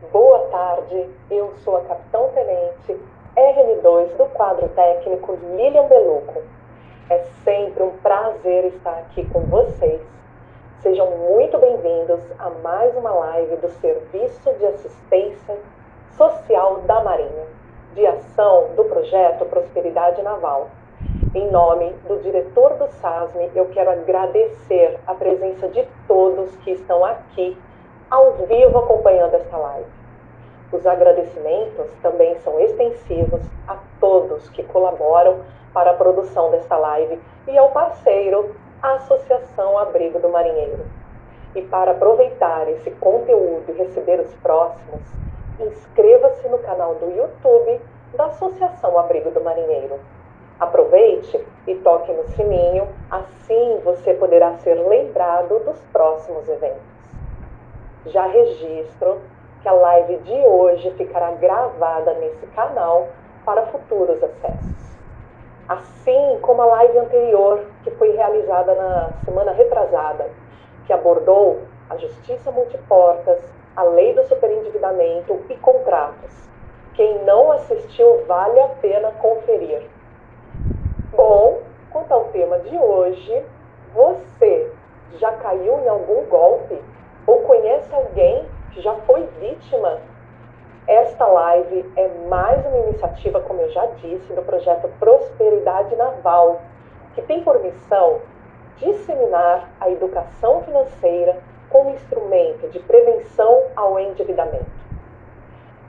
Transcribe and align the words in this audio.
Boa 0.00 0.38
tarde, 0.46 1.10
eu 1.28 1.52
sou 1.64 1.76
a 1.76 1.80
Capitão 1.80 2.28
Tenente 2.28 2.96
RN2 3.36 4.16
do 4.16 4.26
quadro 4.26 4.68
técnico 4.68 5.36
Lilian 5.56 5.88
Beluco. 5.88 6.40
É 7.10 7.18
sempre 7.42 7.82
um 7.82 7.90
prazer 7.96 8.66
estar 8.66 8.96
aqui 8.96 9.28
com 9.28 9.40
vocês. 9.40 10.00
Sejam 10.82 11.10
muito 11.10 11.58
bem-vindos 11.58 12.20
a 12.38 12.48
mais 12.62 12.96
uma 12.96 13.10
live 13.10 13.56
do 13.56 13.68
Serviço 13.70 14.52
de 14.54 14.66
Assistência 14.66 15.58
Social 16.16 16.76
da 16.82 17.02
Marinha, 17.02 17.46
de 17.94 18.06
ação 18.06 18.68
do 18.76 18.84
projeto 18.84 19.46
Prosperidade 19.46 20.22
Naval. 20.22 20.68
Em 21.34 21.50
nome 21.50 21.92
do 22.06 22.22
diretor 22.22 22.74
do 22.74 22.86
SASME, 22.86 23.50
eu 23.52 23.66
quero 23.66 23.90
agradecer 23.90 24.96
a 25.08 25.14
presença 25.14 25.66
de 25.66 25.84
todos 26.06 26.54
que 26.58 26.70
estão 26.70 27.04
aqui 27.04 27.58
ao 28.10 28.32
vivo 28.32 28.78
acompanhando 28.78 29.34
esta 29.34 29.56
live. 29.56 29.90
Os 30.72 30.86
agradecimentos 30.86 31.90
também 32.02 32.38
são 32.40 32.58
extensivos 32.60 33.42
a 33.66 33.76
todos 34.00 34.48
que 34.50 34.62
colaboram 34.62 35.40
para 35.72 35.90
a 35.90 35.94
produção 35.94 36.50
desta 36.50 36.76
live 36.76 37.20
e 37.46 37.56
ao 37.56 37.70
parceiro, 37.70 38.54
a 38.82 38.94
Associação 38.94 39.78
Abrigo 39.78 40.18
do 40.18 40.28
Marinheiro. 40.28 40.84
E 41.54 41.62
para 41.62 41.92
aproveitar 41.92 42.68
esse 42.68 42.90
conteúdo 42.92 43.64
e 43.68 43.72
receber 43.72 44.20
os 44.20 44.32
próximos, 44.36 45.00
inscreva-se 45.60 46.46
no 46.48 46.58
canal 46.58 46.94
do 46.94 47.10
YouTube 47.10 47.80
da 48.14 48.26
Associação 48.26 48.98
Abrigo 48.98 49.30
do 49.30 49.40
Marinheiro. 49.40 49.98
Aproveite 50.60 51.44
e 51.66 51.74
toque 51.76 52.12
no 52.12 52.26
sininho, 52.28 52.88
assim 53.10 53.80
você 53.84 54.14
poderá 54.14 54.54
ser 54.58 54.74
lembrado 54.74 55.64
dos 55.64 55.78
próximos 55.92 56.48
eventos. 56.48 56.97
Já 58.10 58.26
registro 58.26 59.20
que 59.62 59.68
a 59.68 59.72
live 59.72 60.16
de 60.18 60.40
hoje 60.46 60.90
ficará 60.92 61.32
gravada 61.32 62.14
nesse 62.14 62.46
canal 62.48 63.08
para 63.44 63.66
futuros 63.66 64.22
acessos. 64.22 64.96
Assim 65.68 66.38
como 66.40 66.62
a 66.62 66.66
live 66.66 66.98
anterior, 66.98 67.64
que 67.84 67.90
foi 67.92 68.12
realizada 68.12 68.74
na 68.74 69.12
semana 69.24 69.52
retrasada, 69.52 70.30
que 70.86 70.92
abordou 70.92 71.60
a 71.90 71.96
justiça 71.96 72.50
multiportas, 72.50 73.40
a 73.76 73.82
lei 73.82 74.14
do 74.14 74.24
superendividamento 74.24 75.40
e 75.50 75.54
contratos. 75.56 76.48
Quem 76.94 77.22
não 77.24 77.52
assistiu, 77.52 78.24
vale 78.26 78.58
a 78.60 78.68
pena 78.80 79.10
conferir. 79.12 79.82
Bom, 81.12 81.60
quanto 81.90 82.12
ao 82.12 82.24
tema 82.24 82.58
de 82.60 82.76
hoje, 82.76 83.44
você 83.92 84.72
já 85.16 85.32
caiu 85.32 85.80
em 85.80 85.88
algum 85.88 86.24
golpe 86.26 86.78
ou 87.28 87.40
conhece 87.40 87.94
alguém 87.94 88.46
que 88.72 88.80
já 88.80 88.94
foi 88.94 89.28
vítima, 89.38 90.00
esta 90.86 91.26
live 91.26 91.84
é 91.94 92.08
mais 92.26 92.64
uma 92.64 92.78
iniciativa, 92.78 93.38
como 93.42 93.60
eu 93.60 93.68
já 93.68 93.84
disse, 94.00 94.32
do 94.32 94.40
projeto 94.40 94.88
Prosperidade 94.98 95.94
Naval, 95.94 96.62
que 97.14 97.20
tem 97.20 97.44
por 97.44 97.60
missão 97.60 98.22
disseminar 98.78 99.68
a 99.78 99.90
educação 99.90 100.62
financeira 100.62 101.36
como 101.68 101.90
instrumento 101.90 102.66
de 102.68 102.78
prevenção 102.78 103.64
ao 103.76 104.00
endividamento. 104.00 104.64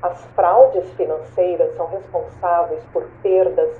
As 0.01 0.21
fraudes 0.35 0.91
financeiras 0.95 1.73
são 1.77 1.87
responsáveis 1.87 2.83
por 2.91 3.05
perdas 3.23 3.79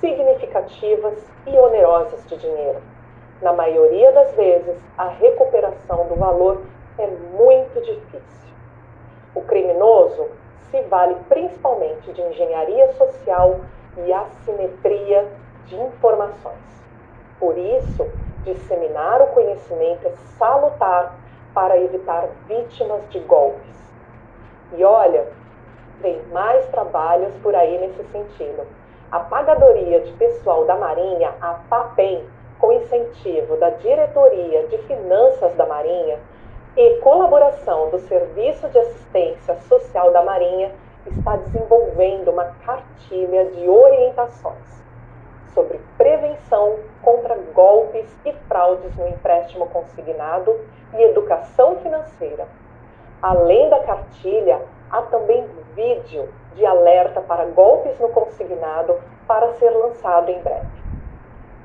significativas 0.00 1.18
e 1.46 1.50
onerosas 1.50 2.26
de 2.26 2.38
dinheiro. 2.38 2.80
Na 3.42 3.52
maioria 3.52 4.10
das 4.12 4.32
vezes, 4.34 4.78
a 4.96 5.08
recuperação 5.08 6.06
do 6.06 6.14
valor 6.14 6.62
é 6.98 7.06
muito 7.06 7.80
difícil. 7.80 8.54
O 9.34 9.40
criminoso 9.42 10.28
se 10.70 10.80
vale 10.82 11.16
principalmente 11.28 12.12
de 12.12 12.22
engenharia 12.22 12.92
social 12.94 13.60
e 13.98 14.12
assimetria 14.12 15.26
de 15.66 15.76
informações. 15.76 16.84
Por 17.38 17.56
isso, 17.58 18.06
disseminar 18.44 19.22
o 19.22 19.28
conhecimento 19.28 20.06
é 20.06 20.10
salutar 20.38 21.14
para 21.52 21.78
evitar 21.78 22.28
vítimas 22.46 23.08
de 23.10 23.20
golpes. 23.20 23.74
E 24.72 24.84
olha, 24.84 25.26
tem 26.02 26.20
mais 26.32 26.66
trabalhos 26.68 27.32
por 27.42 27.54
aí 27.54 27.78
nesse 27.78 28.02
sentido. 28.10 28.66
A 29.10 29.20
Pagadoria 29.20 30.00
de 30.00 30.12
Pessoal 30.12 30.64
da 30.64 30.74
Marinha, 30.74 31.32
a 31.40 31.54
PAPEM, 31.68 32.24
com 32.58 32.72
incentivo 32.72 33.56
da 33.56 33.70
Diretoria 33.70 34.66
de 34.66 34.78
Finanças 34.78 35.54
da 35.54 35.66
Marinha, 35.66 36.18
e 36.76 36.96
colaboração 36.96 37.90
do 37.90 37.98
Serviço 38.00 38.68
de 38.68 38.78
Assistência 38.78 39.56
Social 39.68 40.10
da 40.10 40.22
Marinha 40.22 40.72
está 41.06 41.36
desenvolvendo 41.36 42.32
uma 42.32 42.46
cartilha 42.64 43.44
de 43.46 43.68
orientações 43.68 44.82
sobre 45.54 45.78
prevenção 45.96 46.76
contra 47.00 47.36
golpes 47.54 48.06
e 48.24 48.32
fraudes 48.48 48.96
no 48.96 49.06
empréstimo 49.06 49.66
consignado 49.66 50.58
e 50.94 51.02
educação 51.02 51.76
financeira. 51.76 52.48
Além 53.22 53.70
da 53.70 53.78
cartilha, 53.78 54.60
há 54.90 55.02
também 55.02 55.48
vídeo 55.74 56.28
de 56.56 56.66
alerta 56.66 57.20
para 57.20 57.44
golpes 57.46 57.98
no 58.00 58.08
consignado 58.08 58.98
para 59.28 59.52
ser 59.54 59.70
lançado 59.70 60.28
em 60.28 60.40
breve. 60.40 60.66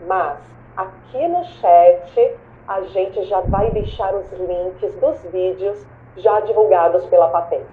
Mas 0.06 0.38
aqui 0.78 1.28
no 1.28 1.44
chat 1.44 2.38
a 2.70 2.82
gente 2.82 3.24
já 3.24 3.42
vai 3.42 3.72
deixar 3.72 4.14
os 4.14 4.32
links 4.32 4.94
dos 4.98 5.20
vídeos 5.32 5.84
já 6.16 6.40
divulgados 6.42 7.04
pela 7.08 7.28
patente, 7.30 7.66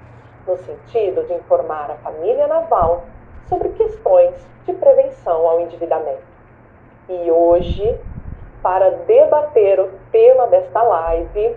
no 0.47 0.57
sentido 0.57 1.23
de 1.25 1.35
informar 1.35 1.91
a 1.91 1.97
família 1.97 2.47
naval 2.47 3.05
sobre 3.47 3.69
questões 3.71 4.35
de 4.65 4.73
prevenção 4.73 5.47
ao 5.47 5.61
endividamento. 5.61 6.23
E 7.11 7.31
hoje, 7.31 8.01
para 8.63 8.89
debater 8.89 9.79
o 9.79 9.91
tema 10.11 10.47
desta 10.47 10.83
live, 10.83 11.57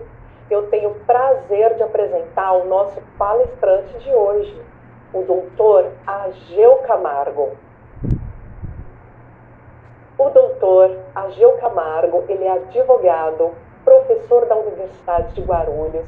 eu 0.50 0.68
tenho 0.68 0.90
o 0.90 1.00
prazer 1.06 1.76
de 1.76 1.82
apresentar 1.82 2.52
o 2.52 2.66
nosso 2.66 3.00
palestrante 3.16 3.98
de 4.00 4.10
hoje, 4.14 4.62
o 5.14 5.22
doutor 5.22 5.90
Ageu 6.06 6.76
Camargo. 6.86 7.52
O 10.20 10.28
doutor 10.28 10.98
Ageu 11.14 11.52
Camargo, 11.52 12.24
ele 12.28 12.44
é 12.44 12.50
advogado, 12.50 13.54
professor 13.82 14.44
da 14.44 14.54
Universidade 14.54 15.32
de 15.32 15.40
Guarulhos, 15.40 16.06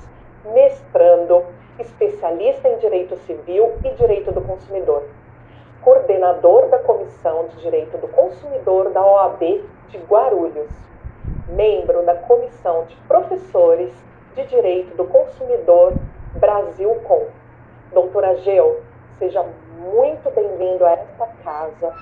mestrando, 0.53 1.43
especialista 1.79 2.69
em 2.69 2.77
Direito 2.77 3.17
Civil 3.21 3.73
e 3.83 3.89
Direito 3.93 4.31
do 4.31 4.43
Consumidor, 4.43 5.03
coordenador 5.81 6.69
da 6.69 6.79
Comissão 6.81 7.47
de 7.47 7.63
Direito 7.63 7.97
do 7.97 8.09
Consumidor 8.09 8.91
da 8.91 9.03
OAB 9.03 9.65
de 9.89 9.97
Guarulhos, 10.07 10.71
membro 11.49 12.03
da 12.03 12.15
Comissão 12.15 12.85
de 12.85 12.97
Professores 13.09 13.95
de 14.35 14.45
Direito 14.45 14.95
do 14.95 15.07
Consumidor 15.07 15.97
Brasil 16.35 16.95
Com. 17.05 17.29
Doutor 17.95 18.27
Ageu, 18.27 18.83
seja 19.19 19.43
muito 19.79 20.31
bem-vindo 20.33 20.85
a 20.85 20.93
esta 20.93 21.27
casa, 21.43 21.95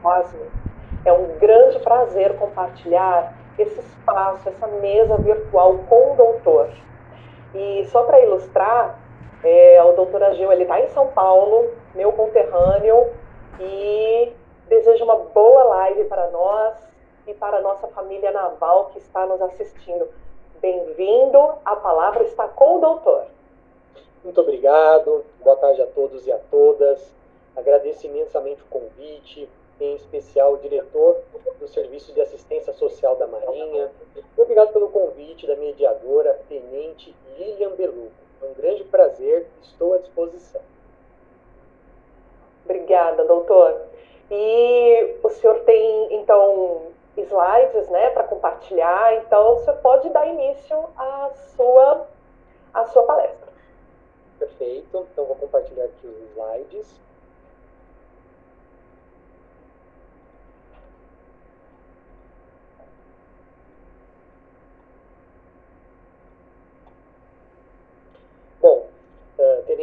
Cosme. 0.00 0.67
É 1.08 1.12
um 1.12 1.38
grande 1.38 1.78
prazer 1.78 2.36
compartilhar 2.36 3.32
esse 3.58 3.80
espaço, 3.80 4.46
essa 4.46 4.66
mesa 4.66 5.16
virtual 5.16 5.78
com 5.88 6.12
o 6.12 6.16
doutor. 6.16 6.68
E 7.54 7.86
só 7.86 8.02
para 8.02 8.20
ilustrar, 8.20 9.00
é, 9.42 9.82
o 9.84 9.92
doutor 9.92 10.22
Agil 10.22 10.52
está 10.52 10.78
em 10.82 10.88
São 10.88 11.06
Paulo, 11.06 11.70
meu 11.94 12.12
conterrâneo, 12.12 13.10
e 13.58 14.34
desejo 14.68 15.02
uma 15.04 15.16
boa 15.16 15.64
live 15.64 16.04
para 16.04 16.28
nós 16.28 16.76
e 17.26 17.32
para 17.32 17.56
a 17.56 17.62
nossa 17.62 17.88
família 17.88 18.30
naval 18.30 18.90
que 18.92 18.98
está 18.98 19.24
nos 19.24 19.40
assistindo. 19.40 20.06
Bem-vindo, 20.60 21.38
a 21.64 21.74
palavra 21.76 22.24
está 22.24 22.46
com 22.48 22.76
o 22.76 22.80
doutor. 22.80 23.24
Muito 24.22 24.38
obrigado, 24.42 25.24
boa 25.42 25.56
tarde 25.56 25.80
a 25.80 25.86
todos 25.86 26.26
e 26.26 26.32
a 26.32 26.38
todas. 26.50 27.10
Agradeço 27.56 28.04
imensamente 28.04 28.60
o 28.60 28.66
convite, 28.66 29.48
em 29.80 29.94
especial 29.94 30.54
o 30.54 30.58
diretor 30.58 31.22
do 31.58 31.68
Serviço 31.68 32.12
de 32.12 32.20
Assistência 32.20 32.72
Social 32.72 33.16
da 33.16 33.26
Marinha. 33.26 33.90
Obrigado 34.36 34.72
pelo 34.72 34.88
convite 34.88 35.46
da 35.46 35.56
mediadora, 35.56 36.40
Tenente 36.48 37.14
Lilian 37.36 37.70
Beluco. 37.70 38.12
É 38.42 38.46
um 38.46 38.54
grande 38.54 38.84
prazer, 38.84 39.46
estou 39.62 39.94
à 39.94 39.98
disposição. 39.98 40.60
Obrigada, 42.64 43.24
doutor. 43.24 43.80
E 44.30 45.16
o 45.22 45.28
senhor 45.30 45.60
tem, 45.60 46.14
então, 46.14 46.88
slides 47.16 47.88
né, 47.88 48.10
para 48.10 48.24
compartilhar, 48.24 49.16
então 49.16 49.54
o 49.54 49.58
senhor 49.58 49.78
pode 49.78 50.08
dar 50.10 50.26
início 50.26 50.76
à 50.96 51.30
sua, 51.56 52.06
à 52.74 52.84
sua 52.86 53.02
palestra. 53.04 53.48
Perfeito, 54.38 55.06
então 55.12 55.24
vou 55.24 55.36
compartilhar 55.36 55.84
aqui 55.84 56.06
os 56.06 56.30
slides. 56.30 57.07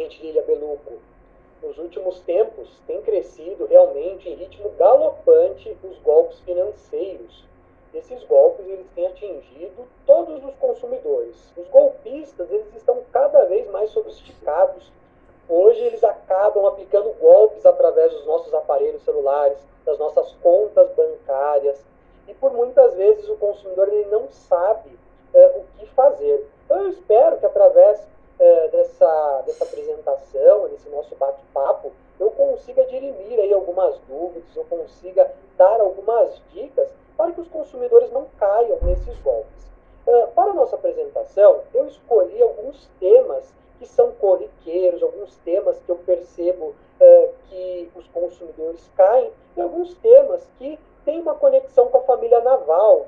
Tenente 0.06 0.22
Lilia 0.22 0.42
Beluco, 0.42 1.00
nos 1.60 1.78
últimos 1.78 2.20
tempos 2.20 2.68
tem 2.86 3.02
crescido 3.02 3.66
realmente 3.66 4.28
em 4.28 4.34
ritmo 4.34 4.70
galopante 4.78 5.76
os 5.82 5.98
golpes 5.98 6.38
financeiros. 6.40 7.44
Esses 7.92 8.22
golpes 8.24 8.66
eles 8.68 8.86
têm 8.94 9.06
atingido 9.08 9.84
todos 10.06 10.44
os 10.44 10.54
consumidores. 10.56 11.52
Os 11.56 11.66
golpistas 11.68 12.50
eles 12.52 12.72
estão 12.76 13.02
cada 13.12 13.46
vez 13.46 13.68
mais 13.70 13.90
sofisticados. 13.90 14.92
Hoje 15.48 15.80
eles 15.80 16.04
acabam 16.04 16.66
aplicando 16.66 17.12
golpes 17.18 17.66
através 17.66 18.12
dos 18.12 18.26
nossos 18.26 18.54
aparelhos 18.54 19.02
celulares, 19.02 19.58
das 19.84 19.98
nossas 19.98 20.30
contas 20.40 20.88
bancárias. 20.92 21.84
E 22.28 22.34
por 22.34 22.52
muitas 22.52 22.94
vezes 22.94 23.28
o 23.28 23.36
consumidor 23.36 23.88
ele 23.88 24.08
não 24.08 24.28
sabe 24.30 24.96
é, 25.34 25.46
o 25.56 25.78
que 25.78 25.86
fazer. 25.86 26.46
Então 26.64 26.82
eu 26.82 26.90
espero 26.90 27.38
que 27.38 27.46
através 27.46 28.06
é, 28.38 28.68
dessa, 28.68 29.42
dessa 29.46 29.64
apresentação, 29.64 30.68
desse 30.68 30.88
nosso 30.88 31.14
bate-papo, 31.16 31.92
eu 32.18 32.30
consiga 32.30 32.84
dirimir 32.84 33.38
aí 33.38 33.52
algumas 33.52 33.98
dúvidas, 34.08 34.54
eu 34.54 34.64
consiga 34.64 35.30
dar 35.56 35.80
algumas 35.80 36.40
dicas 36.52 36.88
para 37.16 37.32
que 37.32 37.40
os 37.40 37.48
consumidores 37.48 38.10
não 38.12 38.26
caiam 38.38 38.78
nesses 38.82 39.18
golpes. 39.20 39.66
Uh, 40.06 40.28
para 40.34 40.50
a 40.50 40.54
nossa 40.54 40.76
apresentação, 40.76 41.62
eu 41.74 41.86
escolhi 41.86 42.40
alguns 42.40 42.88
temas 43.00 43.52
que 43.78 43.86
são 43.86 44.12
corriqueiros, 44.12 45.02
alguns 45.02 45.36
temas 45.38 45.78
que 45.80 45.90
eu 45.90 45.96
percebo 45.96 46.74
uh, 47.00 47.34
que 47.48 47.90
os 47.94 48.06
consumidores 48.08 48.88
caem, 48.96 49.30
e 49.56 49.60
alguns 49.60 49.94
temas 49.94 50.46
que 50.58 50.78
têm 51.04 51.20
uma 51.20 51.34
conexão 51.34 51.88
com 51.88 51.98
a 51.98 52.02
família 52.02 52.40
naval. 52.40 53.06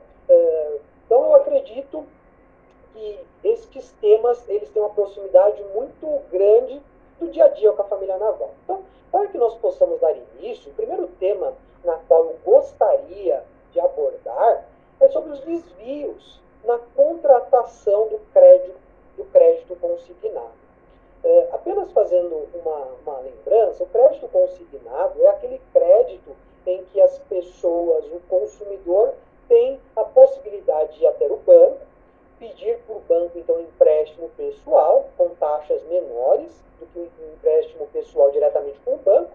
Então, 1.07 1.25
eu 1.25 1.35
acredito 1.37 2.05
que 2.93 3.20
estes 3.44 3.93
temas 4.00 4.49
eles 4.49 4.70
têm 4.70 4.82
uma 4.82 4.94
proximidade 4.94 5.62
muito 5.75 6.06
grande 6.31 6.81
do 7.19 7.29
dia 7.29 7.46
a 7.46 7.49
dia 7.49 7.73
com 7.73 7.82
a 7.82 7.87
família 7.87 8.17
naval. 8.17 8.52
Então, 8.64 8.82
para 9.11 9.29
que 9.29 9.38
nós 9.38 9.55
possamos 9.56 10.00
dar 10.00 10.12
início, 10.12 10.70
o 10.70 10.75
primeiro 10.75 11.08
tema 11.19 11.55
na 11.85 11.94
qual 12.08 12.25
eu 12.25 12.37
gostaria 12.44 13.43
de 13.73 13.81
abordar 13.81 14.64
é 15.00 15.08
sobre 15.08 15.32
os 15.32 15.40
desvios 15.40 16.40
na 16.64 16.79
contratação 16.94 18.08
do 18.08 18.19
crédito, 18.32 18.79
do 19.17 19.25
crédito 19.26 19.76
consignado. 19.76 20.58
É, 21.25 21.49
apenas 21.52 21.90
fazendo 21.93 22.49
uma, 22.55 22.88
uma 23.05 23.19
lembrança, 23.20 23.82
o 23.82 23.88
crédito 23.88 24.29
consignado 24.29 25.20
é 25.23 25.29
aquele 25.29 25.61
crédito 25.73 26.37
em 26.67 26.85
que 26.85 27.00
as 27.00 27.19
pessoas, 27.20 28.05
o 28.06 28.20
consumidor, 28.29 29.14
tem 29.49 29.81
a 29.96 30.05
possibilidade 30.05 30.99
de 30.99 31.05
ir 31.05 31.06
até 31.06 31.26
o 31.26 31.37
banco 31.38 31.79
pedir 32.38 32.79
para 32.79 32.96
o 32.96 33.00
banco, 33.00 33.38
então, 33.38 33.61
empréstimo 33.61 34.31
pessoal, 34.37 35.08
com 35.17 35.31
taxas 35.31 35.82
menores 35.85 36.52
do 36.79 36.87
que 36.87 36.99
o 36.99 37.32
empréstimo 37.35 37.87
pessoal 37.88 38.31
diretamente 38.31 38.79
com 38.85 38.94
o 38.94 38.99
banco, 38.99 39.31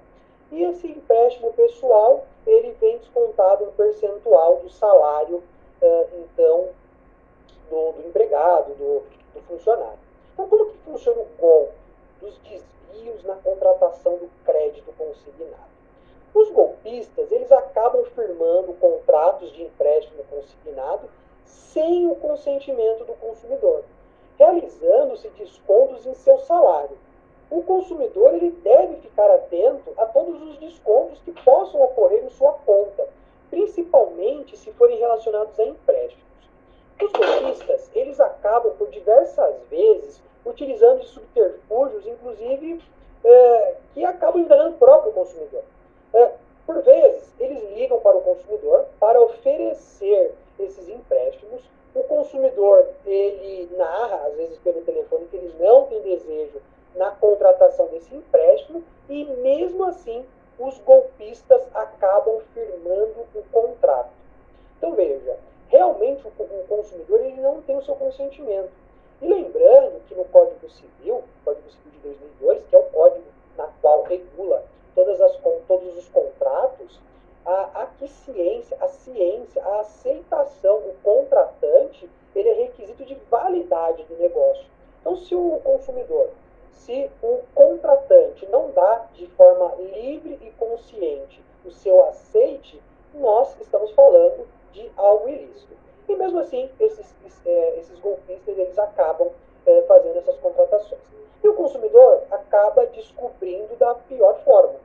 e 0.52 0.64
esse 0.64 0.88
empréstimo 0.88 1.52
pessoal, 1.54 2.26
ele 2.46 2.72
vem 2.80 2.98
descontado 2.98 3.66
um 3.66 3.72
percentual 3.72 4.58
do 4.58 4.70
salário, 4.70 5.44
eh, 5.82 6.08
então, 6.20 6.70
do, 7.70 7.92
do 7.94 8.08
empregado, 8.08 8.74
do, 8.76 9.04
do, 9.34 9.42
funcionário. 9.48 10.00
Então, 10.34 10.48
como 10.48 10.68
que 10.68 10.78
funciona 10.80 11.22
o 11.22 11.28
golpe 11.40 11.74
dos 12.22 12.38
desvios 12.40 13.24
na 13.24 13.36
contratação 13.36 14.18
do 14.18 14.30
crédito 14.46 14.94
consignado? 14.98 15.74
Os 16.34 16.50
golpistas, 16.52 17.32
eles 17.32 17.52
acabam 17.52 18.04
firmando 18.06 18.74
contratos 18.74 19.52
de 19.52 19.64
empréstimo 19.64 20.24
consignado 20.30 21.10
sem 21.46 22.08
o 22.10 22.16
consentimento 22.16 23.04
do 23.06 23.14
consumidor, 23.14 23.84
realizando-se 24.38 25.28
descontos 25.30 26.06
em 26.06 26.14
seu 26.14 26.40
salário. 26.40 26.98
O 27.50 27.62
consumidor 27.64 28.34
ele 28.34 28.52
deve 28.52 28.96
ficar 28.98 29.30
atento 29.30 29.94
a 29.98 30.06
todos 30.06 30.42
os 30.42 30.58
descontos 30.58 31.20
que 31.20 31.32
possam 31.44 31.82
ocorrer 31.82 32.24
em 32.24 32.30
sua 32.30 32.54
conta, 32.66 33.08
principalmente 33.50 34.58
se 34.58 34.72
forem 34.74 34.98
relacionados 34.98 35.60
a 35.60 35.64
empréstimos. 35.64 36.24
Os 37.02 37.12
golpistas, 37.12 37.90
eles 37.94 38.20
acabam 38.20 38.74
por 38.78 38.90
diversas 38.90 39.56
vezes 39.70 40.22
utilizando 40.46 41.04
subterfúgios, 41.04 42.06
inclusive, 42.06 42.82
é, 43.24 43.76
que 43.94 44.04
acabam 44.04 44.42
enganando 44.42 44.76
o 44.76 44.80
próprio 44.80 45.14
consumidor. 45.14 45.64
É, 46.14 46.32
por 46.66 46.82
vezes, 46.82 47.34
eles 47.40 47.62
ligam 47.76 48.00
para 48.00 48.18
o 48.18 48.22
consumidor 48.22 48.86
para 49.00 49.22
oferecer 49.22 50.34
esses 50.60 50.88
empréstimos. 50.88 51.62
O 51.94 52.04
consumidor, 52.04 52.88
ele 53.06 53.70
narra, 53.76 54.28
às 54.28 54.36
vezes 54.36 54.58
pelo 54.60 54.82
telefone, 54.82 55.28
que 55.28 55.36
ele 55.36 55.54
não 55.60 55.86
tem 55.86 56.02
desejo 56.02 56.62
na 56.96 57.12
contratação 57.12 57.88
desse 57.88 58.16
empréstimo 58.16 58.84
e, 59.10 59.26
mesmo 59.26 59.84
assim, 59.86 60.26
os 60.58 60.78
golpistas 60.80 61.62
acabam 61.74 62.40
firmando 62.54 63.26
o 63.36 63.44
contrato. 63.52 64.12
Então, 64.78 64.94
veja, 64.94 65.38
realmente 65.68 66.26
o 66.26 66.66
consumidor 66.68 67.20
ele 67.20 67.42
não 67.42 67.62
tem 67.62 67.78
o 67.78 67.84
seu 67.84 67.96
consentimento. 67.96 68.72
E 69.22 69.28
lembrando 69.28 70.02
que 70.08 70.16
no 70.16 70.26
Código 70.26 70.70
Civil, 70.70 71.24
Código 71.44 71.70
Civil 71.70 71.92
de 71.94 72.00
2002, 72.00 72.64
que 72.70 72.76
é 72.76 72.80
o 72.80 72.84
código 72.84 73.26
na 73.58 73.68
qual 73.82 74.04
regula 74.04 74.64
todas 74.96 75.20
as, 75.22 75.36
todos 75.68 75.98
os 75.98 76.08
contratos, 76.10 77.00
a 77.46 77.84
aquiescência, 77.84 78.78
a 78.80 78.88
ciência, 78.88 79.64
a 79.64 79.82
aceitação, 79.82 80.78
o 80.78 80.96
contratante, 81.04 82.10
ele 82.36 82.50
é 82.50 82.54
requisito 82.54 83.04
de 83.06 83.16
validade 83.30 84.04
do 84.04 84.16
negócio. 84.18 84.66
Então, 85.02 85.16
se 85.18 85.36
o 85.36 85.60
consumidor, 85.64 86.30
se 86.72 87.10
o 87.22 87.40
contratante 87.54 88.46
não 88.48 88.72
dá 88.72 89.08
de 89.14 89.28
forma 89.28 89.76
livre 89.76 90.40
e 90.42 90.50
consciente 90.52 91.44
o 91.66 91.72
seu 91.72 92.04
aceite, 92.08 92.82
nós 93.14 93.60
estamos 93.60 93.92
falando 93.92 94.48
de 94.72 94.90
algo 94.98 95.28
ilícito. 95.30 95.74
E 96.08 96.16
mesmo 96.16 96.40
assim, 96.40 96.70
esses, 96.80 97.14
é, 97.46 97.80
esses 97.80 98.00
golpistas, 98.00 98.58
eles 98.58 98.78
acabam 98.80 99.30
é, 99.66 99.82
fazendo 99.84 100.18
essas 100.18 100.38
contratações. 100.38 101.02
E 101.44 101.48
o 101.48 101.54
consumidor 101.56 102.24
acaba 102.32 102.86
descobrindo 102.88 103.76
da 103.76 103.96
pior 103.96 104.40
forma. 104.44 104.76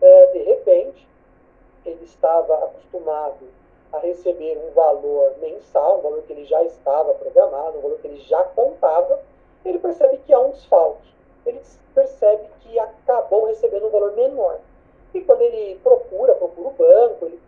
É, 0.00 0.26
de 0.28 0.38
repente, 0.38 1.08
ele 1.84 2.04
estava 2.04 2.54
acostumado 2.64 3.48
a 3.92 3.98
receber 3.98 4.58
um 4.58 4.72
valor 4.72 5.34
mensal, 5.40 5.98
um 5.98 6.02
valor 6.02 6.22
que 6.22 6.32
ele 6.32 6.44
já 6.44 6.62
estava 6.64 7.14
programado, 7.14 7.78
um 7.78 7.82
valor 7.82 7.98
que 7.98 8.06
ele 8.06 8.20
já 8.20 8.42
contava, 8.44 9.20
ele 9.64 9.78
percebe 9.78 10.18
que 10.18 10.32
há 10.32 10.38
um 10.38 10.50
desfalque. 10.50 11.12
Ele 11.46 11.60
percebe 11.94 12.48
que 12.60 12.78
acabou 12.78 13.46
recebendo 13.46 13.86
um 13.86 13.90
valor 13.90 14.12
menor. 14.12 14.58
E 15.12 15.20
quando 15.20 15.42
ele 15.42 15.78
procura, 15.82 16.34
procura 16.34 16.68
o 16.68 16.72
banco, 16.72 17.26
ele 17.26 17.40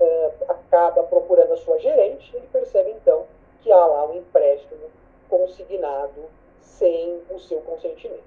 é, 0.00 0.32
acaba 0.48 1.02
procurando 1.04 1.52
a 1.52 1.56
sua 1.58 1.78
gerente, 1.78 2.34
ele 2.34 2.46
percebe 2.50 2.90
então 2.90 3.26
que 3.60 3.70
há 3.70 3.86
lá 3.86 4.06
um 4.06 4.16
empréstimo 4.16 4.80
consignado 5.32 6.28
sem 6.60 7.22
o 7.30 7.38
seu 7.38 7.62
consentimento. 7.62 8.22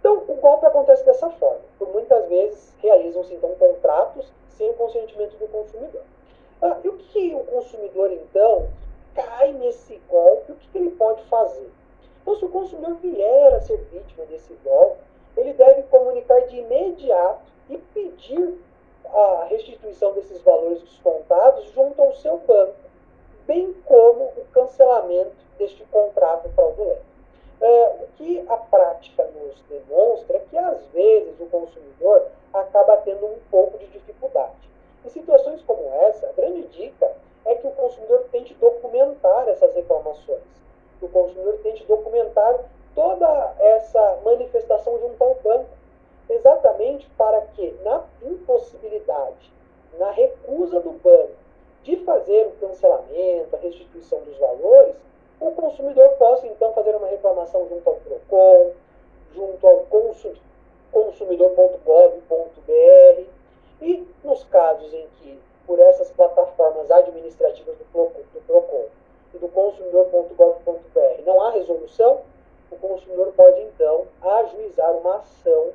Então, 0.00 0.24
o 0.26 0.34
golpe 0.36 0.64
acontece 0.64 1.04
dessa 1.04 1.28
forma. 1.28 1.60
Por 1.78 1.88
muitas 1.88 2.26
vezes 2.26 2.74
realizam-se 2.80 3.34
então 3.34 3.54
contratos 3.56 4.32
sem 4.56 4.70
o 4.70 4.74
consentimento 4.74 5.36
do 5.36 5.46
consumidor. 5.48 6.02
Ah, 6.62 6.78
e 6.82 6.88
o 6.88 6.96
que 6.96 7.34
o 7.34 7.40
consumidor, 7.40 8.10
então, 8.12 8.68
cai 9.14 9.52
nesse 9.52 10.00
golpe, 10.08 10.52
o 10.52 10.54
que, 10.54 10.78
ele 10.78 10.92
pode 10.92 11.22
fazer? 11.24 11.70
Então, 12.22 12.34
se 12.36 12.44
o 12.46 12.48
consumidor 12.48 12.94
vier 12.94 13.52
a 13.52 13.60
ser 13.60 13.76
vítima 13.92 14.24
desse 14.24 14.54
golpe, 14.64 15.02
ele 15.36 15.52
deve 15.52 15.82
comunicar 15.84 16.40
de 16.46 16.56
imediato 16.56 17.42
e 17.68 17.76
pedir 17.76 18.58
a 19.04 19.46
restituição 19.50 20.14
desses 20.14 20.40
valores 20.40 20.80
descontados 20.80 21.70
junto 21.72 22.00
ao 22.00 22.14
seu 22.14 22.38
banco, 22.38 22.74
bem 23.48 23.72
como 23.86 24.24
o 24.36 24.44
cancelamento 24.52 25.32
deste 25.58 25.82
contrato 25.84 26.50
fraudulento. 26.50 27.08
É, 27.60 27.96
o 28.02 28.06
que 28.18 28.44
a 28.46 28.56
prática 28.58 29.24
nos 29.24 29.60
demonstra 29.62 30.36
é 30.36 30.40
que, 30.40 30.56
às 30.56 30.84
vezes, 30.88 31.40
o 31.40 31.46
consumidor 31.46 32.26
acaba 32.52 32.98
tendo 32.98 33.24
um 33.24 33.38
pouco 33.50 33.78
de 33.78 33.86
dificuldade. 33.86 34.52
Em 35.04 35.08
situações 35.08 35.62
como 35.62 35.82
essa, 36.02 36.28
a 36.28 36.32
grande 36.32 36.62
dica 36.68 37.10
é 37.46 37.54
que 37.54 37.66
o 37.66 37.72
consumidor 37.72 38.26
tente 38.30 38.52
documentar 38.54 39.48
essas 39.48 39.74
reclamações, 39.74 40.42
que 40.98 41.06
o 41.06 41.08
consumidor 41.08 41.58
tente 41.62 41.84
documentar 41.86 42.60
toda 42.94 43.54
essa 43.58 44.20
manifestação 44.24 45.00
junto 45.00 45.24
ao 45.24 45.34
banco, 45.36 45.70
exatamente 46.28 47.08
para 47.16 47.40
que, 47.40 47.74
na 47.82 48.04
impossibilidade, 48.22 49.50
na 49.98 50.10
recusa 50.10 50.80
do 50.80 50.92
banco 50.92 51.47
de 51.82 51.96
fazer 52.04 52.46
o 52.46 52.52
cancelamento, 52.60 53.56
a 53.56 53.58
restituição 53.58 54.20
dos 54.20 54.36
valores, 54.38 54.94
o 55.40 55.50
consumidor 55.52 56.08
possa 56.18 56.46
então 56.46 56.72
fazer 56.72 56.94
uma 56.96 57.06
reclamação 57.06 57.68
junto 57.68 57.88
ao 57.88 57.96
PROCON, 57.96 58.72
junto 59.34 59.66
ao 59.66 59.86
consumidor.gov.br 60.90 63.22
e 63.80 64.08
nos 64.24 64.44
casos 64.44 64.92
em 64.92 65.06
que, 65.20 65.38
por 65.66 65.78
essas 65.78 66.10
plataformas 66.10 66.90
administrativas 66.90 67.76
do 67.76 67.84
PROCON, 67.92 68.20
do 68.34 68.40
PROCON 68.46 68.86
e 69.34 69.38
do 69.38 69.48
consumidor.gov.br 69.48 71.22
não 71.24 71.40
há 71.42 71.50
resolução, 71.50 72.22
o 72.70 72.76
consumidor 72.76 73.32
pode 73.36 73.60
então 73.60 74.06
ajuizar 74.20 74.92
uma 74.96 75.18
ação 75.18 75.70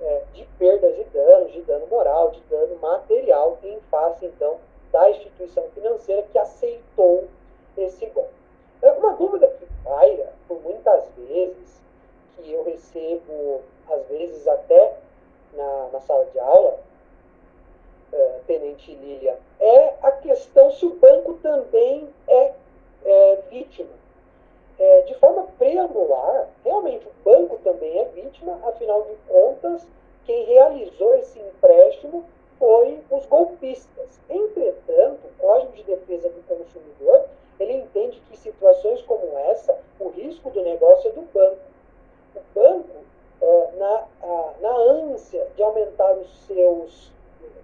é, 0.00 0.22
de 0.32 0.44
perdas 0.58 0.98
e 0.98 1.04
danos, 1.04 1.52
de 1.52 1.62
dano 1.62 1.86
moral, 1.86 2.30
de 2.30 2.40
dano 2.42 2.76
material, 2.76 3.58
em 3.62 3.80
face 3.90 4.26
então 4.26 4.58
da 4.94 5.10
instituição 5.10 5.64
financeira 5.74 6.22
que 6.30 6.38
aceitou 6.38 7.24
esse 7.76 8.06
golpe. 8.06 8.30
É 8.80 8.92
uma 8.92 9.14
dúvida 9.14 9.48
que 9.48 9.66
paira 9.82 10.32
por 10.46 10.62
muitas 10.62 11.08
vezes, 11.16 11.82
que 12.36 12.52
eu 12.52 12.62
recebo, 12.62 13.60
às 13.90 14.06
vezes 14.06 14.46
até 14.46 14.96
na, 15.52 15.88
na 15.92 16.00
sala 16.00 16.24
de 16.26 16.38
aula, 16.38 16.78
é, 18.12 18.40
Tenente 18.46 18.94
Lilia, 18.94 19.36
é 19.58 19.94
a 20.00 20.12
questão 20.12 20.70
se 20.70 20.86
o 20.86 20.94
banco 20.94 21.34
também 21.42 22.08
é, 22.28 22.52
é 23.04 23.42
vítima. 23.50 23.90
É, 24.78 25.00
de 25.02 25.14
forma 25.14 25.48
preambular, 25.58 26.48
realmente 26.64 27.04
o 27.04 27.12
banco 27.24 27.58
também 27.64 27.98
é 27.98 28.04
vítima, 28.06 28.60
afinal 28.64 29.02
de 29.02 29.16
contas, 29.26 29.84
quem 30.24 30.44
realizou 30.44 31.16
esse 31.16 31.40
empréstimo 31.40 32.24
foi 32.58 33.00
os 33.10 33.26
golpistas. 33.26 34.20
Entretanto, 34.28 35.26
o 35.26 35.40
Código 35.40 35.72
de 35.72 35.82
Defesa 35.84 36.28
do 36.28 36.42
Consumidor 36.46 37.24
ele 37.58 37.74
entende 37.74 38.20
que 38.26 38.34
em 38.34 38.36
situações 38.36 39.00
como 39.02 39.38
essa, 39.38 39.78
o 40.00 40.08
risco 40.08 40.50
do 40.50 40.62
negócio 40.62 41.08
é 41.08 41.12
do 41.12 41.22
banco. 41.22 41.60
O 42.34 42.40
banco, 42.54 43.04
é, 43.40 43.70
na, 43.76 44.04
na 44.60 44.76
ânsia 44.76 45.46
de 45.56 45.62
aumentar 45.62 46.12
os 46.14 46.46
seus 46.46 47.12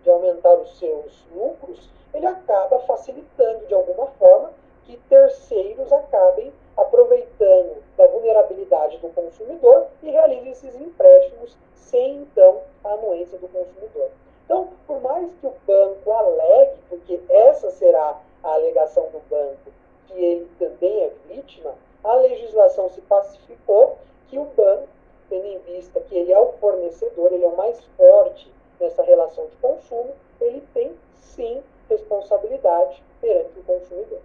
de 0.02 0.08
aumentar 0.08 0.54
os 0.54 0.78
seus 0.78 1.26
lucros, 1.34 1.90
ele 2.14 2.24
acaba 2.24 2.78
facilitando 2.80 3.66
de 3.66 3.74
alguma 3.74 4.06
forma 4.12 4.50
que 4.84 4.96
terceiros 5.08 5.92
acabem 5.92 6.50
aproveitando 6.74 7.82
da 7.98 8.06
vulnerabilidade 8.06 8.96
do 8.98 9.10
consumidor 9.10 9.88
e 10.02 10.10
realizem 10.10 10.52
esses 10.52 10.74
empréstimos 10.74 11.56
sem 11.74 12.22
então 12.22 12.62
a 12.82 12.92
anuência 12.92 13.38
do 13.38 13.48
consumidor. 13.48 14.10
Então, 14.50 14.68
por 14.84 15.00
mais 15.00 15.32
que 15.40 15.46
o 15.46 15.54
banco 15.64 16.10
alegue, 16.10 16.80
porque 16.88 17.20
essa 17.28 17.70
será 17.70 18.20
a 18.42 18.52
alegação 18.54 19.04
do 19.10 19.20
banco, 19.30 19.70
que 20.08 20.24
ele 20.24 20.50
também 20.58 21.04
é 21.04 21.12
vítima, 21.28 21.72
a 22.02 22.16
legislação 22.16 22.88
se 22.88 23.00
pacificou 23.02 23.96
que 24.28 24.36
o 24.36 24.46
banco, 24.46 24.88
tendo 25.28 25.46
em 25.46 25.58
vista 25.58 26.00
que 26.00 26.18
ele 26.18 26.32
é 26.32 26.38
o 26.40 26.54
fornecedor, 26.54 27.32
ele 27.32 27.44
é 27.44 27.46
o 27.46 27.56
mais 27.56 27.80
forte 27.96 28.52
nessa 28.80 29.04
relação 29.04 29.46
de 29.46 29.56
consumo, 29.58 30.10
ele 30.40 30.66
tem 30.74 30.98
sim 31.14 31.62
responsabilidade 31.88 33.00
perante 33.20 33.56
o 33.56 33.62
consumidor. 33.62 34.18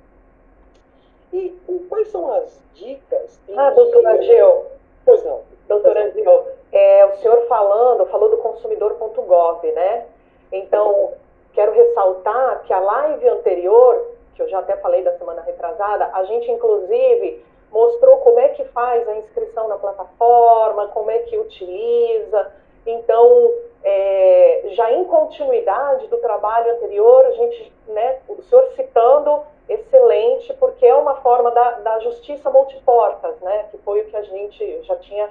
E 1.33 1.55
quais 1.87 2.07
são 2.07 2.33
as 2.33 2.59
dicas? 2.73 3.39
ah, 3.55 3.69
doutora 3.69 4.19
Gil. 4.23 4.65
Pois 5.05 5.23
não. 5.23 5.41
Doutora 5.67 6.09
Gil, 6.09 6.47
é, 6.71 7.05
o 7.05 7.15
senhor 7.17 7.45
falando, 7.45 8.07
falou 8.07 8.31
do 8.31 8.37
consumidor.gov, 8.37 9.71
né? 9.71 10.07
Então, 10.57 11.13
quero 11.53 11.73
ressaltar 11.73 12.63
que 12.65 12.73
a 12.73 12.79
live 12.79 13.29
anterior, 13.29 14.11
que 14.35 14.41
eu 14.41 14.49
já 14.49 14.59
até 14.59 14.75
falei 14.77 15.03
da 15.03 15.17
semana 15.17 15.41
retrasada, 15.41 16.09
a 16.13 16.23
gente 16.25 16.49
inclusive 16.51 17.43
mostrou 17.71 18.17
como 18.17 18.39
é 18.39 18.49
que 18.49 18.63
faz 18.65 19.07
a 19.07 19.15
inscrição 19.17 19.67
na 19.67 19.77
plataforma, 19.77 20.87
como 20.89 21.11
é 21.11 21.19
que 21.19 21.37
utiliza. 21.37 22.51
Então, 22.85 23.51
é, 23.83 24.61
já 24.71 24.91
em 24.91 25.03
continuidade 25.05 26.07
do 26.07 26.17
trabalho 26.17 26.71
anterior, 26.73 27.25
a 27.25 27.31
gente, 27.31 27.73
né, 27.87 28.19
o 28.27 28.41
senhor 28.43 28.65
citando, 28.75 29.41
excelente, 29.67 30.53
porque 30.53 30.85
é 30.85 30.95
uma 30.95 31.15
forma 31.15 31.51
da, 31.51 31.71
da 31.79 31.99
justiça 31.99 32.49
multiportas, 32.49 33.39
né, 33.41 33.65
que 33.71 33.77
foi 33.79 34.01
o 34.01 34.05
que 34.05 34.15
a 34.15 34.21
gente 34.21 34.83
já 34.83 34.95
tinha 34.97 35.29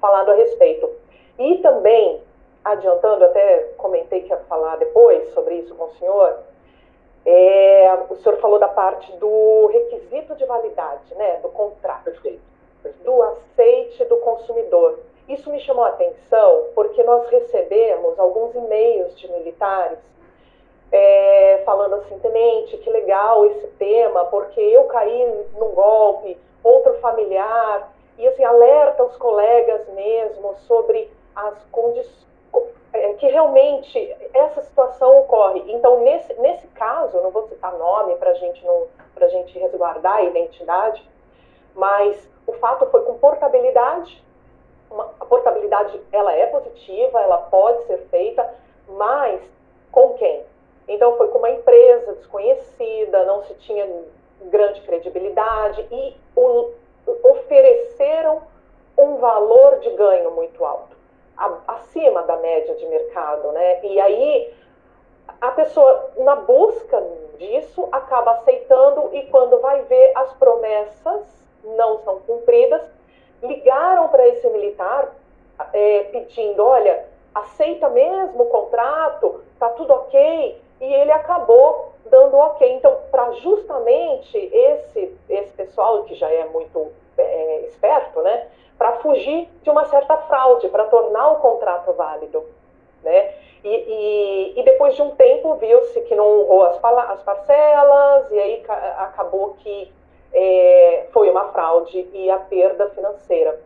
falado 0.00 0.30
a 0.30 0.34
respeito. 0.34 0.90
E 1.38 1.58
também, 1.58 2.20
adiantando, 2.64 3.24
até 3.24 3.72
comentei 3.76 4.22
que 4.22 4.30
ia 4.30 4.38
falar 4.48 4.76
depois 4.76 5.32
sobre 5.34 5.56
isso 5.56 5.74
com 5.74 5.84
o 5.84 5.94
senhor, 5.96 6.38
é, 7.26 7.98
o 8.10 8.16
senhor 8.16 8.38
falou 8.38 8.58
da 8.58 8.68
parte 8.68 9.10
do 9.12 9.66
requisito 9.68 10.34
de 10.36 10.44
validade, 10.44 11.14
né, 11.14 11.38
do 11.42 11.48
contrato, 11.48 12.10
do 13.04 13.22
aceite 13.22 14.04
do 14.04 14.16
consumidor. 14.18 14.98
Isso 15.28 15.50
me 15.50 15.60
chamou 15.60 15.84
a 15.84 15.88
atenção 15.88 16.66
porque 16.74 17.02
nós 17.02 17.26
recebemos 17.28 18.18
alguns 18.18 18.54
e-mails 18.54 19.18
de 19.18 19.30
militares 19.30 19.98
é, 20.92 21.62
falando 21.64 21.96
assim, 21.96 22.18
tenente, 22.18 22.76
que 22.76 22.90
legal 22.90 23.46
esse 23.46 23.66
tema, 23.78 24.26
porque 24.26 24.60
eu 24.60 24.84
caí 24.84 25.26
num 25.58 25.70
golpe, 25.70 26.38
outro 26.62 26.94
familiar, 27.00 27.92
e 28.16 28.28
assim, 28.28 28.44
alerta 28.44 29.02
os 29.02 29.16
colegas 29.16 29.88
mesmo 29.88 30.54
sobre 30.68 31.10
as 31.34 31.54
condições, 31.72 32.24
que 33.18 33.26
realmente 33.26 34.16
essa 34.32 34.62
situação 34.62 35.20
ocorre. 35.20 35.64
Então, 35.68 36.00
nesse, 36.00 36.32
nesse 36.34 36.66
caso, 36.68 37.20
não 37.20 37.30
vou 37.30 37.48
citar 37.48 37.72
nome 37.72 38.14
para 38.16 38.34
gente 38.34 38.64
não, 38.64 38.86
a 39.20 39.28
gente 39.28 39.58
resguardar 39.58 40.16
a 40.16 40.22
identidade, 40.22 41.08
mas 41.74 42.28
o 42.46 42.52
fato 42.54 42.86
foi 42.86 43.02
com 43.02 43.18
portabilidade, 43.18 44.22
uma, 44.90 45.10
a 45.18 45.24
portabilidade 45.24 46.00
ela 46.12 46.32
é 46.32 46.46
positiva, 46.46 47.20
ela 47.20 47.38
pode 47.38 47.84
ser 47.84 47.98
feita, 48.10 48.48
mas 48.88 49.40
com 49.90 50.14
quem? 50.14 50.44
Então 50.86 51.16
foi 51.16 51.28
com 51.28 51.38
uma 51.38 51.50
empresa 51.50 52.14
desconhecida, 52.14 53.24
não 53.24 53.42
se 53.44 53.54
tinha 53.54 53.88
grande 54.42 54.80
credibilidade 54.82 55.86
e 55.90 56.16
o, 56.36 56.72
ofereceram 57.24 58.42
um 58.96 59.16
valor 59.16 59.80
de 59.80 59.90
ganho 59.90 60.30
muito 60.32 60.64
alto, 60.64 60.96
acima 61.66 62.22
da 62.22 62.36
média 62.36 62.74
de 62.74 62.86
mercado, 62.86 63.52
né? 63.52 63.84
E 63.84 64.00
aí 64.00 64.54
a 65.40 65.50
pessoa, 65.50 66.10
na 66.18 66.36
busca 66.36 67.02
disso, 67.38 67.88
acaba 67.92 68.32
aceitando 68.32 69.10
e 69.12 69.22
quando 69.26 69.60
vai 69.60 69.82
ver 69.82 70.12
as 70.14 70.32
promessas 70.34 71.22
não 71.64 71.98
são 71.98 72.20
cumpridas, 72.20 72.82
ligaram 73.42 74.08
para 74.08 74.26
esse 74.28 74.48
militar 74.48 75.14
é, 75.72 76.04
pedindo, 76.04 76.64
olha, 76.64 77.04
aceita 77.34 77.88
mesmo 77.88 78.44
o 78.44 78.46
contrato, 78.46 79.42
tá 79.58 79.68
tudo 79.70 79.92
ok, 79.92 80.60
e 80.80 80.94
ele 80.94 81.12
acabou 81.12 81.92
dando 82.06 82.36
ok. 82.36 82.72
Então, 82.72 82.96
para 83.10 83.32
justamente 83.32 84.36
esse, 84.38 85.16
esse 85.28 85.52
pessoal 85.52 86.04
que 86.04 86.14
já 86.14 86.30
é 86.30 86.44
muito 86.46 86.92
é, 87.18 87.60
esperto, 87.66 88.20
né, 88.22 88.48
para 88.76 88.92
fugir 88.96 89.48
de 89.62 89.70
uma 89.70 89.84
certa 89.86 90.16
fraude, 90.16 90.68
para 90.68 90.84
tornar 90.84 91.32
o 91.32 91.36
contrato 91.36 91.92
válido, 91.92 92.44
né? 93.02 93.34
E, 93.62 93.68
e, 93.68 94.60
e 94.60 94.62
depois 94.62 94.94
de 94.94 95.00
um 95.00 95.12
tempo 95.12 95.54
viu-se 95.54 95.98
que 96.02 96.14
não 96.14 96.40
honrou 96.40 96.64
as, 96.64 96.84
as 97.10 97.22
parcelas 97.22 98.30
e 98.30 98.38
aí 98.38 98.64
acabou 98.98 99.54
que 99.60 99.90
é, 100.34 101.06
foi 101.12 101.30
uma 101.30 101.50
fraude 101.52 102.06
e 102.12 102.30
a 102.30 102.38
perda 102.38 102.90
financeira. 102.90 103.58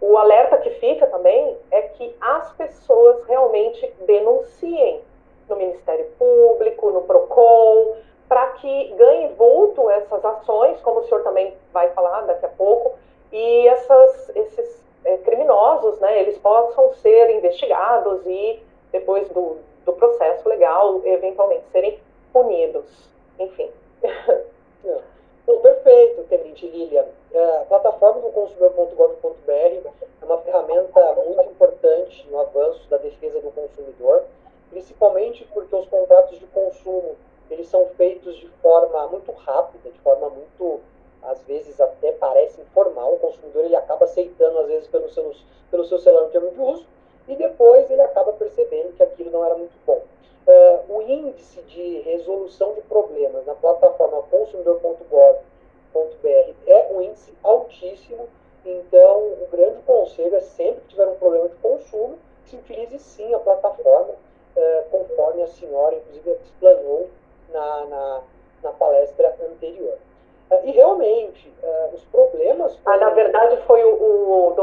O 0.00 0.18
alerta 0.18 0.58
que 0.58 0.70
fica 0.70 1.06
também 1.06 1.56
é 1.70 1.82
que 1.82 2.14
as 2.20 2.52
pessoas 2.52 3.24
realmente 3.24 3.90
denunciem 4.06 5.00
no 5.48 5.56
Ministério 5.56 6.06
Público, 6.18 6.90
no 6.90 7.02
PROCON, 7.02 7.96
para 8.28 8.46
que 8.52 8.94
ganhe 8.96 9.28
vulto 9.34 9.88
essas 9.90 10.24
ações, 10.24 10.80
como 10.80 11.00
o 11.00 11.04
senhor 11.04 11.22
também 11.22 11.54
vai 11.72 11.90
falar 11.90 12.22
daqui 12.22 12.46
a 12.46 12.50
pouco, 12.50 12.98
e 13.32 13.68
essas, 13.68 14.30
esses 14.36 14.84
é, 15.04 15.16
criminosos, 15.18 15.98
né, 16.00 16.20
eles 16.20 16.36
possam 16.38 16.92
ser 16.94 17.30
investigados 17.30 18.26
e, 18.26 18.60
depois 18.90 19.28
do, 19.28 19.58
do 19.84 19.92
processo 19.92 20.48
legal, 20.48 21.00
eventualmente 21.04 21.64
serem 21.70 21.98
punidos. 22.32 23.08
Enfim. 23.38 23.70
Perfeito, 25.62 26.24
Tenente 26.24 26.66
Lilian. 26.66 27.04
É, 27.32 27.58
a 27.58 27.64
plataforma 27.68 28.20
do 28.20 28.30
consumidor.gov.br 28.30 29.52
é 29.52 30.24
uma 30.24 30.38
ferramenta 30.38 31.14
muito 31.14 31.50
importante 31.50 32.26
no 32.30 32.40
avanço 32.40 32.88
da 32.88 32.96
defesa 32.96 33.40
do 33.40 33.50
consumidor, 33.52 34.24
principalmente 34.70 35.44
porque 35.52 35.74
os 35.74 35.86
contratos 35.86 36.38
de 36.38 36.46
consumo 36.46 37.16
eles 37.50 37.68
são 37.68 37.86
feitos 37.96 38.36
de 38.36 38.48
forma 38.62 39.06
muito 39.08 39.32
rápida, 39.32 39.90
de 39.90 39.98
forma 40.00 40.30
muito, 40.30 40.80
às 41.22 41.42
vezes 41.42 41.80
até 41.80 42.12
parece 42.12 42.60
informal. 42.60 43.14
O 43.14 43.18
consumidor 43.18 43.64
ele 43.64 43.76
acaba 43.76 44.04
aceitando, 44.04 44.58
às 44.58 44.66
vezes, 44.66 44.88
pelo 44.88 45.08
seu, 45.10 45.32
pelo 45.70 45.84
seu 45.84 45.98
celular 45.98 46.24
no 46.24 46.30
termo 46.30 46.50
de 46.50 46.60
uso, 46.60 46.86
e 47.28 47.34
depois 47.34 47.90
ele 47.90 48.02
acaba 48.02 48.32
percebendo 48.32 48.94
que 48.94 49.02
aquilo 49.02 49.30
não 49.30 49.44
era 49.44 49.56
muito 49.56 49.74
bom. 49.84 50.02
Uh, 50.46 50.96
o 50.96 51.02
índice 51.02 51.60
de 51.62 52.00
resolução 52.02 52.74
de 52.74 52.80
problemas 52.82 53.44
na 53.46 53.54
plataforma 53.54 54.22
consumidor.gov.br 54.30 56.54
é 56.66 56.92
um 56.92 57.02
índice 57.02 57.34
altíssimo, 57.42 58.28
então 58.64 59.18
o 59.18 59.48
grande 59.50 59.82
conselho 59.82 60.36
é 60.36 60.40
sempre 60.40 60.82
que 60.82 60.88
tiver 60.88 61.08
um 61.08 61.16
problema 61.16 61.48
de 61.48 61.56
consumo, 61.56 62.16
se 62.44 62.54
utilize 62.54 62.96
sim 63.00 63.34
a 63.34 63.40
plataforma, 63.40 64.12
uh, 64.12 64.90
conforme 64.90 65.42
a 65.42 65.48
senhora, 65.48 65.96
inclusive, 65.96 66.38
explanou 66.44 67.08
na, 67.52 67.84
na, 67.86 68.20
na 68.62 68.72
palestra 68.72 69.34
anterior. 69.50 69.98
Uh, 70.50 70.60
e 70.64 70.70
realmente, 70.70 71.52
os 71.92 72.04
problemas. 72.04 72.78
Ah, 72.84 72.96
na 72.96 73.10
verdade, 73.10 73.56
foi 73.66 73.82
o, 73.82 73.88
o 73.88 74.54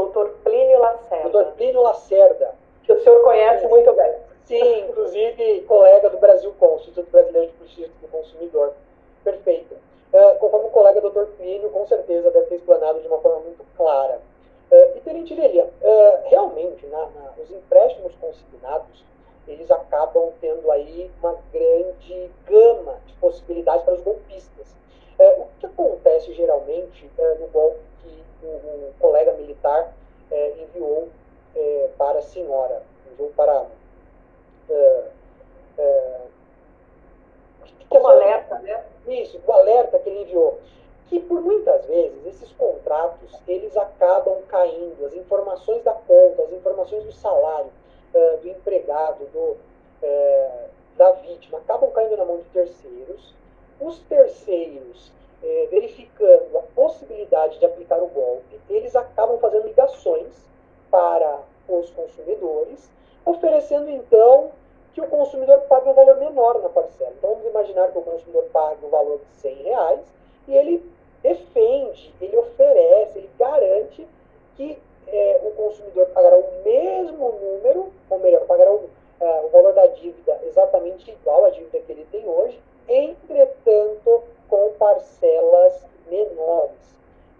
Lacerda. 1.82 2.54
Que 2.82 2.92
o 2.92 3.02
senhor 3.02 3.22
conhece 3.22 3.66
muito 3.68 3.92
bem. 3.92 4.14
Sim, 4.44 4.88
inclusive 4.88 5.62
colega 5.62 6.10
do 6.10 6.18
Brasil 6.18 6.54
Com, 6.58 6.76
Instituto 6.76 7.10
Brasileiro 7.10 7.50
de 7.52 7.58
Justiça 7.66 7.92
do 8.00 8.08
Consumidor. 8.08 8.74
Perfeito. 9.22 9.74
Uh, 10.12 10.38
conforme 10.38 10.66
o 10.68 10.70
colega 10.70 11.00
doutor 11.00 11.26
Plínio, 11.38 11.70
com 11.70 11.86
certeza 11.86 12.30
deve 12.30 12.46
ter 12.46 12.56
explanado 12.56 13.00
de 13.00 13.08
uma 13.08 13.18
forma 13.18 13.40
muito 13.40 13.64
clara. 13.76 14.20
Uh, 14.70 14.96
e 14.96 15.00
Tenente 15.00 15.34
Lilia, 15.34 15.64
uh, 15.64 16.28
realmente, 16.28 16.86
na, 16.86 16.98
na, 16.98 17.32
os 17.42 17.50
empréstimos 17.50 18.14
consignados, 18.20 19.02
eles 19.46 19.70
acabam 19.70 20.32
tendo 20.40 20.70
aí 20.70 21.10
uma 21.20 21.36
grande 21.52 22.30
gama 22.46 22.98
de 23.06 23.12
possibilidades 23.14 23.84
para 23.84 23.94
os 23.94 24.00
golpistas. 24.00 24.74
Uh, 25.18 25.42
o 25.42 25.48
que 25.60 25.66
acontece 25.66 26.32
geralmente 26.32 27.10
no 27.40 27.46
golpe 27.48 27.78
que 28.02 28.24
o, 28.42 28.48
o 28.48 28.94
colega 28.98 29.32
militar 29.34 29.92
enviou 30.58 31.08
para 31.96 32.18
a 32.18 32.22
senhora, 32.22 32.82
enviou 33.12 33.30
para 33.36 33.66
como 37.94 38.08
alerta, 38.08 38.58
né? 38.58 38.84
Isso, 39.06 39.40
o 39.46 39.52
alerta 39.52 39.98
que 40.00 40.08
ele 40.08 40.22
enviou. 40.22 40.58
Que 41.06 41.20
por 41.20 41.40
muitas 41.40 41.86
vezes 41.86 42.26
esses 42.26 42.50
contratos 42.52 43.30
eles 43.46 43.76
acabam 43.76 44.42
caindo, 44.48 45.04
as 45.06 45.14
informações 45.14 45.82
da 45.84 45.92
conta, 45.92 46.42
as 46.42 46.52
informações 46.52 47.04
do 47.04 47.12
salário 47.12 47.70
uh, 48.14 48.36
do 48.38 48.48
empregado, 48.48 49.24
do, 49.26 49.56
uh, 50.02 50.68
da 50.96 51.12
vítima, 51.12 51.58
acabam 51.58 51.90
caindo 51.90 52.16
na 52.16 52.24
mão 52.24 52.38
de 52.38 52.44
terceiros. 52.44 53.34
Os 53.80 53.98
terceiros, 54.00 55.12
uh, 55.42 55.68
verificando 55.70 56.58
a 56.58 56.62
possibilidade 56.74 57.58
de 57.58 57.66
aplicar 57.66 58.02
o 58.02 58.06
golpe, 58.08 58.60
eles 58.70 58.94
acabam 58.94 59.38
fazendo 59.38 59.66
ligações 59.66 60.46
para 60.90 61.40
os 61.68 61.90
consumidores, 61.90 62.90
oferecendo 63.24 63.90
então 63.90 64.52
que 64.92 65.00
o 65.00 65.08
consumidor 65.08 65.60
pague 65.62 65.88
um 65.88 65.94
valor 65.94 66.16
menor 66.18 66.62
na 66.62 66.68
parcela. 66.68 67.12
Então 67.18 67.30
vamos 67.30 67.46
imaginar 67.46 67.90
que 67.90 67.98
o 67.98 68.02
consumidor 68.02 68.44
pague 68.52 68.86
um 68.86 68.90
valor 68.90 69.18
de 69.18 69.36
100 69.40 69.54
reais 69.56 70.14
e 70.46 70.54
ele 70.54 70.94
defende, 71.20 72.14
ele 72.20 72.36
oferece, 72.36 73.18
ele 73.18 73.30
garante 73.36 74.06
que 74.56 74.78
é, 75.06 75.40
o 75.44 75.50
consumidor 75.52 76.06
pagará 76.06 76.36
o 76.36 76.62
mesmo 76.64 77.32
número, 77.32 77.92
ou 78.10 78.18
melhor, 78.18 78.44
pagará 78.46 78.72
o, 78.72 78.88
é, 79.20 79.40
o 79.42 79.48
valor 79.48 79.72
da 79.72 79.86
dívida 79.86 80.40
exatamente 80.44 81.10
igual 81.10 81.44
à 81.44 81.50
dívida 81.50 81.78
que 81.80 81.92
ele 81.92 82.06
tem 82.10 82.26
hoje, 82.28 82.60
entretanto 82.88 84.24
com 84.48 84.72
parcelas 84.78 85.84
menores. 86.08 86.94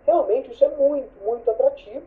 Realmente 0.06 0.52
isso 0.52 0.64
é 0.64 0.68
muito, 0.68 1.10
muito 1.24 1.50
atrativo, 1.50 2.04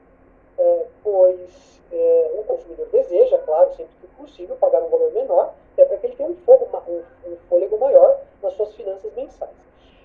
é, 0.57 0.85
pois 1.03 1.81
é, 1.91 2.31
o 2.33 2.43
consumidor 2.43 2.87
deseja, 2.87 3.37
claro, 3.39 3.71
sempre 3.75 3.93
que 4.01 4.07
possível, 4.17 4.55
pagar 4.57 4.81
um 4.81 4.89
valor 4.89 5.11
menor, 5.13 5.53
até 5.73 5.85
para 5.85 5.97
que 5.97 6.07
ele 6.07 6.15
tenha 6.15 6.29
um, 6.29 6.35
fogo, 6.37 6.67
um, 6.87 7.31
um 7.31 7.37
fôlego 7.49 7.77
maior 7.77 8.19
nas 8.41 8.53
suas 8.53 8.73
finanças 8.73 9.13
mensais. 9.13 9.51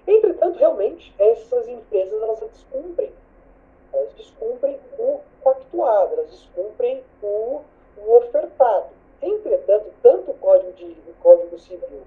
Entretanto, 0.07 0.59
realmente, 0.59 1.15
essas 1.19 1.69
empresas 1.69 2.21
elas 2.23 2.41
descumprem. 2.41 3.13
Elas 3.93 4.13
descumprem 4.15 4.79
o 4.99 5.21
pactuado, 5.43 6.15
elas 6.15 6.31
descumprem 6.31 7.03
o, 7.23 7.61
o 7.99 8.17
ofertado. 8.17 8.89
Entretanto, 9.21 9.93
tanto 10.03 10.31
o 10.31 10.35
Código, 10.35 10.73
de, 10.73 10.85
o 10.85 11.15
Código 11.21 11.59
Civil 11.59 12.03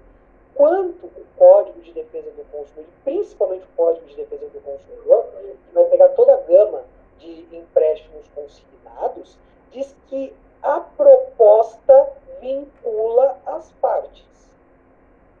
quanto 0.56 1.06
o 1.06 1.24
Código 1.36 1.80
de 1.80 1.92
Defesa 1.92 2.30
do 2.30 2.44
Consumidor, 2.50 2.92
principalmente 3.04 3.64
o 3.64 3.76
Código 3.76 4.06
de 4.06 4.16
Defesa 4.16 4.46
do 4.48 4.60
Consumidor, 4.62 5.26
que 5.68 5.74
vai 5.74 5.84
pegar 5.84 6.08
toda 6.10 6.34
a 6.34 6.40
gama 6.40 6.82
de 7.18 7.46
empréstimos 7.52 8.26
consignados, 8.34 9.38
diz 9.70 9.94
que 10.08 10.34
a 10.62 10.80
proposta 10.80 12.12
vincula 12.40 13.38
as 13.44 13.70
partes. 13.80 14.24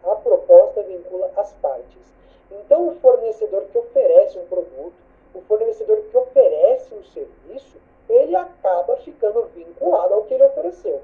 A 0.04 0.14
proposta 0.16 0.82
vincula 0.82 1.30
as 1.36 1.52
partes. 1.54 2.14
Então, 2.50 2.88
o 2.88 2.94
fornecedor 2.96 3.64
que 3.72 3.78
oferece 3.78 4.38
um 4.38 4.46
produto, 4.46 4.94
o 5.34 5.40
fornecedor 5.42 5.98
que 6.10 6.16
oferece 6.16 6.94
um 6.94 7.02
serviço, 7.04 7.76
ele 8.08 8.34
acaba 8.34 8.96
ficando 8.98 9.44
vinculado 9.54 10.14
ao 10.14 10.24
que 10.24 10.34
ele 10.34 10.44
ofereceu. 10.44 11.02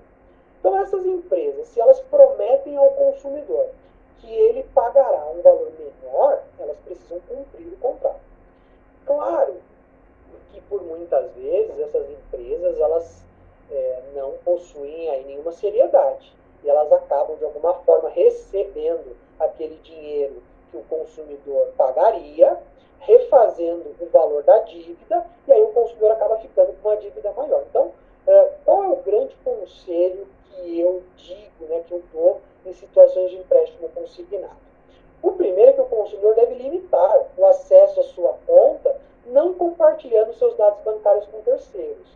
Então, 0.59 0.79
essas 0.79 1.05
empresas, 1.05 1.67
se 1.69 1.81
elas 1.81 2.01
prometem 2.01 2.77
ao 2.77 2.91
consumidor 2.91 3.67
que 4.21 4.33
ele 4.33 4.63
pagará 4.75 5.27
um 5.31 5.43
valor 5.43 5.73
menor, 5.79 6.43
elas 6.59 6.79
precisam 6.79 7.19
cumprir 7.29 7.67
o 7.67 7.77
contrato. 7.79 8.21
Claro 9.05 9.57
que, 10.53 10.61
por 10.63 10.83
muitas 10.83 11.33
vezes, 11.33 11.79
essas 11.81 12.09
empresas 12.09 12.79
elas 12.79 13.25
é, 13.71 14.03
não 14.15 14.35
possuem 14.45 15.11
aí 15.11 15.25
nenhuma 15.25 15.51
seriedade 15.51 16.33
e 16.63 16.71
elas 16.71 16.93
acabam, 16.93 17.37
de 17.37 17.45
alguma 17.45 17.75
forma, 17.75 18.09
recebendo 18.11 19.17
aquele 19.41 19.77
dinheiro 19.79 20.41
que 20.73 20.79
o 20.79 20.83
consumidor 20.85 21.69
pagaria, 21.77 22.59
refazendo 23.01 23.95
o 24.01 24.07
valor 24.07 24.43
da 24.43 24.59
dívida, 24.61 25.25
e 25.47 25.53
aí 25.53 25.63
o 25.63 25.69
consumidor 25.69 26.13
acaba 26.13 26.39
ficando 26.39 26.73
com 26.81 26.89
uma 26.89 26.97
dívida 26.97 27.31
maior. 27.33 27.63
Então, 27.69 27.93
é, 28.27 28.51
qual 28.65 28.83
é 28.85 28.89
o 28.89 28.97
grande 28.97 29.37
conselho 29.45 30.27
que 30.51 30.81
eu 30.81 31.03
digo, 31.17 31.67
né, 31.69 31.85
que 31.87 31.93
eu 31.93 32.03
dou 32.13 32.41
em 32.65 32.73
situações 32.73 33.31
de 33.31 33.37
empréstimo 33.37 33.89
consignado? 33.91 34.57
O 35.23 35.33
primeiro 35.33 35.71
é 35.71 35.75
que 35.75 35.81
o 35.81 35.87
consumidor 35.87 36.35
deve 36.35 36.55
limitar 36.55 37.27
o 37.37 37.47
acesso 37.47 38.01
à 38.01 38.03
sua 38.03 38.37
conta, 38.47 38.97
não 39.27 39.55
compartilhando 39.55 40.35
seus 40.35 40.57
dados 40.57 40.81
bancários 40.83 41.27
com 41.27 41.41
terceiros, 41.43 42.09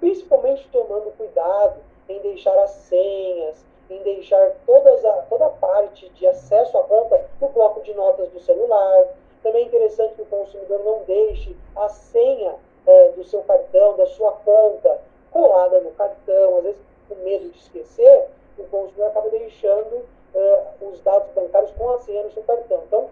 principalmente 0.00 0.68
tomando 0.72 1.16
cuidado 1.16 1.80
em 2.08 2.18
deixar 2.20 2.56
as 2.62 2.70
senhas, 2.70 3.64
em 3.90 4.02
deixar 4.02 4.52
todas 4.66 5.04
a, 5.04 5.12
toda 5.28 5.46
a 5.46 5.50
parte 5.50 6.08
de 6.10 6.26
acesso 6.26 6.76
à 6.76 6.84
conta 6.84 7.24
no 7.40 7.48
bloco 7.48 7.80
de 7.82 7.94
notas 7.94 8.28
do 8.30 8.40
celular. 8.40 9.08
Também 9.42 9.64
é 9.64 9.66
interessante 9.66 10.14
que 10.14 10.22
o 10.22 10.26
consumidor 10.26 10.80
não 10.84 11.02
deixe 11.04 11.56
a 11.76 11.88
senha 11.88 12.54
é, 12.86 13.08
do 13.10 13.24
seu 13.24 13.42
cartão, 13.42 13.96
da 13.96 14.06
sua 14.06 14.32
conta, 14.32 15.00
colada 15.30 15.80
no 15.80 15.90
cartão. 15.92 16.58
Às 16.58 16.64
vezes, 16.64 16.82
com 17.08 17.14
medo 17.16 17.48
de 17.50 17.58
esquecer, 17.58 18.26
o 18.58 18.64
consumidor 18.64 19.06
acaba 19.06 19.30
deixando 19.30 20.04
é, 20.34 20.64
os 20.80 21.00
dados 21.00 21.30
bancários 21.32 21.70
com 21.72 21.90
a 21.90 21.98
senha 22.00 22.24
no 22.24 22.30
seu 22.30 22.42
cartão. 22.42 22.82
Então, 22.86 23.08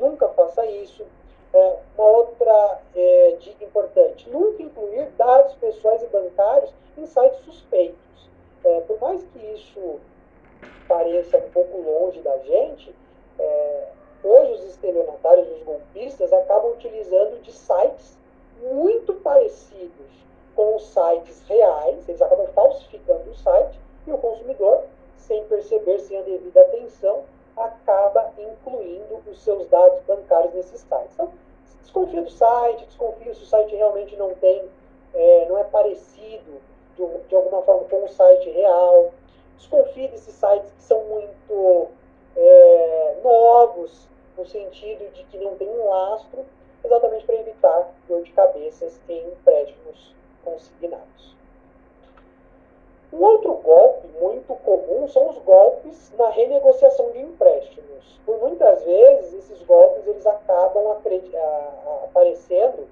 nunca 0.00 0.28
faça 0.30 0.64
isso. 0.66 1.04
É, 1.52 1.76
uma 1.96 2.08
outra 2.08 2.80
é, 2.94 3.36
dica 3.38 3.64
importante: 3.64 4.28
nunca 4.28 4.62
incluir 4.62 5.06
dados 5.16 5.54
pessoais 5.54 6.02
e 6.02 6.06
bancários 6.06 6.72
em 6.98 7.06
sites 7.06 7.38
suspeitos. 7.40 7.96
É, 8.64 8.80
por 8.80 9.00
mais 9.00 9.22
que 9.22 9.38
isso 9.54 10.00
pareça 10.88 11.38
um 11.38 11.50
pouco 11.50 11.80
longe 11.80 12.20
da 12.20 12.36
gente, 12.38 12.94
é, 13.38 13.88
hoje 14.22 14.52
os 14.52 14.64
estelionatários, 14.70 15.48
os 15.50 15.62
golpistas, 15.62 16.32
acabam 16.32 16.72
utilizando 16.72 17.40
de 17.42 17.52
sites 17.52 18.16
muito 18.62 19.14
parecidos 19.14 20.26
com 20.54 20.76
os 20.76 20.86
sites 20.86 21.42
reais, 21.46 22.08
eles 22.08 22.22
acabam 22.22 22.46
falsificando 22.48 23.30
o 23.30 23.34
site 23.34 23.78
e 24.06 24.12
o 24.12 24.18
consumidor, 24.18 24.84
sem 25.18 25.44
perceber, 25.44 25.98
sem 26.00 26.18
a 26.18 26.22
devida 26.22 26.62
atenção, 26.62 27.24
acaba 27.56 28.32
incluindo 28.38 29.22
os 29.30 29.42
seus 29.42 29.66
dados 29.68 30.00
bancários 30.06 30.54
nesses 30.54 30.80
sites. 30.80 31.12
Então, 31.14 31.32
desconfia 31.82 32.22
do 32.22 32.30
site, 32.30 32.84
desconfia 32.86 33.34
se 33.34 33.42
o 33.42 33.46
site 33.46 33.74
realmente 33.74 34.16
não 34.16 34.34
tem, 34.34 34.64
é, 35.14 35.46
não 35.48 35.58
é 35.58 35.64
parecido 35.64 36.60
de, 36.96 37.06
de 37.28 37.36
alguma 37.36 37.62
forma 37.62 37.84
com 37.88 38.04
o 38.04 38.08
site 38.08 38.50
real. 38.50 39.12
Desconfie 39.56 40.08
desses 40.08 40.34
sites 40.34 40.70
que 40.72 40.82
são 40.82 41.02
muito 41.04 41.88
é, 42.36 43.16
novos, 43.22 44.08
no 44.36 44.44
sentido 44.44 45.10
de 45.12 45.24
que 45.24 45.38
não 45.38 45.56
tem 45.56 45.68
um 45.68 45.88
lastro, 45.88 46.44
exatamente 46.84 47.24
para 47.24 47.36
evitar 47.36 47.90
dor 48.06 48.22
de 48.22 48.32
cabeças 48.32 49.00
em 49.08 49.26
empréstimos 49.28 50.14
consignados. 50.44 51.36
Um 53.12 53.22
outro 53.22 53.54
golpe 53.54 54.08
muito 54.20 54.54
comum 54.56 55.08
são 55.08 55.30
os 55.30 55.38
golpes 55.38 56.12
na 56.18 56.28
renegociação 56.28 57.10
de 57.12 57.20
empréstimos. 57.20 58.20
Por 58.26 58.38
muitas 58.38 58.82
vezes, 58.84 59.34
esses 59.34 59.62
golpes 59.62 60.06
eles 60.06 60.26
acabam 60.26 60.90
aparecendo 62.04 62.88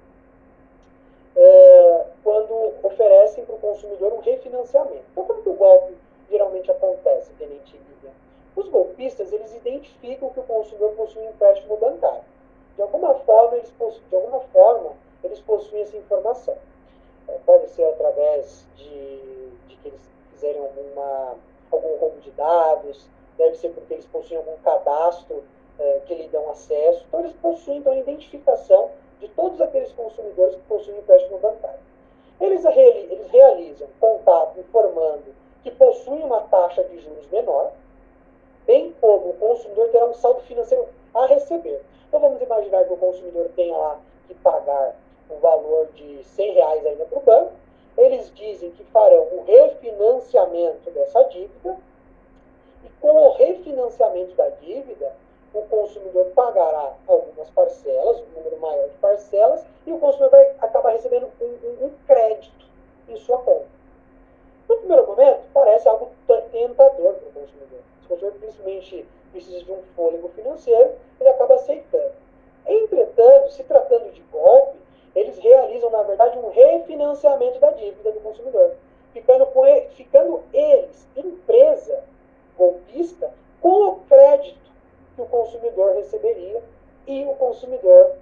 é, 1.35 2.05
quando 2.23 2.73
oferecem 2.81 3.45
para 3.45 3.55
o 3.55 3.59
consumidor 3.59 4.13
um 4.13 4.19
refinanciamento. 4.19 5.03
Então, 5.11 5.25
que 5.41 5.49
o 5.49 5.53
golpe 5.53 5.93
geralmente 6.29 6.71
acontece, 6.71 7.31
Tenente 7.33 7.77
Lívia? 7.77 8.11
Os 8.55 8.69
golpistas, 8.69 9.31
eles 9.31 9.53
identificam 9.53 10.29
que 10.29 10.39
o 10.39 10.43
consumidor 10.43 10.91
possui 10.91 11.23
um 11.23 11.29
empréstimo 11.29 11.77
bancário. 11.77 12.23
De 12.75 12.81
alguma 12.81 13.13
forma, 13.15 13.57
eles 13.57 13.69
possuem, 13.71 14.03
de 14.09 14.15
alguma 14.15 14.39
forma, 14.41 14.93
eles 15.23 15.39
possuem 15.39 15.81
essa 15.81 15.97
informação. 15.97 16.57
É, 17.27 17.37
pode 17.45 17.69
ser 17.69 17.85
através 17.85 18.65
de, 18.75 19.49
de 19.67 19.75
que 19.77 19.87
eles 19.87 20.01
fizerem 20.31 20.61
alguma, 20.61 21.35
algum 21.71 21.97
roubo 21.97 22.19
de 22.19 22.31
dados, 22.31 23.07
deve 23.37 23.55
ser 23.55 23.69
porque 23.69 23.93
eles 23.93 24.05
possuem 24.05 24.37
algum 24.37 24.57
cadastro 24.57 25.43
é, 25.79 26.01
que 26.05 26.15
lhe 26.15 26.27
dão 26.27 26.49
acesso. 26.49 27.03
Então, 27.07 27.19
eles 27.21 27.33
possuem 27.33 27.77
então, 27.77 27.93
a 27.93 27.97
identificação 27.97 28.91
de 29.19 29.27
todos 29.29 29.59
aqueles 29.61 29.91
consumidores 29.93 30.55
que 30.55 30.61
possuem 30.63 30.97
empréstimo 30.97 31.39
bancário. 31.39 31.79
Eles, 32.39 32.65
eles 32.65 33.27
realizam 33.31 33.87
contato 33.99 34.59
informando 34.59 35.33
que 35.65 35.71
possuem 35.71 36.23
uma 36.23 36.41
taxa 36.41 36.83
de 36.83 36.99
juros 36.99 37.27
menor, 37.31 37.71
bem 38.67 38.93
como 39.01 39.31
o 39.31 39.33
consumidor 39.33 39.89
terá 39.89 40.05
um 40.05 40.13
saldo 40.13 40.41
financeiro 40.41 40.87
a 41.11 41.25
receber. 41.25 41.81
Então 42.07 42.19
vamos 42.19 42.39
imaginar 42.39 42.85
que 42.85 42.93
o 42.93 42.97
consumidor 42.97 43.49
tenha 43.55 43.75
lá 43.75 43.99
que 44.27 44.35
pagar 44.35 44.95
o 45.27 45.37
valor 45.37 45.87
de 45.95 46.23
100 46.23 46.53
reais 46.53 46.85
ainda 46.85 47.05
para 47.05 47.17
o 47.17 47.21
banco, 47.23 47.53
eles 47.97 48.31
dizem 48.35 48.69
que 48.71 48.83
farão 48.85 49.23
o 49.31 49.43
refinanciamento 49.43 50.91
dessa 50.91 51.23
dívida, 51.23 51.77
e 52.83 52.89
com 53.01 53.11
o 53.11 53.31
refinanciamento 53.31 54.35
da 54.35 54.49
dívida, 54.49 55.13
o 55.51 55.63
consumidor 55.63 56.25
pagará 56.35 56.93
algumas 57.07 57.49
parcelas, 57.49 58.19
um 58.19 58.37
número 58.37 58.59
maior 58.59 58.87
de 58.87 58.97
parcelas, 58.97 59.65
e 59.87 59.91
o 59.91 59.97
consumidor 59.97 60.29
vai 60.29 60.47
acabar 60.59 60.91
recebendo 60.91 61.27
um, 61.41 61.45
um, 61.45 61.85
um 61.87 61.91
crédito 62.05 62.67
em 63.09 63.17
sua 63.17 63.39
conta. 63.39 63.74
Primeiro 64.85 65.07
momento, 65.07 65.39
parece 65.51 65.89
algo 65.89 66.11
tentador 66.51 67.15
para 67.15 67.27
o 67.27 67.31
consumidor. 67.31 67.79
Se 67.99 68.05
o 68.05 68.09
consumidor 68.09 68.39
principalmente 68.39 69.05
precisa 69.31 69.63
de 69.63 69.71
um 69.71 69.81
fôlego 69.95 70.29
financeiro, 70.29 70.91
ele 71.19 71.29
acaba 71.29 71.55
aceitando. 71.55 72.11
Entretanto, 72.67 73.51
se 73.53 73.63
tratando 73.63 74.11
de 74.11 74.21
golpe, 74.31 74.77
eles 75.15 75.39
realizam, 75.39 75.89
na 75.89 76.03
verdade, 76.03 76.37
um 76.37 76.49
refinanciamento 76.49 77.59
da 77.59 77.71
dívida 77.71 78.11
do 78.11 78.19
consumidor, 78.19 78.75
ficando, 79.11 79.47
com 79.47 79.65
ele, 79.65 79.87
ficando 79.89 80.43
eles, 80.53 81.07
empresa 81.15 82.03
golpista, 82.55 83.33
com 83.59 83.87
o 83.87 83.95
crédito 84.01 84.69
que 85.15 85.21
o 85.23 85.25
consumidor 85.25 85.95
receberia 85.95 86.61
e 87.07 87.25
o 87.25 87.33
consumidor 87.37 88.17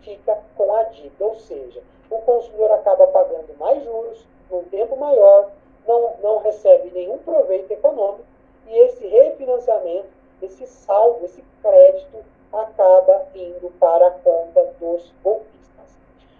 fica 0.00 0.38
com 0.56 0.74
a 0.74 0.84
dívida. 0.84 1.26
Ou 1.26 1.34
seja, 1.34 1.82
o 2.08 2.16
consumidor 2.22 2.72
acaba 2.72 3.06
pagando 3.08 3.54
mais 3.58 3.84
juros 3.84 4.24
num 4.50 4.64
tempo 4.64 4.96
maior, 4.96 5.50
não, 5.86 6.16
não 6.22 6.38
recebe 6.38 6.90
nenhum 6.90 7.18
proveito 7.18 7.70
econômico 7.70 8.24
e 8.66 8.78
esse 8.78 9.06
refinanciamento, 9.06 10.08
esse 10.40 10.66
saldo, 10.66 11.24
esse 11.24 11.42
crédito 11.62 12.24
acaba 12.52 13.26
indo 13.34 13.70
para 13.78 14.06
a 14.06 14.10
conta 14.10 14.64
dos 14.78 15.12
golpistas. 15.22 15.98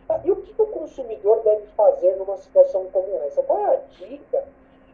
Ah, 0.09 0.21
e 0.25 0.31
o 0.31 0.37
que 0.37 0.61
o 0.61 0.67
consumidor 0.67 1.41
deve 1.43 1.67
fazer 1.69 2.17
numa 2.17 2.37
situação 2.37 2.87
como 2.93 3.17
essa? 3.25 3.43
Qual 3.43 3.59
é 3.59 3.77
a 3.77 3.81
dica 3.99 4.45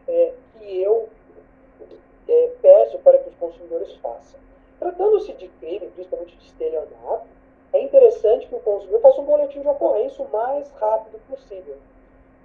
é, 0.07 0.33
que 0.53 0.81
eu 0.81 1.09
é, 2.27 2.51
peço 2.61 2.99
para 2.99 3.17
que 3.19 3.29
os 3.29 3.35
consumidores 3.35 3.93
façam? 3.97 4.39
Tratando-se 4.79 5.33
de 5.33 5.47
crime, 5.47 5.87
principalmente 5.87 6.37
de 6.37 6.45
estelionato, 6.45 7.27
é 7.73 7.81
interessante 7.81 8.47
que 8.47 8.55
o 8.55 8.59
consumidor 8.59 9.01
faça 9.01 9.21
um 9.21 9.25
boletim 9.25 9.61
de 9.61 9.67
ocorrência 9.67 10.23
o 10.23 10.31
mais 10.31 10.71
rápido 10.73 11.19
possível 11.27 11.77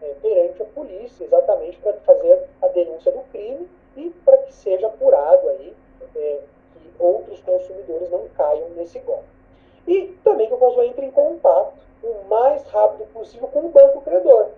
é, 0.03 0.15
perante 0.21 0.62
a 0.62 0.67
polícia, 0.67 1.25
exatamente 1.25 1.79
para 1.79 1.93
fazer 1.95 2.49
a 2.61 2.69
denúncia 2.69 3.12
do 3.12 3.21
crime 3.31 3.69
e 3.97 4.11
para 4.25 4.37
que 4.38 4.53
seja 4.53 4.87
apurado 4.87 5.49
aí 5.49 5.75
é, 6.17 6.41
que 6.73 6.93
outros 6.99 7.41
consumidores 7.41 8.11
não 8.11 8.29
caiam 8.37 8.69
nesse 8.71 8.99
golpe. 9.01 9.29
E 9.87 10.09
também 10.25 10.49
que 10.49 10.55
o 10.55 10.59
consumidor 10.59 10.91
entre 10.91 11.07
em 11.07 11.11
contato 11.11 11.75
o 12.03 12.29
mais 12.29 12.67
rápido 12.69 13.07
possível 13.12 13.49
com 13.49 13.67
o 13.67 13.69
banco 13.69 14.01
credor, 14.01 14.49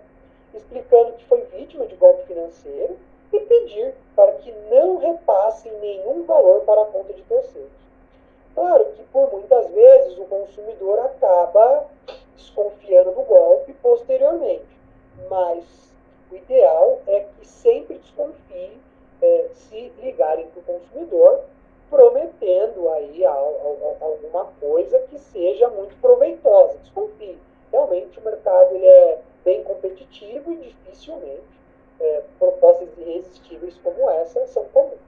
explicando 0.53 1.13
que 1.13 1.25
foi 1.25 1.41
vítima 1.41 1.85
de 1.85 1.95
golpe 1.95 2.25
financeiro 2.25 2.97
e 3.31 3.39
pedir 3.39 3.93
para 4.15 4.31
que 4.33 4.51
não 4.71 4.97
repassem 4.97 5.71
nenhum 5.79 6.23
valor 6.23 6.61
para 6.61 6.81
a 6.81 6.85
conta 6.85 7.13
de 7.13 7.21
terceiros. 7.23 7.71
Claro 8.55 8.85
que 8.95 9.03
por 9.03 9.31
muitas 9.31 9.67
vezes 9.69 10.17
o 10.17 10.25
consumidor 10.25 10.99
acaba 10.99 11.85
desconfiando 12.35 13.11
do 13.11 13.21
golpe 13.21 13.73
posteriormente, 13.73 14.65
mas 15.29 15.93
o 16.31 16.35
ideal 16.35 17.01
é 17.07 17.21
que 17.21 17.47
sempre 17.47 17.97
desconfie 17.97 18.77
é, 19.21 19.49
se 19.53 19.91
ligarem 20.01 20.47
para 20.47 20.59
o 20.59 20.63
consumidor 20.63 21.43
prometendo 21.89 22.89
aí 22.89 23.23
alguma 23.25 24.45
coisa 24.59 24.99
que 25.09 25.17
seja 25.19 25.69
muito 25.69 25.95
proveitosa. 26.01 26.77
Desconfie. 26.79 27.37
Realmente 27.71 28.19
o 28.19 28.23
mercado 28.23 28.75
ele 28.75 28.85
é 28.85 29.21
bem 29.43 29.63
competitivo 29.63 30.51
e 30.53 30.57
dificilmente 30.57 31.43
é, 31.99 32.23
propostas 32.39 32.89
irresistíveis 32.97 33.77
como 33.83 34.09
essa 34.09 34.45
são 34.47 34.65
comuns. 34.65 34.99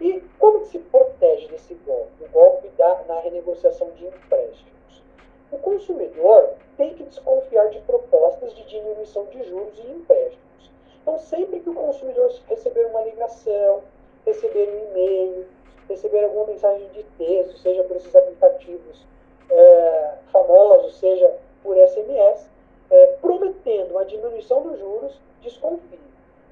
E 0.00 0.22
como 0.38 0.60
que 0.60 0.68
se 0.68 0.78
protege 0.78 1.48
desse 1.48 1.74
golpe? 1.74 2.24
O 2.24 2.28
golpe 2.28 2.68
da, 2.76 3.02
na 3.08 3.20
renegociação 3.20 3.90
de 3.90 4.06
empréstimos. 4.06 5.02
O 5.50 5.58
consumidor 5.58 6.54
tem 6.76 6.94
que 6.94 7.04
desconfiar 7.04 7.68
de 7.70 7.78
propostas 7.80 8.54
de 8.54 8.64
diminuição 8.64 9.24
de 9.26 9.42
juros 9.44 9.78
e 9.78 9.90
empréstimos. 9.90 10.70
Então, 11.02 11.18
sempre 11.18 11.60
que 11.60 11.70
o 11.70 11.74
consumidor 11.74 12.32
receber 12.48 12.86
uma 12.86 13.02
ligação, 13.02 13.82
receber 14.24 14.68
um 14.68 14.90
e-mail, 14.90 15.46
receber 15.88 16.24
alguma 16.24 16.46
mensagem 16.46 16.88
de 16.88 17.04
texto, 17.16 17.58
seja 17.58 17.84
por 17.84 17.96
esses 17.96 18.14
aplicativos 18.14 19.06
é, 19.50 20.14
famosos, 20.32 20.98
seja 20.98 21.32
por 21.62 21.76
SMS, 21.76 22.48
é, 22.90 23.06
prometendo 23.20 23.92
uma 23.92 24.04
diminuição 24.04 24.62
dos 24.62 24.78
juros, 24.78 25.18
desconfie. 25.42 25.98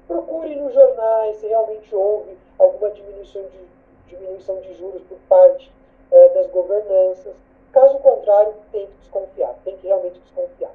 Procure 0.07 0.55
nos 0.55 0.73
jornais 0.73 1.37
se 1.37 1.47
realmente 1.47 1.93
houve 1.93 2.37
alguma 2.59 2.91
diminuição 2.91 3.41
de, 3.43 3.59
diminuição 4.07 4.59
de 4.61 4.73
juros 4.75 5.01
por 5.03 5.17
parte 5.27 5.71
é, 6.11 6.29
das 6.29 6.47
governanças. 6.47 7.33
Caso 7.75 7.99
contrário, 7.99 8.53
tem 8.71 8.87
que 8.87 8.93
desconfiar, 9.01 9.53
tem 9.65 9.75
que 9.75 9.87
realmente 9.87 10.17
desconfiar. 10.21 10.71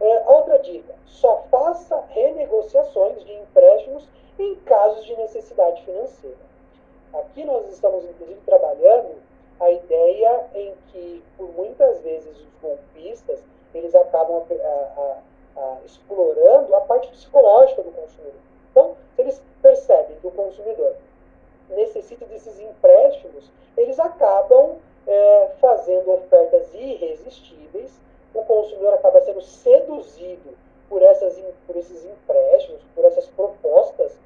É, 0.00 0.22
outra 0.28 0.60
dica: 0.60 0.94
só 1.04 1.42
faça 1.50 2.00
renegociações 2.10 3.24
de 3.24 3.32
empréstimos 3.32 4.08
em 4.38 4.54
casos 4.60 5.04
de 5.04 5.16
necessidade 5.16 5.82
financeira. 5.82 6.36
Aqui 7.14 7.44
nós 7.44 7.66
estamos, 7.72 8.04
inclusive, 8.04 8.40
trabalhando 8.46 9.16
a 9.58 9.72
ideia 9.72 10.46
em 10.54 10.72
que, 10.92 11.24
por 11.36 11.48
muitas 11.48 12.00
vezes, 12.02 12.38
os 12.38 12.46
golpistas 12.62 13.42
eles 13.74 13.92
acabam 13.96 14.44
a, 14.48 14.64
a, 14.64 15.60
a, 15.60 15.78
explorando 15.84 16.76
a 16.76 16.80
parte 16.82 17.08
psicológica 17.08 17.82
do 17.82 17.90
consumidor. 17.90 18.40
Então, 18.70 18.96
eles 19.18 19.42
percebem 19.60 20.16
que 20.20 20.26
o 20.28 20.30
consumidor 20.30 20.94
necessita 21.70 22.24
desses 22.26 22.58
empréstimos, 22.60 23.50
eles 23.76 23.98
acabam 23.98 24.76
é, 25.06 25.50
fazendo 25.60 26.12
ofertas 26.12 26.72
irresistíveis, 26.74 27.92
o 28.34 28.42
consumidor 28.42 28.94
acaba 28.94 29.20
sendo 29.22 29.40
seduzido 29.40 30.56
por, 30.88 31.02
essas, 31.02 31.40
por 31.66 31.76
esses 31.76 32.04
empréstimos, 32.04 32.80
por 32.94 33.04
essas 33.04 33.26
propostas 33.28 34.18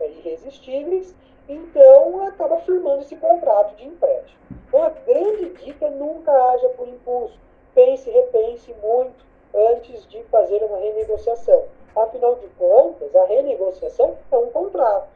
é, 0.00 0.08
irresistíveis, 0.08 1.14
então 1.48 2.26
acaba 2.26 2.58
firmando 2.58 3.02
esse 3.02 3.16
contrato 3.16 3.74
de 3.76 3.86
empréstimo. 3.86 4.38
Então 4.68 4.82
a 4.82 4.90
grande 4.90 5.50
dica 5.64 5.86
é 5.86 5.90
nunca 5.90 6.30
haja 6.30 6.68
por 6.70 6.86
impulso. 6.86 7.38
Pense, 7.74 8.10
repense 8.10 8.74
muito 8.82 9.24
antes 9.54 10.06
de 10.08 10.22
fazer 10.24 10.62
uma 10.62 10.78
renegociação. 10.78 11.64
Afinal 11.96 12.36
de 12.36 12.46
contas, 12.58 13.14
a 13.16 13.24
renegociação 13.24 14.16
é 14.30 14.36
um 14.36 14.50
contrato. 14.50 15.08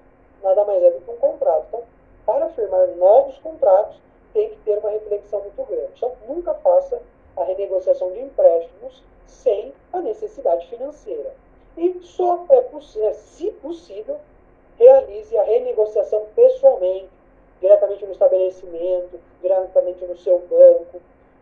Nada 0.43 0.65
mais 0.65 0.83
é 0.83 0.91
do 0.91 1.01
que 1.01 1.11
um 1.11 1.17
contrato. 1.17 1.67
Então, 1.69 1.83
para 2.27 2.49
firmar 2.51 2.87
novos 2.97 3.39
contratos, 3.39 3.97
tem 4.33 4.51
que 4.51 4.57
ter 4.59 4.79
uma 4.79 4.91
reflexão 4.91 5.41
muito 5.41 5.63
grande. 5.65 5.93
Então, 5.97 6.13
nunca 6.27 6.55
faça 6.55 7.01
a 7.37 7.45
renegociação 7.45 8.11
de 8.13 8.21
empréstimos 8.21 9.03
sem 9.27 9.73
a 9.93 10.01
necessidade 10.01 10.67
financeira. 10.69 11.35
E 11.77 12.01
só 12.03 12.45
é 12.51 12.61
possível, 12.61 13.15
se 13.15 13.51
possível, 13.53 14.17
realize 14.79 15.37
a 15.37 15.43
renegociação 15.43 16.27
pessoalmente, 16.35 17.09
diretamente 17.61 18.05
no 18.05 18.13
estabelecimento, 18.13 19.21
diretamente 19.41 20.05
no 20.05 20.17
seu 20.17 20.39
banco. 20.41 21.01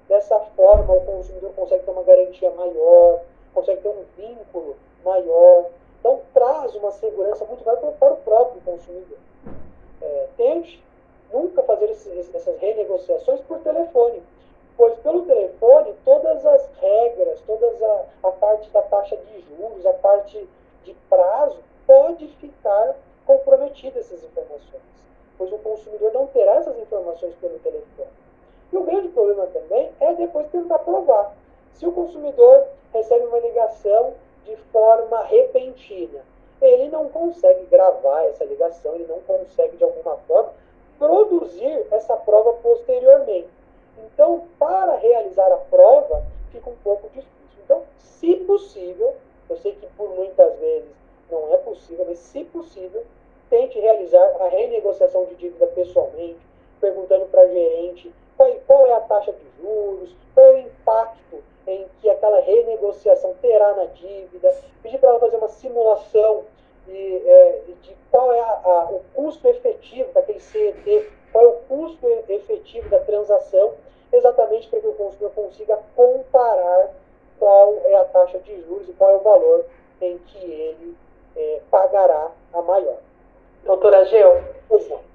Dessa 0.09 0.39
forma, 0.57 0.93
o 0.93 1.05
consumidor 1.05 1.53
consegue 1.55 1.85
ter 1.85 1.91
uma 1.91 2.03
garantia 2.03 2.51
maior, 2.51 3.21
consegue 3.55 3.81
ter 3.81 3.89
um 3.89 4.05
vínculo 4.17 4.77
maior. 5.05 5.67
Então, 6.01 6.21
traz 6.33 6.75
uma 6.75 6.91
segurança 6.93 7.45
muito 7.45 7.65
maior 7.65 7.79
para 7.93 8.13
o 8.13 8.17
próprio 8.17 8.61
consumidor. 8.63 9.19
É, 10.03 10.29
tente 10.37 10.83
nunca 11.31 11.63
fazer 11.63 11.91
esses, 11.91 12.35
essas 12.35 12.59
renegociações 12.59 13.41
por 13.43 13.61
telefone, 13.61 14.23
pois 14.77 14.99
pelo 15.01 15.27
telefone 15.27 15.95
todas 16.05 16.45
as 16.45 16.69
regras, 16.81 17.41
toda 17.43 17.67
a, 17.67 18.29
a 18.29 18.33
parte 18.33 18.69
da 18.71 18.83
taxa 18.83 19.17
de 19.17 19.41
juros, 19.43 19.85
a 19.85 19.93
parte 19.93 20.49
de 20.85 20.95
prazo, 21.09 21.59
pode 21.87 22.27
ficar 22.29 22.97
comprometida 23.27 24.01
essas 24.01 24.25
informações, 24.25 24.83
pois 25.37 25.53
o 25.53 25.59
consumidor 25.59 26.13
não 26.13 26.27
terá 26.29 26.55
essas 26.55 26.79
informações 26.79 27.35
pelo 27.37 27.59
telefone. 27.59 28.09
E 28.73 28.77
o 28.77 28.85
grande 28.85 29.09
problema 29.09 29.47
também 29.49 29.93
é 30.01 30.15
depois 30.15 30.49
tentar 30.49 30.79
provar. 30.81 31.35
Se 31.75 31.87
o 31.87 31.93
consumidor 31.93 32.67
recebe 32.93 33.27
uma 33.27 33.39
ligação 33.39 34.15
de 34.45 34.57
forma 34.73 35.23
repentina, 35.25 36.25
ele 36.61 36.89
não 36.89 37.09
consegue 37.09 37.65
gravar 37.67 38.25
essa 38.25 38.45
ligação, 38.45 38.95
ele 38.95 39.07
não 39.07 39.21
consegue 39.21 39.77
de 39.77 39.85
alguma 39.85 40.17
forma 40.19 40.53
produzir 40.99 41.87
essa 41.91 42.15
prova 42.17 42.53
posteriormente. 42.55 43.49
Então, 43.99 44.47
para 44.59 44.97
realizar 44.97 45.51
a 45.51 45.57
prova, 45.57 46.23
fica 46.53 46.69
um 46.69 46.77
pouco 46.85 47.09
difícil. 47.09 47.63
Então, 47.65 47.83
se 47.99 48.37
possível, 48.37 49.15
Eu 49.51 49.57
sei 49.57 49.73
que 49.73 49.87
por 49.97 50.09
muitas 50.11 50.57
vezes 50.61 50.89
não 51.29 51.53
é 51.53 51.57
possível, 51.57 52.07
mas 52.09 52.21
se 52.21 52.45
possível, 52.45 53.05
tente 53.49 53.81
realizar 53.81 54.25
a 54.41 54.47
renegociação 54.47 55.25
de 55.25 55.35
dívida 55.35 55.67
pessoalmente, 55.67 56.39
perguntando 56.81 57.27
para 57.27 57.49
gerente 57.49 58.13
qual, 58.67 58.87
é 58.87 58.93
a 58.95 59.01
taxa 59.01 59.33
de 59.33 59.63
juros, 59.63 60.15
qual 60.35 60.47
é 60.47 60.51
o 60.53 60.59
impacto 60.59 61.43
em 61.67 61.87
que 62.01 62.09
aquela 62.09 62.41
renegociação 62.41 63.35
terá 63.41 63.75
na 63.75 63.85
dívida, 63.87 64.55
pedir 64.83 64.99
para 64.99 65.11
ela 65.11 65.21
fazer 65.21 65.37
uma 65.37 65.49
simulação 65.49 66.45
de, 66.87 67.29
é, 67.29 67.61
de 67.83 67.97
qual 68.11 68.33
é 68.33 68.41
a, 68.41 68.61
a, 68.65 68.85
o 68.91 69.03
custo 69.15 69.47
efetivo 69.47 70.11
daquele 70.13 70.41
CET, 70.41 71.11
qual 71.33 71.45
é 71.45 71.49
o 71.49 71.53
custo 71.69 72.07
efetivo 72.29 72.89
da 72.89 72.99
transação, 73.01 73.75
exatamente 74.13 74.69
para 74.69 74.81
que 74.81 74.87
o 74.87 74.95
consumidor 74.95 75.31
consiga 75.33 75.79
comparar 75.95 76.91
qual 77.39 77.75
é 77.85 77.97
a 77.97 78.05
taxa 78.05 78.39
de 78.39 78.63
juros 78.63 78.89
e 78.89 78.93
qual 78.93 79.11
é 79.11 79.17
o 79.17 79.21
valor 79.21 79.65
em 80.01 80.19
que 80.19 80.39
ele 80.39 80.97
é, 81.37 81.61
pagará 81.71 82.31
a 82.53 82.63
maior. 82.63 82.97
Doutora 83.65 84.05
Geu, 84.07 84.43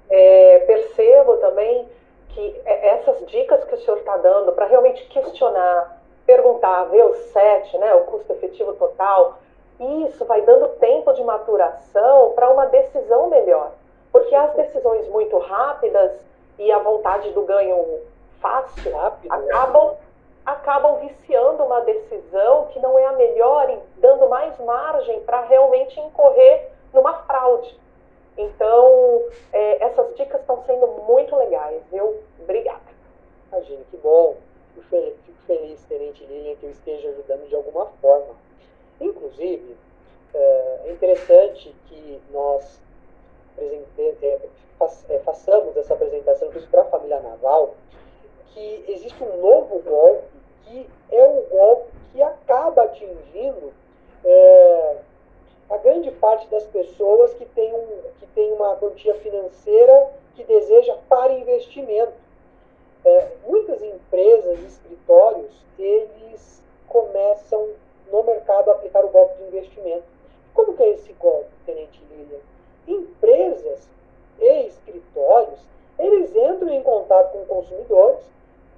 é, 0.08 0.58
percebo 0.60 1.36
também 1.38 1.86
que 2.28 2.60
é, 2.64 2.88
essas 2.88 3.26
dicas 3.26 3.64
que 3.64 3.74
o 3.74 3.78
senhor 3.78 3.98
está 3.98 4.16
dando 4.18 4.52
para 4.52 4.66
realmente 4.66 5.04
questionar, 5.08 6.00
perguntar, 6.24 6.84
ver 6.84 7.04
o 7.04 7.14
SET, 7.14 7.76
né, 7.78 7.94
o 7.94 8.04
custo 8.04 8.32
efetivo 8.32 8.74
total, 8.74 9.38
isso 9.78 10.24
vai 10.24 10.42
dando 10.42 10.68
tempo 10.78 11.12
de 11.12 11.22
maturação 11.22 12.32
para 12.34 12.50
uma 12.50 12.66
decisão 12.66 13.28
melhor. 13.28 13.72
Porque 14.10 14.34
as 14.34 14.54
decisões 14.54 15.06
muito 15.08 15.36
rápidas 15.38 16.12
e 16.58 16.72
a 16.72 16.78
vontade 16.78 17.30
do 17.32 17.42
ganho 17.42 18.00
fácil 18.40 18.92
Rápido, 18.92 19.28
né? 19.28 19.36
acabam, 19.36 19.88
né? 19.88 19.96
acabam 20.44 20.96
viciando 20.96 21.62
uma 21.64 21.80
decisão 21.80 22.66
que 22.66 22.80
não 22.80 22.98
é 22.98 23.06
a 23.06 23.12
melhor 23.12 23.70
e 23.70 23.78
dando 24.00 24.28
mais 24.28 24.58
margem 24.60 25.20
para 25.20 25.42
realmente 25.42 25.98
incorrer 26.00 26.70
numa 26.92 27.14
fraude. 27.24 27.78
Então, 28.36 29.22
é, 29.52 29.84
essas 29.84 30.14
dicas 30.14 30.40
estão 30.40 30.62
sendo 30.66 30.86
muito 31.08 31.34
legais, 31.36 31.82
viu? 31.90 32.16
Obrigada. 32.40 32.80
Imagina, 33.50 33.82
que 33.90 33.96
bom. 33.96 34.36
Fico 34.74 35.38
feliz, 35.46 35.82
Tenente 35.88 36.24
Lilian, 36.24 36.54
que 36.56 36.66
eu 36.66 36.70
esteja 36.70 37.08
ajudando 37.08 37.48
de 37.48 37.54
alguma 37.54 37.86
forma. 38.02 38.34
Inclusive, 39.00 39.76
é, 40.34 40.80
é 40.84 40.92
interessante 40.92 41.74
que 41.86 42.20
nós 42.30 42.80
é, 43.58 43.82
é, 45.08 45.18
façamos 45.20 45.76
essa 45.76 45.94
apresentação 45.94 46.50
para 46.70 46.82
a 46.82 46.86
família 46.86 47.20
naval, 47.20 47.74
que 48.52 48.84
existe 48.88 49.22
um 49.22 49.36
novo 49.38 49.78
golpe, 49.80 50.28
que 50.64 50.86
é 51.10 51.24
um 51.24 51.42
golpe 51.48 51.90
que 52.12 52.22
acaba 52.22 52.84
atingindo 52.84 53.72
é, 54.24 54.96
a 55.68 55.76
grande 55.78 56.10
parte 56.12 56.46
das 56.48 56.64
pessoas 56.64 57.34
que 57.34 57.44
tem, 57.46 57.72
um, 57.74 57.86
que 58.18 58.26
tem 58.34 58.52
uma 58.52 58.76
quantia 58.76 59.14
financeira 59.16 60.12
que 60.34 60.44
deseja 60.44 60.96
para 61.08 61.32
investimento. 61.32 62.12
É, 63.04 63.28
muitas 63.46 63.82
empresas, 63.82 64.58
escritórios, 64.60 65.52
eles 65.78 66.62
começam 66.88 67.68
no 68.10 68.22
mercado 68.22 68.70
a 68.70 68.74
aplicar 68.74 69.04
o 69.04 69.08
golpe 69.08 69.38
de 69.38 69.48
investimento. 69.48 70.04
Como 70.54 70.74
que 70.76 70.82
é 70.82 70.90
esse 70.90 71.12
golpe, 71.14 71.50
Tenente 71.64 72.02
Lilian? 72.10 72.38
Empresas 72.86 73.88
e 74.40 74.66
escritórios, 74.66 75.60
eles 75.98 76.34
entram 76.34 76.68
em 76.70 76.82
contato 76.82 77.32
com 77.32 77.44
consumidores 77.46 78.24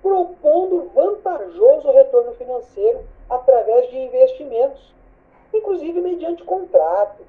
propondo 0.03 0.91
vantajoso 0.95 1.91
retorno 1.91 2.33
financeiro 2.35 3.01
através 3.29 3.91
de 3.91 3.99
investimentos 3.99 4.95
inclusive 5.53 6.01
mediante 6.01 6.43
contrato. 6.45 7.23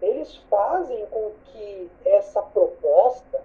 Eles 0.00 0.36
fazem 0.50 1.06
com 1.06 1.30
que 1.46 1.90
essa 2.04 2.42
proposta 2.42 3.40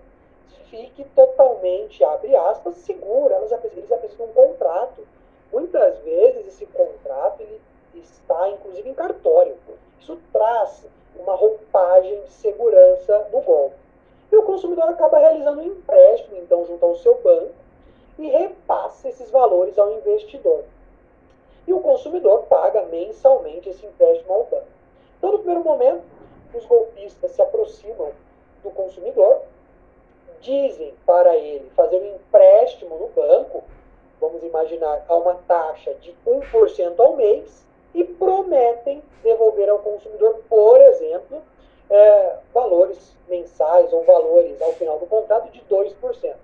fique 0.69 1.03
totalmente, 1.15 2.03
abre 2.03 2.35
aspas, 2.35 2.77
segura. 2.77 3.35
Eles 3.35 3.51
apresentam 3.51 4.25
um 4.25 4.33
contrato. 4.33 5.07
Muitas 5.51 5.97
vezes 5.99 6.47
esse 6.47 6.65
contrato 6.65 7.41
ele 7.41 7.61
está, 7.93 8.49
inclusive, 8.49 8.89
em 8.89 8.93
cartório. 8.93 9.55
Isso 9.99 10.17
traz 10.33 10.85
uma 11.15 11.35
roupagem 11.35 12.21
de 12.23 12.31
segurança 12.31 13.29
no 13.31 13.41
golpe. 13.41 13.75
E 14.31 14.35
o 14.35 14.43
consumidor 14.43 14.89
acaba 14.89 15.19
realizando 15.19 15.61
um 15.61 15.65
empréstimo, 15.65 16.37
então, 16.37 16.65
junto 16.65 16.85
ao 16.85 16.95
seu 16.97 17.15
banco, 17.21 17.53
e 18.19 18.27
repassa 18.27 19.07
esses 19.07 19.29
valores 19.29 19.77
ao 19.77 19.93
investidor 19.93 20.63
e 21.67 21.73
o 21.73 21.81
consumidor 21.81 22.43
paga 22.43 22.83
mensalmente 22.83 23.69
esse 23.69 23.85
empréstimo 23.85 24.33
ao 24.33 24.43
banco. 24.45 24.67
Então, 25.17 25.31
no 25.33 25.39
primeiro 25.39 25.63
momento, 25.63 26.03
os 26.53 26.65
golpistas 26.65 27.31
se 27.31 27.41
aproximam 27.41 28.11
do 28.63 28.71
consumidor, 28.71 29.41
dizem 30.39 30.93
para 31.05 31.35
ele 31.35 31.69
fazer 31.75 31.97
um 31.97 32.15
empréstimo 32.15 32.97
no 32.97 33.07
banco, 33.09 33.63
vamos 34.21 34.43
imaginar, 34.43 35.05
a 35.07 35.15
uma 35.15 35.35
taxa 35.47 35.93
de 35.95 36.15
1% 36.25 36.99
ao 36.99 37.15
mês, 37.15 37.65
e 37.93 38.03
prometem 38.03 39.01
devolver 39.23 39.69
ao 39.69 39.79
consumidor, 39.79 40.39
por 40.47 40.79
exemplo, 40.79 41.41
é, 41.89 42.35
valores 42.53 43.15
mensais 43.27 43.91
ou 43.91 44.03
valores 44.03 44.61
ao 44.61 44.73
final 44.73 44.99
do 44.99 45.07
contrato 45.07 45.49
de 45.51 45.61
2%. 45.61 46.35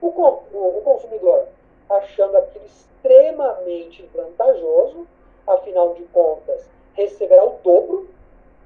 O, 0.00 0.06
o, 0.06 0.78
o 0.78 0.82
consumidor, 0.82 1.46
achando 1.88 2.36
aquilo 2.36 2.64
extremamente 2.64 4.02
vantajoso, 4.14 5.06
afinal 5.46 5.94
de 5.94 6.02
contas, 6.04 6.68
receberá 6.94 7.44
o 7.44 7.58
dobro 7.62 8.08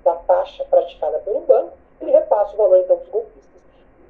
da 0.02 0.14
taxa 0.16 0.64
praticada 0.64 1.18
pelo 1.20 1.40
banco, 1.42 1.72
ele 2.00 2.10
repassa 2.10 2.54
o 2.54 2.56
valor 2.56 2.78
então 2.78 2.96
para 2.96 3.04
os 3.04 3.10
golpistas. 3.10 3.62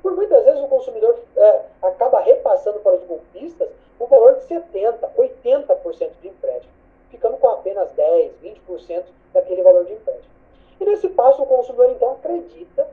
Por 0.03 0.17
muitas 0.17 0.45
vezes 0.45 0.61
o 0.61 0.69
consumidor 0.69 1.19
é, 1.37 1.63
acaba 1.83 2.21
repassando 2.21 2.81
para 2.81 2.97
os 2.97 3.05
golpistas 3.05 3.69
o 3.99 4.07
valor 4.07 4.35
de 4.37 4.47
70%, 4.47 4.99
80% 5.17 6.11
de 6.21 6.29
empréstimo, 6.29 6.73
ficando 7.11 7.37
com 7.37 7.49
apenas 7.49 7.91
10%, 7.93 8.31
20% 8.43 9.05
daquele 9.33 9.63
valor 9.63 9.85
de 9.85 9.93
empréstimo. 9.93 10.33
E 10.81 10.85
nesse 10.85 11.09
passo 11.11 11.43
o 11.43 11.47
consumidor 11.47 11.91
então 11.91 12.13
acredita 12.13 12.89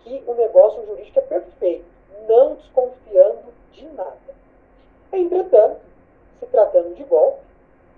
que 0.00 0.22
o 0.26 0.34
negócio 0.34 0.86
jurídico 0.86 1.18
é 1.18 1.22
perfeito, 1.22 1.84
não 2.28 2.54
desconfiando 2.54 3.52
de 3.72 3.86
nada. 3.88 4.36
Entretanto, 5.12 5.80
se 6.40 6.46
tratando 6.46 6.94
de 6.94 7.04
golpe, 7.04 7.40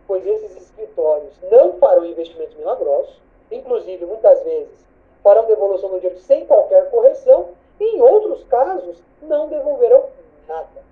pois 0.07 0.27
esses 0.27 0.57
escritórios 0.57 1.35
não 1.51 1.75
farão 1.75 2.05
investimentos 2.05 2.57
milagrosos, 2.57 3.21
inclusive 3.51 4.05
muitas 4.05 4.43
vezes 4.43 4.87
farão 5.23 5.47
devolução 5.47 5.91
do 5.91 6.01
dinheiro 6.01 6.19
sem 6.21 6.47
qualquer 6.47 6.91
correção, 6.91 7.49
e 7.81 7.85
em 7.85 8.01
outros 8.01 8.43
casos 8.45 9.03
não 9.23 9.49
devolverão 9.49 10.07
nada. 10.47 10.83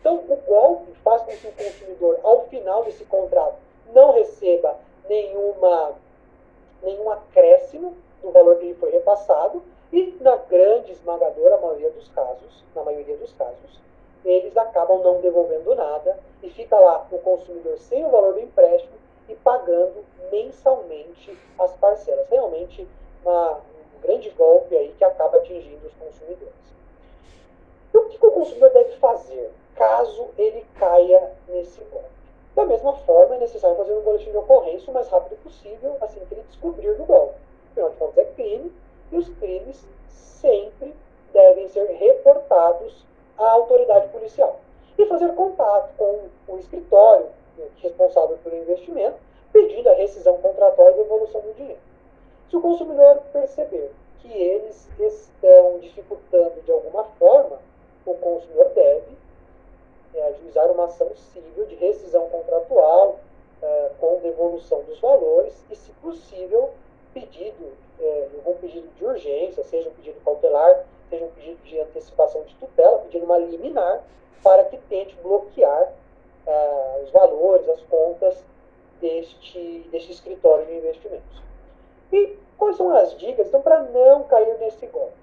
Então, 0.00 0.16
o 0.28 0.36
golpe 0.36 0.92
faz 1.02 1.22
com 1.22 1.32
que 1.32 1.46
o 1.46 1.52
consumidor, 1.52 2.18
ao 2.22 2.44
final 2.48 2.84
desse 2.84 3.04
contrato, 3.04 3.56
não 3.94 4.12
receba 4.12 4.76
nenhuma, 5.08 5.92
nenhum 6.82 7.10
acréscimo 7.10 7.96
do 8.22 8.30
valor 8.30 8.56
que 8.56 8.66
lhe 8.66 8.74
foi 8.74 8.90
repassado, 8.90 9.62
e 9.92 10.16
na 10.20 10.36
grande 10.36 10.92
esmagadora 10.92 11.56
maioria 11.58 11.90
dos 11.90 12.08
casos, 12.08 12.64
na 12.74 12.82
maioria 12.82 13.16
dos 13.16 13.32
casos, 13.34 13.80
eles 14.24 14.56
acabam 14.56 15.02
não 15.02 15.20
devolvendo 15.20 15.74
nada 15.74 16.18
e 16.42 16.48
fica 16.50 16.78
lá 16.78 17.06
o 17.10 17.18
consumidor 17.18 17.76
sem 17.78 18.04
o 18.04 18.10
valor 18.10 18.34
do 18.34 18.40
empréstimo 18.40 18.94
e 19.28 19.34
pagando 19.36 20.04
mensalmente 20.30 21.36
as 21.58 21.74
parcelas. 21.76 22.28
Realmente 22.30 22.86
uma, 23.22 23.58
um 23.96 24.00
grande 24.02 24.30
golpe 24.30 24.76
aí 24.76 24.94
que 24.96 25.04
acaba 25.04 25.38
atingindo 25.38 25.86
os 25.86 25.94
consumidores. 25.94 26.52
E 27.92 27.98
o 27.98 28.08
que, 28.08 28.26
o 28.26 28.30
consumidor 28.30 28.70
deve 28.70 28.96
fazer 28.96 29.50
caso 29.76 30.28
ele 30.38 30.64
caia 30.78 31.32
nesse 31.48 31.82
golpe? 31.84 32.08
Da 32.54 32.64
mesma 32.64 32.92
forma, 32.98 33.34
é 33.34 33.38
necessário 33.38 33.76
fazer 33.76 33.92
um 33.92 34.02
boletim 34.02 34.30
de 34.30 34.36
ocorrência 34.36 34.90
o 34.90 34.94
mais 34.94 35.08
rápido 35.08 35.36
possível, 35.42 35.96
assim 36.00 36.24
que 36.24 36.34
ele 36.34 36.44
descobrir 36.48 36.94
do 36.94 37.04
golpe. 37.04 37.34
Afinal 37.72 37.90
de 37.90 37.96
contas, 37.96 38.18
é 38.18 38.24
crime 38.32 38.72
e 39.10 39.16
os 39.16 39.28
crimes 39.28 39.84
sempre 40.08 40.94
devem 41.32 41.68
ser 41.68 41.86
reportados 41.86 43.04
à 43.38 43.50
autoridade 43.50 44.08
policial 44.08 44.60
e 44.96 45.06
fazer 45.06 45.34
contato 45.34 45.90
com 45.96 46.28
o 46.48 46.58
escritório 46.58 47.26
responsável 47.82 48.36
pelo 48.42 48.56
investimento, 48.56 49.16
pedindo 49.52 49.88
a 49.88 49.94
rescisão 49.94 50.36
contratual 50.38 50.90
e 50.90 50.94
devolução 50.94 51.40
do 51.40 51.54
dinheiro. 51.54 51.78
Se 52.48 52.56
o 52.56 52.60
consumidor 52.60 53.20
perceber 53.32 53.90
que 54.20 54.32
eles 54.32 54.88
estão 54.98 55.78
dificultando 55.80 56.60
de 56.62 56.72
alguma 56.72 57.04
forma, 57.18 57.58
o 58.06 58.14
consumidor 58.14 58.70
deve 58.74 59.16
é, 60.14 60.28
ajuizar 60.28 60.70
uma 60.70 60.84
ação 60.84 61.10
civil 61.32 61.66
de 61.66 61.74
rescisão 61.76 62.28
contratual 62.28 63.18
é, 63.62 63.90
com 63.98 64.18
devolução 64.20 64.82
dos 64.82 64.98
valores 65.00 65.54
e, 65.70 65.76
se 65.76 65.90
possível, 65.92 66.70
pedido, 67.12 67.72
é, 68.00 68.28
algum 68.36 68.58
pedido 68.58 68.88
de 68.96 69.04
urgência, 69.04 69.64
seja 69.64 69.88
um 69.88 69.94
pedido 69.94 70.20
cautelar, 70.24 70.84
seja 71.14 71.24
um 71.24 71.30
pedido 71.30 71.62
de 71.62 71.80
antecipação 71.80 72.42
de 72.42 72.54
tutela, 72.56 72.98
pedindo 72.98 73.24
uma 73.24 73.38
liminar 73.38 74.02
para 74.42 74.64
que 74.64 74.76
tente 74.88 75.16
bloquear 75.22 75.92
ah, 76.46 77.00
os 77.02 77.10
valores, 77.10 77.68
as 77.68 77.80
contas 77.82 78.44
deste, 79.00 79.86
deste 79.90 80.12
escritório 80.12 80.66
de 80.66 80.74
investimentos. 80.74 81.42
E 82.12 82.36
quais 82.58 82.76
são 82.76 82.94
as 82.94 83.16
dicas 83.16 83.48
então, 83.48 83.62
para 83.62 83.82
não 83.82 84.24
cair 84.24 84.58
nesse 84.58 84.86
golpe? 84.86 85.14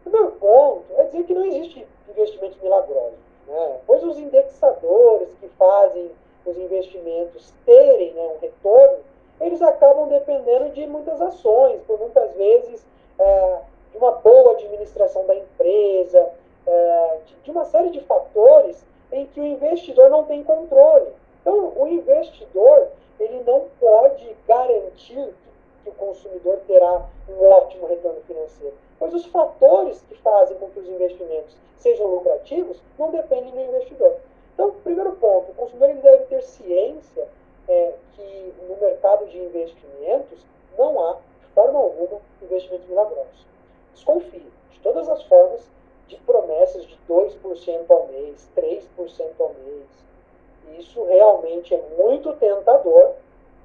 O 0.00 0.10
primeiro 0.10 0.32
ponto 0.36 0.84
é 0.96 1.04
dizer 1.04 1.24
que 1.24 1.34
não 1.34 1.44
existe 1.44 1.86
investimentos 2.08 2.60
milagrosos, 2.60 3.18
né? 3.46 3.78
pois 3.86 4.02
os 4.02 4.18
indexadores 4.18 5.28
que 5.40 5.48
fazem 5.50 6.10
os 6.44 6.56
investimentos 6.56 7.52
terem 7.66 8.14
né, 8.14 8.22
um 8.22 8.38
retorno, 8.38 8.98
eles 9.40 9.60
acabam 9.60 10.08
dependendo 10.08 10.70
de 10.70 10.86
muitas 10.86 11.20
ações, 11.20 11.80
por 11.82 11.98
muitas 11.98 12.32
vezes 12.34 12.84
é, 13.18 13.58
de 13.90 13.98
uma 13.98 14.12
boa 14.12 14.52
administração 14.52 15.26
da 15.26 15.34
empresa, 15.34 16.30
é, 16.66 17.18
de, 17.44 17.50
uma 17.50 17.64
série 17.64 17.90
de 17.90 18.00
fatores 18.00 18.84
em 19.10 19.26
que 19.26 19.40
o 19.40 19.44
investidor 19.44 20.10
não 20.10 20.24
tem 20.24 20.44
controle. 20.44 21.08
Então, 21.40 21.72
o 21.76 21.86
investidor 21.88 22.88
ele 23.18 23.42
não 23.44 23.66
pode 23.80 24.36
garantir 24.46 25.34
que 25.82 25.88
o 25.88 25.92
consumidor 25.92 26.60
terá 26.66 27.06
um 27.28 27.44
ótimo 27.44 27.86
retorno 27.86 28.20
financeiro, 28.22 28.74
pois 28.98 29.14
os 29.14 29.26
fatores 29.26 30.02
que 30.08 30.14
fazem 30.16 30.56
com 30.58 30.68
que 30.68 30.80
os 30.80 30.88
investimentos 30.88 31.56
sejam 31.78 32.06
lucrativos 32.06 32.80
não 32.98 33.10
dependem 33.10 33.50
do 33.50 33.60
investidor. 33.60 34.16
Então, 34.54 34.74
primeiro 34.82 35.12
ponto, 35.12 35.52
o 35.52 35.54
consumidor 35.54 35.94
deve 35.94 36.24
ter 36.24 36.42
ciência 36.42 37.28
é, 37.68 37.92
que 38.14 38.54
no 38.68 38.76
mercado 38.76 39.26
de 39.26 39.38
investimentos 39.38 40.44
não 40.76 41.00
há, 41.00 41.12
de 41.14 41.46
forma 41.54 41.78
alguma, 41.78 42.20
investimentos 42.42 42.88
milagrosos. 42.88 43.46
Desconfie 43.94 44.46
de 44.70 44.80
todas 44.80 45.08
as 45.08 45.22
formas 45.24 45.68
de 46.06 46.16
promessas 46.18 46.86
de 46.86 46.98
2% 47.08 47.90
ao 47.90 48.06
mês, 48.08 48.48
3% 48.56 48.86
ao 49.38 49.54
mês. 49.64 50.78
Isso 50.78 51.04
realmente 51.04 51.74
é 51.74 51.82
muito 51.98 52.32
tentador, 52.34 53.12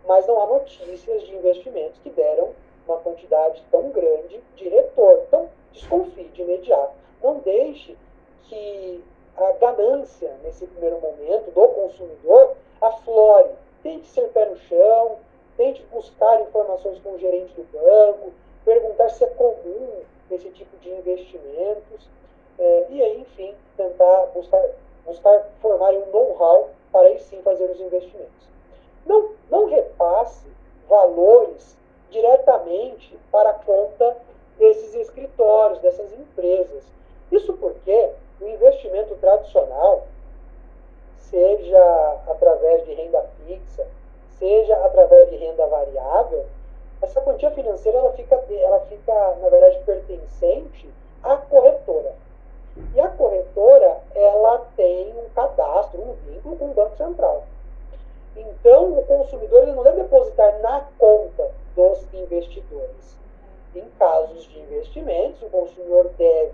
mas 0.05 0.27
não 0.27 0.41
há 0.41 0.47
notícias 0.47 1.23
de 1.23 1.35
investimentos 1.35 1.99
que 1.99 2.09
deram 2.09 2.49
uma 2.87 2.97
quantidade 2.97 3.63
tão 3.71 3.89
grande 3.89 4.41
de 4.55 4.69
retorno. 4.69 5.23
Então, 5.27 5.49
desconfie 5.71 6.25
de 6.25 6.41
imediato. 6.41 6.93
Não 7.21 7.35
deixe 7.39 7.95
que 8.43 9.03
a 9.37 9.51
ganância, 9.53 10.31
nesse 10.43 10.67
primeiro 10.67 10.99
momento, 10.99 11.51
do 11.51 11.67
consumidor 11.69 12.55
aflore. 12.81 13.49
Tente 13.81 14.07
ser 14.07 14.29
pé 14.29 14.45
no 14.45 14.57
chão, 14.57 15.17
tente 15.57 15.81
buscar 15.91 16.41
informações 16.41 16.99
com 16.99 17.13
o 17.13 17.19
gerente 17.19 17.53
do 17.53 17.63
banco, 17.71 18.31
perguntar 18.63 19.09
se 19.09 19.23
é 19.23 19.27
comum 19.27 20.01
esse 20.33 20.49
tipo 20.49 20.75
de 20.77 20.89
investimentos, 20.89 22.09
é, 22.59 22.85
e 22.89 23.01
aí, 23.01 23.21
enfim, 23.21 23.55
tentar 23.75 24.27
buscar, 24.33 24.63
buscar 25.05 25.49
formar 25.61 25.91
um 25.91 26.05
know-how 26.11 26.69
para 26.91 27.07
aí 27.07 27.19
sim 27.19 27.41
fazer 27.41 27.69
os 27.69 27.79
investimentos. 27.79 28.47
Não, 29.05 29.31
não 29.49 29.65
repasse 29.65 30.47
valores 30.87 31.77
diretamente 32.09 33.17
para 33.31 33.49
a 33.49 33.53
conta 33.53 34.17
desses 34.57 34.93
escritórios, 34.95 35.79
dessas 35.79 36.13
empresas. 36.13 36.83
Isso 37.31 37.53
porque 37.53 38.11
o 38.39 38.47
investimento 38.47 39.15
tradicional, 39.15 40.07
seja 41.17 42.21
através 42.27 42.85
de 42.85 42.93
renda 42.93 43.27
fixa, 43.45 43.87
seja 44.37 44.75
através 44.85 45.29
de 45.31 45.37
renda 45.37 45.65
variável, 45.65 46.45
essa 47.03 47.21
quantia 47.21 47.51
financeira 47.51 47.97
ela 47.97 48.13
fica, 48.13 48.35
ela 48.35 48.79
fica 48.81 49.13
na 49.41 49.49
verdade, 49.49 49.79
pertencente 49.85 50.89
à 51.21 51.35
corretora. 51.35 52.15
E 52.95 52.99
a 52.99 53.07
corretora 53.09 53.99
ela 54.15 54.65
tem 54.75 55.13
um 55.13 55.29
cadastro, 55.35 56.01
um 56.01 56.13
vínculo 56.25 56.55
com 56.55 56.65
o 56.65 56.73
Banco 56.73 56.95
Central. 56.95 57.43
Então, 58.35 58.97
o 58.97 59.05
consumidor 59.05 59.63
ele 59.63 59.73
não 59.73 59.83
deve 59.83 60.01
depositar 60.01 60.59
na 60.61 60.87
conta 60.97 61.51
dos 61.75 62.11
investidores. 62.13 63.17
Em 63.75 63.87
casos 63.99 64.45
de 64.45 64.59
investimentos, 64.59 65.41
o 65.43 65.49
consumidor 65.49 66.09
deve 66.17 66.53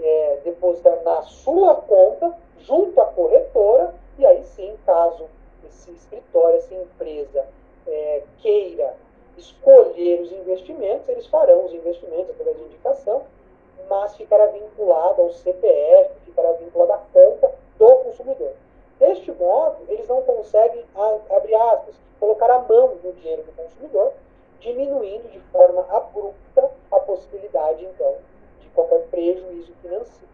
é, 0.00 0.38
depositar 0.44 1.02
na 1.02 1.22
sua 1.22 1.74
conta, 1.74 2.34
junto 2.60 2.98
à 3.00 3.06
corretora, 3.06 3.94
e 4.18 4.24
aí 4.24 4.42
sim, 4.44 4.74
caso 4.86 5.26
esse 5.66 5.90
escritório, 5.90 6.58
essa 6.58 6.74
empresa 6.74 7.44
é, 7.86 8.22
queira 8.38 8.94
escolher 9.36 10.20
os 10.20 10.32
investimentos, 10.32 11.08
eles 11.08 11.26
farão 11.26 11.64
os 11.64 11.72
investimentos 11.72 12.30
através 12.30 12.56
de 12.56 12.64
indicação, 12.64 13.22
mas 13.88 14.16
ficará 14.16 14.46
vinculado 14.46 15.22
ao 15.22 15.30
CPF, 15.32 16.14
ficará 16.24 16.52
vinculado 16.52 16.92
à 16.92 16.98
conta 17.12 17.52
do 17.78 17.96
consumidor. 17.96 18.52
Deste 18.98 19.32
modo, 19.32 19.78
eles 19.88 20.06
não 20.06 20.22
conseguem, 20.22 20.84
abrir 21.30 21.54
aspas, 21.54 21.94
colocar 22.20 22.50
a 22.50 22.60
mão 22.60 22.94
no 23.02 23.12
dinheiro 23.12 23.42
do 23.42 23.52
consumidor, 23.52 24.12
diminuindo 24.60 25.28
de 25.30 25.40
forma 25.50 25.84
abrupta 25.90 26.70
a 26.90 27.00
possibilidade, 27.00 27.84
então, 27.84 28.14
qualquer 28.74 29.06
prejuízo 29.10 29.72
financeiro. 29.82 30.28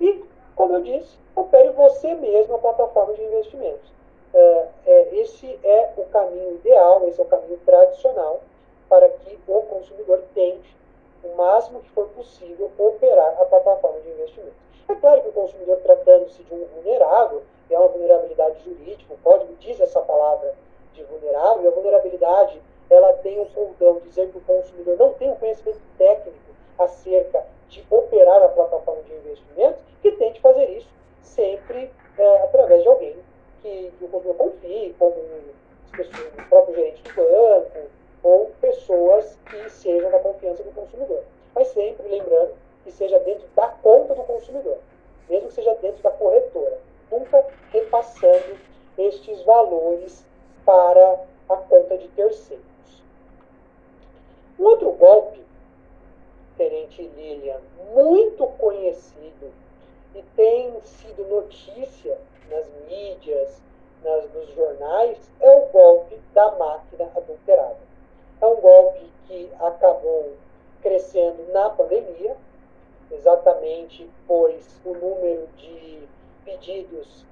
E, 0.00 0.24
como 0.54 0.74
eu 0.74 0.82
disse, 0.82 1.16
opere 1.34 1.70
você 1.70 2.14
mesmo 2.14 2.54
a 2.54 2.58
plataforma 2.58 3.14
de 3.14 3.22
investimentos. 3.22 3.90
É, 4.34 4.66
é, 4.86 5.14
esse 5.16 5.58
é 5.62 5.92
o 5.96 6.04
caminho 6.04 6.54
ideal, 6.54 7.06
esse 7.06 7.20
é 7.20 7.24
o 7.24 7.26
caminho 7.26 7.58
tradicional 7.66 8.40
para 8.88 9.08
que 9.08 9.38
o 9.46 9.62
consumidor 9.62 10.22
tente, 10.34 10.74
o 11.22 11.36
máximo 11.36 11.80
que 11.80 11.90
for 11.90 12.08
possível, 12.08 12.70
operar 12.78 13.40
a 13.40 13.44
plataforma 13.44 14.00
de 14.00 14.10
investimentos. 14.10 14.54
É 14.88 14.94
claro 14.94 15.22
que 15.22 15.28
o 15.28 15.32
consumidor, 15.32 15.76
tratando-se 15.78 16.42
de 16.42 16.54
um 16.54 16.64
vulnerável, 16.64 17.42
é 17.70 17.78
uma 17.78 17.88
vulnerabilidade 17.88 18.62
jurídica, 18.64 19.14
o 19.14 19.18
código 19.18 19.54
diz 19.60 19.80
essa 19.80 20.00
palavra 20.00 20.54
de 20.94 21.02
vulnerável, 21.04 21.64
e 21.64 21.68
a 21.68 21.70
vulnerabilidade 21.70 22.60
ela 22.90 23.12
tem 23.14 23.40
um 23.40 23.46
condão, 23.46 24.00
dizer 24.00 24.30
que 24.30 24.38
o 24.38 24.42
consumidor 24.42 24.96
não 24.98 25.12
tem 25.14 25.30
o 25.30 25.36
conhecimento 25.36 25.80
técnico 25.96 26.38
acerca 26.78 27.46
de 27.68 27.84
operar 27.90 28.42
a 28.42 28.48
plataforma 28.48 29.02
de 29.02 29.14
investimentos, 29.14 29.82
que 30.00 30.12
tente 30.12 30.40
fazer 30.40 30.68
isso 30.70 30.88
sempre 31.22 31.90
é, 32.18 32.36
através 32.42 32.82
de 32.82 32.88
alguém 32.88 33.16
que, 33.62 33.92
que 33.98 34.04
o 34.04 34.08
consumidor 34.08 34.36
confie, 34.36 34.94
como 34.98 35.14
pessoas, 35.96 36.32
o 36.38 36.48
próprio 36.48 36.74
gerente 36.74 37.02
do 37.02 37.14
banco, 37.14 37.90
ou 38.22 38.52
pessoas 38.60 39.38
que 39.46 39.70
sejam 39.70 40.10
da 40.10 40.18
confiança 40.18 40.62
do 40.62 40.72
consumidor. 40.72 41.22
Mas 41.54 41.68
sempre 41.68 42.08
lembrando 42.08 42.54
que 42.84 42.92
seja 42.92 43.18
dentro 43.20 43.46
da 43.54 43.68
conta 43.68 44.14
do 44.14 44.22
consumidor, 44.24 44.78
mesmo 45.28 45.48
que 45.48 45.54
seja 45.54 45.74
dentro 45.76 46.02
da 46.02 46.10
corretora, 46.10 46.78
nunca 47.10 47.44
repassando 47.70 48.58
estes 48.98 49.42
valores 49.42 50.24
para 50.64 51.20
a 51.48 51.56
conta 51.56 51.96
de 51.96 52.08
terceiros. 52.08 52.62
Um 54.58 54.64
outro 54.64 54.92
golpe 54.92 55.42
Tenente 56.56 57.02
Lilian, 57.02 57.60
muito 57.94 58.46
conhecido 58.58 59.50
e 60.14 60.22
tem 60.36 60.80
sido 60.82 61.24
notícia 61.24 62.18
nas 62.50 62.66
mídias, 62.88 63.60
nas, 64.02 64.32
nos 64.32 64.48
jornais, 64.54 65.18
é 65.40 65.50
o 65.50 65.66
golpe 65.66 66.18
da 66.34 66.50
máquina 66.52 67.10
adulterada. 67.16 67.78
É 68.40 68.46
um 68.46 68.56
golpe 68.56 69.10
que 69.26 69.50
acabou 69.60 70.32
crescendo 70.82 71.52
na 71.52 71.70
pandemia, 71.70 72.36
exatamente 73.10 74.08
pois 74.26 74.80
o 74.84 74.92
número 74.94 75.46
de 75.56 76.02
pedidos 76.44 77.24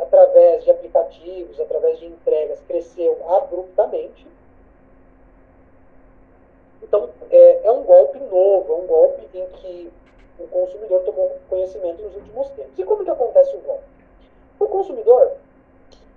através 0.00 0.64
de 0.64 0.70
aplicativos, 0.70 1.60
através 1.60 1.98
de 1.98 2.06
entregas, 2.06 2.60
cresceu 2.66 3.18
abruptamente. 3.28 4.26
Então, 6.82 7.10
é, 7.30 7.66
é, 7.66 7.70
um 7.70 7.82
golpe 7.84 8.18
novo, 8.18 8.72
é 8.72 8.76
um 8.76 8.86
golpe 8.86 9.28
em 9.34 9.46
que 9.46 9.92
o 10.38 10.46
consumidor 10.48 11.02
tomou 11.02 11.38
conhecimento 11.48 12.02
nos 12.02 12.14
últimos 12.16 12.48
tempos. 12.50 12.78
E 12.78 12.84
como 12.84 13.04
que 13.04 13.10
acontece 13.10 13.56
o 13.56 13.60
golpe? 13.60 13.84
O 14.64 14.68
consumidor, 14.68 15.32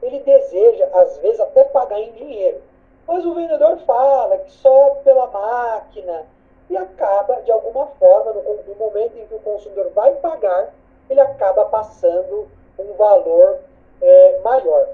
ele 0.02 0.20
deseja, 0.20 0.90
às 0.94 1.18
vezes, 1.18 1.40
até 1.40 1.64
pagar 1.66 2.00
em 2.00 2.12
dinheiro. 2.14 2.62
Mas 3.06 3.26
o 3.26 3.34
vendedor 3.34 3.78
fala 3.80 4.38
que 4.38 4.52
só 4.52 5.02
pela 5.04 5.28
máquina 5.28 6.26
e 6.70 6.78
acaba, 6.78 7.42
de 7.42 7.52
alguma 7.52 7.88
forma, 7.88 8.34
no, 8.34 8.42
no 8.64 8.76
momento 8.76 9.18
em 9.18 9.26
que 9.26 9.36
o 9.36 9.40
consumidor 9.40 9.90
vai 9.94 10.16
pagar, 10.16 10.74
ele 11.10 11.20
acaba 11.20 11.66
passando 11.66 12.48
um 12.78 12.94
valor 12.94 13.60
é, 14.02 14.40
maior. 14.44 14.90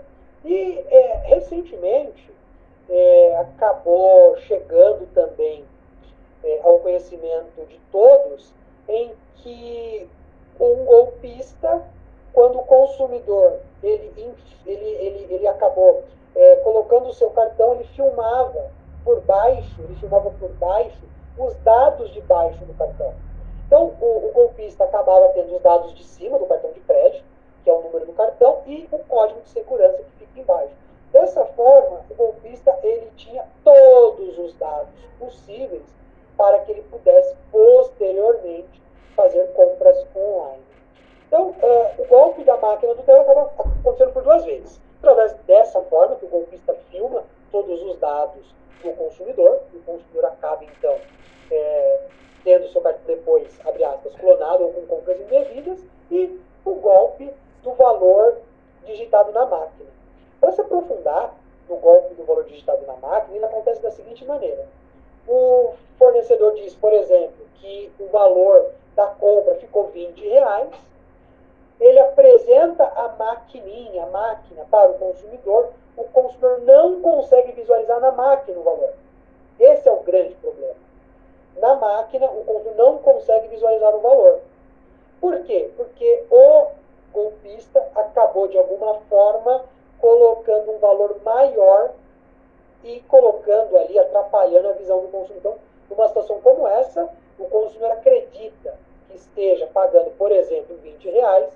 E, 0.45 0.83
é, 0.89 1.21
recentemente, 1.25 2.31
é, 2.89 3.37
acabou 3.37 4.35
chegando 4.37 5.07
também 5.13 5.63
é, 6.43 6.59
ao 6.63 6.79
conhecimento 6.79 7.65
de 7.67 7.79
todos 7.91 8.51
em 8.87 9.11
que 9.37 10.09
um 10.59 10.85
golpista, 10.85 11.81
quando 12.33 12.59
o 12.59 12.63
consumidor 12.63 13.59
ele, 13.81 14.11
ele, 14.65 14.85
ele, 14.85 15.27
ele 15.29 15.47
acabou 15.47 16.03
é, 16.35 16.55
colocando 16.57 17.07
o 17.09 17.13
seu 17.13 17.29
cartão, 17.29 17.73
ele 17.75 17.83
filmava 17.85 18.71
por 19.03 19.21
baixo, 19.21 19.81
ele 19.81 19.95
filmava 19.95 20.31
por 20.31 20.49
baixo 20.53 20.99
os 21.37 21.55
dados 21.57 22.11
de 22.11 22.21
baixo 22.21 22.63
do 22.65 22.73
cartão. 22.73 23.13
Então, 23.67 23.93
o, 23.99 24.27
o 24.27 24.31
golpista 24.33 24.83
acabava 24.83 25.29
tendo 25.29 25.55
os 25.55 25.61
dados 25.61 25.93
de 25.93 26.03
cima 26.03 26.37
do 26.37 26.45
cartão 26.45 26.71
de 26.71 26.79
crédito, 26.81 27.23
que 27.63 27.69
é 27.69 27.73
o 27.73 27.81
número 27.81 28.05
do 28.05 28.13
cartão, 28.13 28.61
e 28.65 28.87
o 28.91 28.99
código 28.99 29.41
de 29.41 29.49
segurança 29.49 29.97
que 29.97 30.25
fica 30.25 30.39
embaixo. 30.39 30.73
Dessa 31.11 31.45
forma, 31.45 32.01
o 32.09 32.15
golpista 32.15 32.77
ele 32.83 33.09
tinha 33.15 33.45
todos 33.63 34.37
os 34.39 34.53
dados 34.55 34.89
possíveis 35.19 35.83
para 36.35 36.59
que 36.59 36.71
ele 36.71 36.81
pudesse 36.83 37.35
posteriormente 37.51 38.81
fazer 39.15 39.45
compras 39.53 40.05
online. 40.15 40.72
Então, 41.33 41.47
uh, 41.49 42.01
o 42.03 42.05
golpe 42.05 42.43
da 42.43 42.55
máquina 42.57 42.93
do 42.93 43.01
terror 43.01 43.21
acaba 43.21 43.41
acontecendo 43.57 44.13
por 44.13 44.21
duas 44.21 44.45
vezes. 44.45 44.79
Através 44.99 45.33
dessa 45.47 45.81
forma, 45.81 46.15
que 46.17 46.25
o 46.25 46.29
golpista 46.29 46.75
filma 46.91 47.23
todos 47.51 47.81
os 47.81 47.97
dados 47.97 48.45
do 48.83 48.91
consumidor, 48.91 49.61
e 49.73 49.77
o 49.77 49.81
consumidor 49.81 50.25
acaba, 50.25 50.63
então, 50.63 50.95
é, 51.49 52.01
tendo 52.43 52.67
seu 52.67 52.81
cartão 52.81 53.01
depois, 53.07 53.59
abre 53.65 53.83
aspas, 53.83 54.15
clonado 54.15 54.63
ou 54.63 54.73
com 54.73 54.85
compras 54.85 55.19
indevidas, 55.21 55.83
e 56.11 56.39
o 56.63 56.75
golpe 56.75 57.33
do 57.63 57.71
valor 57.71 58.37
digitado 58.85 59.31
na 59.31 59.47
máquina. 59.47 59.89
Para 60.39 60.51
se 60.51 60.61
aprofundar 60.61 61.33
no 61.67 61.77
golpe 61.77 62.13
do 62.13 62.25
valor 62.25 62.43
digitado 62.43 62.85
na 62.85 62.97
máquina, 62.97 63.37
ele 63.37 63.45
acontece 63.45 63.81
da 63.81 63.89
seguinte 63.89 64.23
maneira. 64.23 64.67
O 65.27 65.73
fornecedor 65.97 66.53
diz, 66.53 66.75
por 66.75 66.93
exemplo, 66.93 67.43
que 67.55 67.91
o 67.99 68.05
valor 68.09 68.69
da 68.95 69.07
compra 69.07 69.55
ficou 69.55 69.87
20 69.87 70.29
reais, 70.29 70.92
ele 71.79 71.99
apresenta 71.99 72.83
a 72.83 73.09
maquininha, 73.09 74.03
a 74.03 74.07
máquina, 74.07 74.65
para 74.69 74.91
o 74.91 74.97
consumidor, 74.97 75.71
o 75.97 76.03
consumidor 76.05 76.61
não 76.61 77.01
consegue 77.01 77.51
visualizar 77.53 77.99
na 77.99 78.11
máquina 78.11 78.59
o 78.59 78.63
valor. 78.63 78.93
Esse 79.59 79.87
é 79.87 79.91
o 79.91 80.01
grande 80.01 80.33
problema. 80.35 80.75
Na 81.57 81.75
máquina, 81.75 82.25
o 82.27 82.43
consumidor 82.43 82.75
não 82.75 82.97
consegue 82.97 83.47
visualizar 83.47 83.95
o 83.95 83.99
valor. 83.99 84.39
Por 85.21 85.39
quê? 85.43 85.69
Porque 85.77 86.25
o 86.29 86.67
golpista 87.13 87.79
acabou, 87.95 88.47
de 88.47 88.57
alguma 88.57 88.95
forma, 89.09 89.63
colocando 89.99 90.71
um 90.71 90.79
valor 90.79 91.17
maior 91.23 91.91
e 92.83 92.99
colocando 93.01 93.77
ali, 93.77 93.97
atrapalhando 93.97 94.69
a 94.69 94.73
visão 94.73 95.01
do 95.01 95.07
consumidor. 95.07 95.55
Então, 95.85 95.97
numa 95.97 96.07
situação 96.07 96.41
como 96.41 96.67
essa, 96.67 97.07
o 97.39 97.45
consumidor 97.45 97.91
acredita 97.91 98.75
que 99.09 99.15
esteja 99.15 99.67
pagando, 99.67 100.11
por 100.17 100.31
exemplo, 100.31 100.75
20 100.77 101.09
reais, 101.09 101.49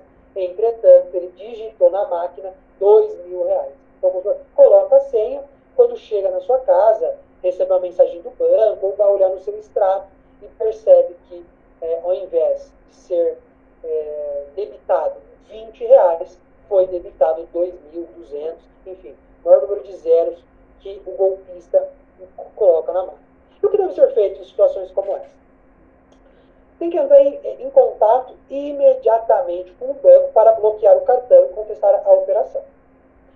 entretanto, 0.44 1.14
ele 1.14 1.32
digitou 1.36 1.90
na 1.90 2.06
máquina 2.06 2.52
2 2.78 3.26
mil 3.26 3.44
reais. 3.44 3.72
Então, 3.98 4.22
coloca 4.54 4.96
a 4.96 5.00
senha, 5.00 5.42
quando 5.74 5.96
chega 5.96 6.30
na 6.30 6.40
sua 6.40 6.58
casa, 6.60 7.16
recebe 7.42 7.70
uma 7.70 7.80
mensagem 7.80 8.20
do 8.22 8.30
banco, 8.30 8.86
ou 8.86 8.92
vai 8.96 9.08
olhar 9.08 9.28
no 9.30 9.40
seu 9.40 9.56
extrato 9.58 10.06
e 10.42 10.46
percebe 10.46 11.16
que, 11.28 11.44
é, 11.80 12.00
ao 12.02 12.14
invés 12.14 12.72
de 12.88 12.94
ser 12.94 13.38
é, 13.84 14.44
debitado 14.54 15.16
20 15.48 15.84
reais, 15.84 16.38
foi 16.68 16.86
debitado 16.86 17.48
2.200, 17.54 18.54
enfim, 18.86 19.14
maior 19.44 19.62
número 19.62 19.82
de 19.82 19.96
zeros 19.96 20.38
que 20.80 21.00
o 21.06 21.12
golpista 21.12 21.88
coloca 22.54 22.92
na 22.92 23.02
máquina. 23.02 23.28
E 23.62 23.66
o 23.66 23.70
que 23.70 23.76
deve 23.76 23.94
ser 23.94 24.12
feito 24.14 24.40
em 24.40 24.44
situações 24.44 24.90
como 24.92 25.16
essa? 25.16 25.38
Tem 26.78 26.90
que 26.90 26.96
entrar 26.96 27.20
em, 27.20 27.40
em 27.60 27.70
contato 27.70 28.34
imediatamente 28.48 29.72
com 29.72 29.90
o 29.90 29.94
banco 29.94 30.32
para 30.32 30.52
bloquear 30.52 30.96
o 30.96 31.02
cartão 31.02 31.44
e 31.46 31.48
contestar 31.48 32.02
a 32.04 32.12
operação. 32.12 32.62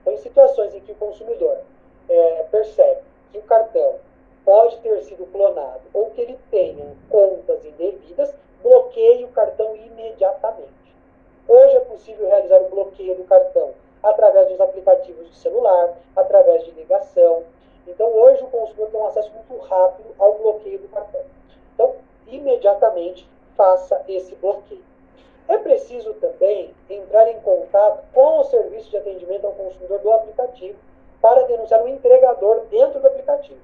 Então, 0.00 0.12
em 0.12 0.18
situações 0.18 0.74
em 0.74 0.80
que 0.80 0.92
o 0.92 0.96
consumidor 0.96 1.58
é, 2.08 2.44
percebe 2.50 3.00
que 3.32 3.38
o 3.38 3.42
cartão 3.42 3.96
pode 4.44 4.76
ter 4.78 5.02
sido 5.02 5.26
clonado 5.32 5.80
ou 5.92 6.10
que 6.10 6.20
ele 6.20 6.38
tenha 6.50 6.84
contas 7.08 7.64
indevidas, 7.64 8.34
bloqueie 8.62 9.24
o 9.24 9.28
cartão 9.28 9.74
imediatamente. 9.76 10.70
Hoje 11.48 11.76
é 11.76 11.80
possível 11.80 12.28
realizar 12.28 12.60
o 12.62 12.68
bloqueio 12.68 13.16
do 13.16 13.24
cartão 13.24 13.70
através 14.02 14.48
dos 14.48 14.60
aplicativos 14.60 15.28
de 15.28 15.36
celular, 15.36 15.94
através 16.16 16.64
de 16.64 16.70
ligação. 16.72 17.44
Então, 17.86 18.08
hoje 18.08 18.42
o 18.42 18.48
consumidor 18.48 18.88
tem 18.90 19.00
um 19.00 19.06
acesso 19.06 19.30
muito 19.32 19.64
rápido 19.64 20.14
ao 20.18 20.34
bloqueio 20.34 20.78
do 20.78 20.88
cartão. 20.88 21.20
Então, 21.74 21.94
imediatamente 22.26 23.28
faça 23.56 24.02
esse 24.08 24.34
bloqueio. 24.36 24.82
É 25.48 25.58
preciso 25.58 26.14
também 26.14 26.72
entrar 26.88 27.28
em 27.28 27.40
contato 27.40 28.04
com 28.12 28.38
o 28.38 28.44
serviço 28.44 28.90
de 28.90 28.96
atendimento 28.96 29.46
ao 29.46 29.52
consumidor 29.52 29.98
do 29.98 30.12
aplicativo 30.12 30.78
para 31.20 31.42
denunciar 31.44 31.82
o 31.82 31.88
entregador 31.88 32.60
dentro 32.70 33.00
do 33.00 33.06
aplicativo. 33.06 33.60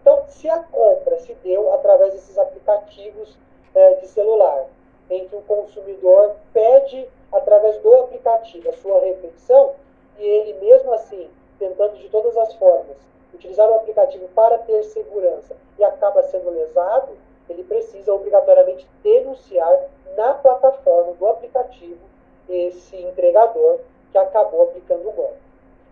Então, 0.00 0.24
se 0.28 0.48
a 0.48 0.58
compra 0.58 1.18
se 1.18 1.34
deu 1.42 1.72
através 1.72 2.12
desses 2.12 2.36
aplicativos 2.38 3.36
é, 3.74 3.94
de 3.94 4.06
celular, 4.06 4.66
em 5.10 5.26
que 5.26 5.36
o 5.36 5.42
consumidor 5.42 6.36
pede, 6.52 7.08
através 7.32 7.78
do 7.78 7.94
aplicativo, 7.94 8.68
a 8.68 8.72
sua 8.74 9.00
refeição, 9.00 9.72
e 10.18 10.24
ele, 10.24 10.54
mesmo 10.60 10.92
assim, 10.92 11.28
tentando 11.58 11.96
de 11.96 12.08
todas 12.08 12.36
as 12.36 12.54
formas 12.54 12.96
utilizar 13.34 13.68
o 13.68 13.74
aplicativo 13.74 14.28
para 14.28 14.58
ter 14.58 14.82
segurança 14.84 15.56
e 15.78 15.84
acaba 15.84 16.22
sendo 16.22 16.50
lesado, 16.50 17.12
ele 17.48 17.64
precisa 17.64 18.12
obrigatoriamente 18.12 18.88
denunciar 19.02 19.88
na 20.16 20.34
plataforma 20.34 21.12
do 21.14 21.26
aplicativo 21.26 22.00
esse 22.48 22.96
entregador 22.96 23.80
que 24.12 24.18
acabou 24.18 24.62
aplicando 24.62 25.08
o 25.08 25.12
golpe. 25.12 25.38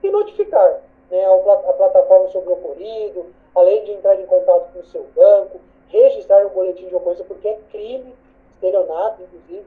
E 0.02 0.10
notificar 0.10 0.80
né, 1.10 1.24
a 1.24 1.72
plataforma 1.72 2.28
sobre 2.28 2.50
o 2.50 2.52
ocorrido, 2.54 3.26
além 3.54 3.84
de 3.84 3.92
entrar 3.92 4.18
em 4.20 4.26
contato 4.26 4.72
com 4.72 4.80
o 4.80 4.86
seu 4.86 5.04
banco, 5.14 5.60
registrar 5.88 6.46
um 6.46 6.50
boletim 6.50 6.88
de 6.88 6.94
ocorrência, 6.94 7.24
porque 7.24 7.48
é 7.48 7.58
crime, 7.70 8.14
estelionato, 8.54 9.22
inclusive, 9.22 9.66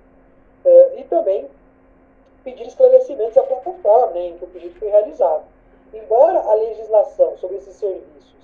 eh, 0.65 0.93
e 0.97 1.03
também 1.03 1.47
pedir 2.43 2.65
esclarecimentos 2.67 3.37
à 3.37 3.43
plataforma 3.43 4.07
né, 4.11 4.27
em 4.27 4.37
que 4.37 4.43
o 4.43 4.47
pedido 4.47 4.79
foi 4.79 4.89
realizado. 4.89 5.43
Embora 5.93 6.39
a 6.39 6.53
legislação 6.55 7.37
sobre 7.37 7.57
esses 7.57 7.75
serviços 7.75 8.35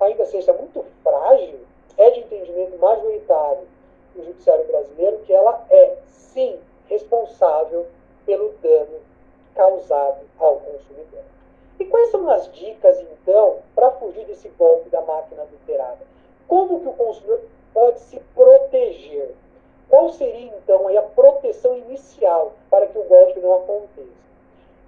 ainda 0.00 0.24
seja 0.26 0.52
muito 0.52 0.84
frágil, 1.02 1.60
é 1.98 2.10
de 2.10 2.20
entendimento 2.20 2.78
majoritário 2.78 3.66
do 4.14 4.24
Judiciário 4.24 4.64
brasileiro 4.66 5.18
que 5.18 5.32
ela 5.32 5.64
é, 5.68 5.96
sim, 6.06 6.58
responsável 6.86 7.86
pelo 8.24 8.54
dano 8.62 9.00
causado 9.54 10.20
ao 10.38 10.56
consumidor. 10.56 11.22
E 11.78 11.84
quais 11.84 12.10
são 12.10 12.28
as 12.30 12.50
dicas, 12.52 13.00
então, 13.00 13.58
para 13.74 13.90
fugir 13.92 14.24
desse 14.26 14.48
golpe 14.50 14.88
da 14.90 15.00
máquina 15.02 15.42
adulterada? 15.42 15.98
Como 16.46 16.80
que 16.80 16.88
o 16.88 16.92
consumidor 16.92 17.40
pode 17.74 18.00
se 18.00 18.18
proteger? 18.34 19.34
Qual 19.88 20.10
seria, 20.10 20.52
então, 20.56 20.86
a 20.96 21.02
proteção 21.02 21.76
inicial 21.76 22.52
para 22.70 22.86
que 22.86 22.98
o 22.98 23.04
golpe 23.04 23.40
não 23.40 23.54
aconteça? 23.54 24.28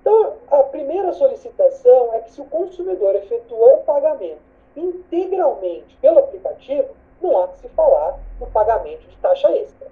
Então, 0.00 0.34
a 0.50 0.62
primeira 0.64 1.12
solicitação 1.12 2.14
é 2.14 2.20
que 2.20 2.32
se 2.32 2.40
o 2.40 2.46
consumidor 2.46 3.14
efetuou 3.16 3.76
o 3.76 3.84
pagamento 3.84 4.40
integralmente 4.76 5.96
pelo 5.96 6.20
aplicativo, 6.20 6.88
não 7.20 7.42
há 7.42 7.48
que 7.48 7.58
se 7.58 7.68
falar 7.70 8.18
no 8.38 8.46
pagamento 8.46 9.06
de 9.06 9.16
taxa 9.16 9.50
extra. 9.52 9.88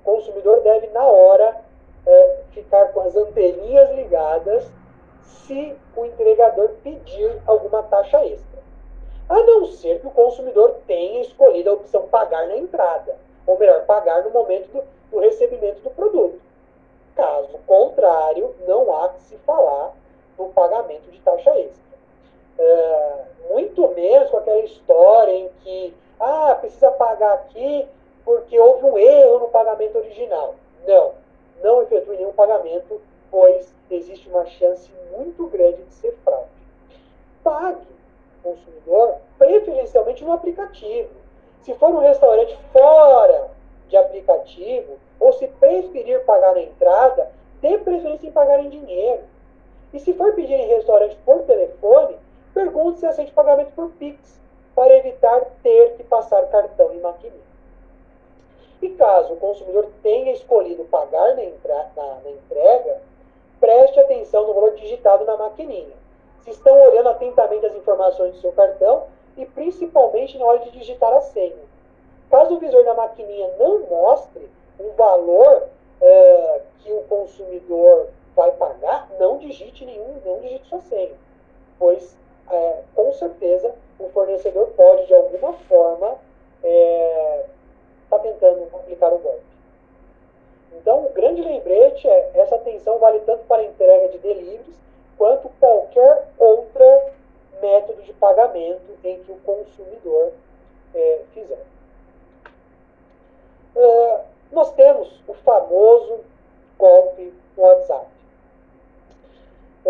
O 0.00 0.14
consumidor 0.14 0.60
deve, 0.62 0.86
na 0.88 1.04
hora, 1.04 1.60
é, 2.06 2.40
ficar 2.52 2.92
com 2.92 3.00
as 3.00 3.14
anteninhas 3.14 3.90
ligadas 3.90 4.70
se 5.22 5.76
o 5.96 6.04
entregador 6.04 6.70
pedir 6.82 7.40
alguma 7.46 7.82
taxa 7.82 8.24
extra. 8.24 8.58
A 9.28 9.42
não 9.42 9.66
ser 9.66 10.00
que 10.00 10.06
o 10.06 10.10
consumidor 10.10 10.76
tenha 10.86 11.20
escolhido 11.20 11.70
a 11.70 11.74
opção 11.74 12.08
pagar 12.08 12.46
na 12.46 12.56
entrada, 12.56 13.16
ou 13.46 13.58
melhor, 13.58 13.84
pagar 13.84 14.22
no 14.24 14.30
momento 14.30 14.68
do, 14.72 14.82
do 15.10 15.18
recebimento 15.20 15.80
do 15.80 15.90
produto. 15.90 16.40
Caso 17.14 17.58
contrário, 17.66 18.54
não 18.66 18.94
há 18.96 19.10
que 19.10 19.22
se 19.22 19.36
falar 19.38 19.92
no 20.38 20.48
pagamento 20.50 21.10
de 21.10 21.20
taxa 21.20 21.50
extra. 21.58 21.87
É, 22.58 23.24
muito 23.50 23.88
menos 23.88 24.30
com 24.30 24.38
aquela 24.38 24.60
história 24.60 25.32
em 25.32 25.48
que 25.62 25.94
ah, 26.18 26.56
precisa 26.60 26.90
pagar 26.90 27.32
aqui 27.34 27.86
porque 28.24 28.58
houve 28.58 28.84
um 28.84 28.98
erro 28.98 29.38
no 29.38 29.48
pagamento 29.48 29.96
original. 29.98 30.54
Não, 30.86 31.12
não 31.62 31.82
efetue 31.82 32.16
nenhum 32.16 32.32
pagamento, 32.32 33.00
pois 33.30 33.72
existe 33.90 34.28
uma 34.28 34.44
chance 34.46 34.90
muito 35.16 35.46
grande 35.46 35.82
de 35.82 35.94
ser 35.94 36.16
fraude. 36.24 36.48
Pague 37.42 37.86
o 38.38 38.50
consumidor 38.50 39.16
preferencialmente 39.38 40.24
no 40.24 40.32
aplicativo. 40.32 41.08
Se 41.62 41.74
for 41.74 41.90
um 41.90 42.00
restaurante 42.00 42.58
fora 42.72 43.50
de 43.88 43.96
aplicativo, 43.96 44.98
ou 45.18 45.32
se 45.32 45.46
preferir 45.46 46.24
pagar 46.24 46.54
na 46.54 46.60
entrada, 46.60 47.30
dê 47.60 47.78
preferência 47.78 48.26
em 48.26 48.32
pagar 48.32 48.60
em 48.60 48.68
dinheiro. 48.68 49.22
E 49.92 49.98
se 49.98 50.12
for 50.12 50.34
pedir 50.34 50.54
em 50.54 50.68
restaurante 50.68 51.16
por 51.24 51.42
telefone, 51.42 52.16
pergunte 52.58 52.98
se 52.98 53.06
aceita 53.06 53.30
pagamento 53.30 53.70
por 53.70 53.90
Pix, 53.90 54.40
para 54.74 54.96
evitar 54.96 55.40
ter 55.62 55.94
que 55.96 56.02
passar 56.02 56.44
cartão 56.48 56.92
e 56.92 56.98
maquininha. 56.98 57.48
E 58.82 58.88
caso 58.90 59.34
o 59.34 59.36
consumidor 59.36 59.88
tenha 60.02 60.32
escolhido 60.32 60.84
pagar 60.86 61.36
na, 61.36 61.42
na, 61.96 62.14
na 62.24 62.30
entrega, 62.30 63.00
preste 63.60 64.00
atenção 64.00 64.44
no 64.48 64.54
valor 64.54 64.74
digitado 64.74 65.24
na 65.24 65.36
maquininha. 65.36 65.96
Se 66.40 66.50
estão 66.50 66.80
olhando 66.80 67.10
atentamente 67.10 67.66
as 67.66 67.76
informações 67.76 68.34
do 68.34 68.40
seu 68.40 68.50
cartão 68.50 69.04
e 69.36 69.46
principalmente 69.46 70.36
na 70.36 70.44
hora 70.44 70.58
de 70.58 70.72
digitar 70.72 71.12
a 71.12 71.20
senha. 71.20 71.68
Caso 72.28 72.56
o 72.56 72.58
visor 72.58 72.84
da 72.84 72.94
maquininha 72.94 73.54
não 73.56 73.80
mostre 73.86 74.48
o 74.80 74.90
valor 74.96 75.68
uh, 76.00 76.60
que 76.80 76.92
o 76.92 77.02
consumidor 77.02 78.08
vai 78.34 78.50
pagar, 78.52 79.08
não 79.18 79.38
digite 79.38 79.84
nenhum, 79.84 80.16
não 80.24 80.40
digite 80.40 80.68
sua 80.68 80.80
senha, 80.80 81.14
pois 81.78 82.17
é, 82.50 82.82
com 82.94 83.12
certeza 83.12 83.74
o 83.98 84.08
fornecedor 84.10 84.68
pode 84.76 85.06
de 85.06 85.14
alguma 85.14 85.52
forma 85.52 86.16
estar 86.62 86.68
é, 86.68 87.46
tá 88.10 88.18
tentando 88.18 88.68
aplicar 88.74 89.12
o 89.12 89.18
golpe. 89.18 89.48
Então, 90.72 91.06
o 91.06 91.10
grande 91.10 91.42
lembrete 91.42 92.08
é 92.08 92.30
essa 92.34 92.54
atenção 92.54 92.98
vale 92.98 93.20
tanto 93.20 93.44
para 93.44 93.62
a 93.62 93.64
entrega 93.64 94.08
de 94.08 94.18
deliveries 94.18 94.78
quanto 95.16 95.48
qualquer 95.60 96.28
outro 96.38 96.84
método 97.60 98.02
de 98.02 98.12
pagamento 98.14 98.96
em 99.02 99.18
que 99.22 99.32
o 99.32 99.36
consumidor 99.40 100.32
é, 100.94 101.20
fizer. 101.34 101.64
Uh, 103.74 104.20
nós 104.52 104.72
temos 104.72 105.20
o 105.26 105.34
famoso 105.34 106.20
golpe 106.78 107.32
no 107.56 107.62
WhatsApp. 107.64 108.06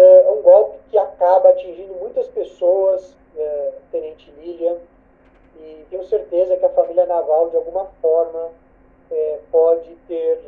É 0.01 0.31
um 0.31 0.43
golpe 0.43 0.79
que 0.91 0.99
acaba 0.99 1.49
atingindo 1.49 1.93
muitas 1.95 2.29
pessoas, 2.29 3.17
é, 3.37 3.73
Tenente 3.91 4.31
Lilian, 4.39 4.77
e 5.57 5.85
tenho 5.91 6.05
certeza 6.05 6.57
que 6.57 6.65
a 6.65 6.71
família 6.71 7.05
naval, 7.05 7.51
de 7.51 7.57
alguma 7.57 7.87
forma, 8.01 8.51
é, 9.11 9.39
pode 9.51 9.93
ter 10.07 10.41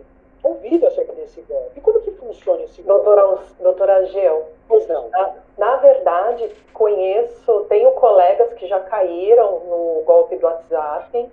ouvido 0.42 0.86
acerca 0.86 1.12
desse 1.14 1.40
golpe. 1.42 1.78
E 1.78 1.80
como 1.80 2.01
que 2.01 2.12
funciona 2.12 2.62
esse 2.62 2.80
golpe? 2.82 3.05
Doutora, 3.05 3.38
doutora 3.59 3.96
Ageu, 3.96 4.44
pois 4.68 4.86
não. 4.86 5.09
Na, 5.09 5.34
na 5.59 5.76
verdade, 5.78 6.48
conheço, 6.72 7.66
tenho 7.68 7.90
colegas 7.92 8.53
que 8.55 8.68
já 8.68 8.78
caíram 8.78 9.61
no 9.61 10.03
golpe 10.05 10.36
do 10.36 10.46
WhatsApp, 10.46 11.28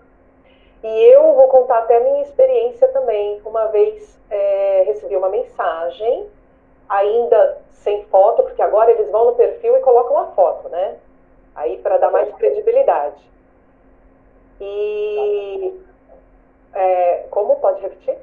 e 0.84 1.04
eu 1.06 1.34
vou 1.34 1.48
contar 1.50 1.80
até 1.80 1.98
a 1.98 2.00
minha 2.00 2.22
experiência 2.24 2.88
também. 2.90 3.42
Uma 3.46 3.66
vez 3.68 4.20
é, 4.30 4.84
recebi 4.88 5.16
uma 5.16 5.30
mensagem, 5.30 6.28
ainda 6.90 7.58
sem 7.72 8.04
foto, 8.06 8.44
porque 8.44 8.62
agora 8.62 8.92
eles 8.92 9.10
vão 9.12 9.28
no 9.28 9.36
perfil 9.36 9.78
e 9.78 9.82
colocam 9.82 10.18
a 10.20 10.26
foto, 10.28 10.70
né? 10.70 10.98
Aí 11.56 11.78
para 11.78 11.98
dar 11.98 12.12
mais 12.12 12.34
credibilidade. 12.36 13.22
E 14.60 15.80
é, 16.74 17.26
como 17.30 17.56
pode 17.58 17.82
repetir? 17.82 18.18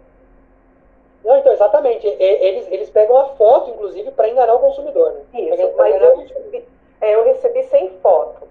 Não, 1.24 1.38
então, 1.38 1.52
exatamente. 1.52 2.06
Eles, 2.06 2.70
eles 2.70 2.90
pegam 2.90 3.16
a 3.16 3.28
foto, 3.30 3.70
inclusive, 3.70 4.10
para 4.10 4.28
enganar 4.28 4.54
o 4.54 4.60
consumidor. 4.60 5.12
Né? 5.12 5.40
Isso, 5.40 5.72
mas 5.76 6.02
eu 6.02 6.16
recebi, 6.18 6.64
é, 7.00 7.14
eu 7.14 7.24
recebi 7.24 7.62
sem 7.64 7.90
foto. 8.00 8.46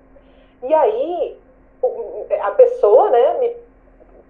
E 0.64 0.74
aí, 0.74 1.38
a 2.42 2.52
pessoa, 2.52 3.10
né, 3.10 3.38
me 3.40 3.64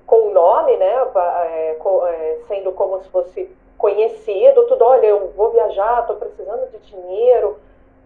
com 0.06 0.28
o 0.28 0.34
nome, 0.34 0.76
né, 0.78 0.94
é, 1.16 1.78
é, 1.80 2.40
sendo 2.48 2.74
como 2.74 3.02
se 3.02 3.10
fosse 3.10 3.50
conhecido, 3.84 4.64
tudo, 4.64 4.86
olha, 4.86 5.08
eu 5.08 5.34
vou 5.36 5.52
viajar, 5.52 6.00
estou 6.00 6.16
precisando 6.16 6.72
de 6.72 6.78
dinheiro. 6.90 7.60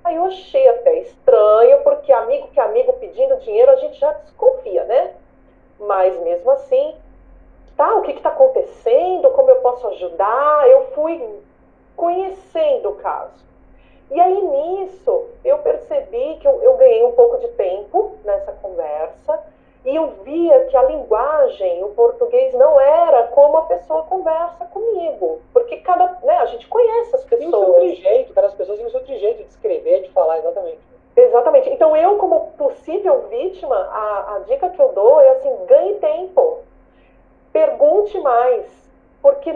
Aí 0.03 0.15
eu 0.15 0.25
achei 0.25 0.67
até 0.69 1.01
estranho, 1.01 1.83
porque 1.83 2.11
amigo 2.11 2.47
que 2.47 2.59
amigo 2.59 2.93
pedindo 2.93 3.37
dinheiro, 3.41 3.69
a 3.69 3.75
gente 3.75 3.99
já 3.99 4.11
desconfia, 4.11 4.83
né? 4.85 5.13
Mas 5.79 6.19
mesmo 6.21 6.49
assim, 6.49 6.95
tá, 7.75 7.93
o 7.93 8.01
que 8.01 8.11
está 8.13 8.29
acontecendo? 8.29 9.29
Como 9.29 9.51
eu 9.51 9.57
posso 9.57 9.87
ajudar? 9.89 10.67
Eu 10.67 10.87
fui 10.95 11.23
conhecendo 11.95 12.89
o 12.89 12.95
caso. 12.95 13.45
E 14.09 14.19
aí 14.19 14.41
nisso, 14.41 15.27
eu 15.45 15.59
percebi 15.59 16.37
que 16.37 16.47
eu, 16.47 16.59
eu 16.63 16.75
ganhei 16.77 17.03
um 17.03 17.11
pouco 17.11 17.37
de 17.37 17.49
tempo 17.49 18.15
nessa 18.25 18.51
conversa 18.53 19.39
e 19.87 19.95
eu 19.95 20.07
via 20.21 20.65
que 20.65 20.75
a 20.75 20.83
linguagem, 20.83 21.81
o 21.81 21.93
português, 21.93 22.53
não 22.53 22.77
era 22.77 23.23
como 23.27 23.55
a 23.55 23.61
pessoa 23.67 24.03
conversa 24.03 24.65
comigo. 24.65 25.39
Porque 25.53 25.77
cada. 25.77 26.19
Né, 26.23 26.35
a 26.39 26.45
gente 26.47 26.67
conhece 26.67 27.15
as 27.15 27.23
pessoas. 27.23 27.77
Tem 27.77 27.91
o 27.91 27.95
seu 27.95 27.95
jeito, 27.95 28.33
cada 28.33 28.49
pessoa 28.49 28.77
tem 28.77 28.85
o 28.85 28.89
seu 28.89 29.05
jeito 29.05 29.43
de 29.43 29.49
escrever, 29.49 30.01
de 30.01 30.09
falar, 30.09 30.39
exatamente. 30.39 30.79
Exatamente. 31.15 31.69
Então, 31.69 31.95
eu, 31.95 32.17
como 32.17 32.51
possível 32.57 33.29
vítima, 33.29 33.77
a, 33.77 34.35
a 34.35 34.39
dica 34.39 34.69
que 34.71 34.81
eu 34.81 34.91
dou 34.91 35.21
é 35.21 35.29
assim: 35.29 35.55
ganhe 35.67 35.93
tempo. 35.99 36.63
Pergunte 37.53 38.19
mais. 38.19 38.91
Porque 39.21 39.55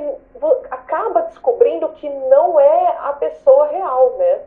acaba 0.69 1.23
descobrindo 1.23 1.89
que 1.89 2.07
não 2.07 2.57
é 2.57 2.95
a 2.99 3.11
pessoa 3.19 3.67
real, 3.67 4.11
né? 4.11 4.39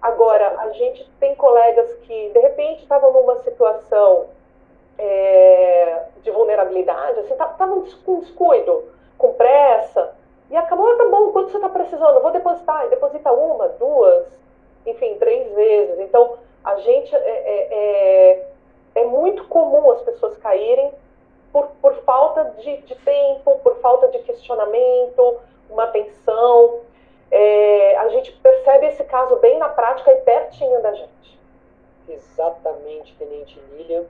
Agora, 0.00 0.58
a 0.58 0.70
gente 0.70 1.06
tem 1.20 1.34
colegas 1.34 1.92
que, 1.96 2.30
de 2.30 2.40
repente, 2.40 2.80
estavam 2.80 3.12
numa 3.12 3.36
situação 3.36 4.26
é, 4.98 6.02
de 6.22 6.30
vulnerabilidade, 6.30 7.20
assim, 7.20 7.34
tava, 7.36 7.54
tava 7.54 7.80
com 8.04 8.20
descuido, 8.20 8.84
com 9.16 9.32
pressa, 9.34 10.14
e 10.50 10.56
acabou, 10.56 10.90
ah, 10.90 10.96
tá 10.96 11.08
bom, 11.08 11.32
quanto 11.32 11.50
você 11.50 11.56
está 11.56 11.68
precisando? 11.68 12.20
vou 12.20 12.30
depositar, 12.30 12.86
e 12.86 12.90
deposita 12.90 13.32
uma, 13.32 13.68
duas, 13.68 14.26
enfim, 14.86 15.16
três 15.18 15.52
vezes. 15.52 15.98
Então, 16.00 16.38
a 16.64 16.76
gente, 16.76 17.14
é, 17.14 17.18
é, 17.18 17.68
é, 17.70 18.50
é 18.96 19.04
muito 19.04 19.44
comum 19.44 19.90
as 19.90 20.00
pessoas 20.02 20.36
caírem 20.38 20.92
por, 21.52 21.68
por 21.80 21.94
falta 22.02 22.44
de, 22.58 22.78
de 22.78 22.94
tempo, 22.96 23.58
por 23.62 23.76
falta 23.76 24.08
de 24.08 24.18
questionamento, 24.20 25.38
uma 25.70 25.84
atenção. 25.84 26.80
É, 27.30 27.96
a 27.98 28.08
gente 28.08 28.32
percebe 28.32 28.86
esse 28.86 29.04
caso 29.04 29.36
bem 29.36 29.58
na 29.58 29.68
prática 29.68 30.10
e 30.12 30.16
pertinho 30.22 30.80
da 30.82 30.92
gente. 30.92 31.38
Exatamente, 32.08 33.14
Tenente 33.16 33.60
Lilian. 33.72 34.04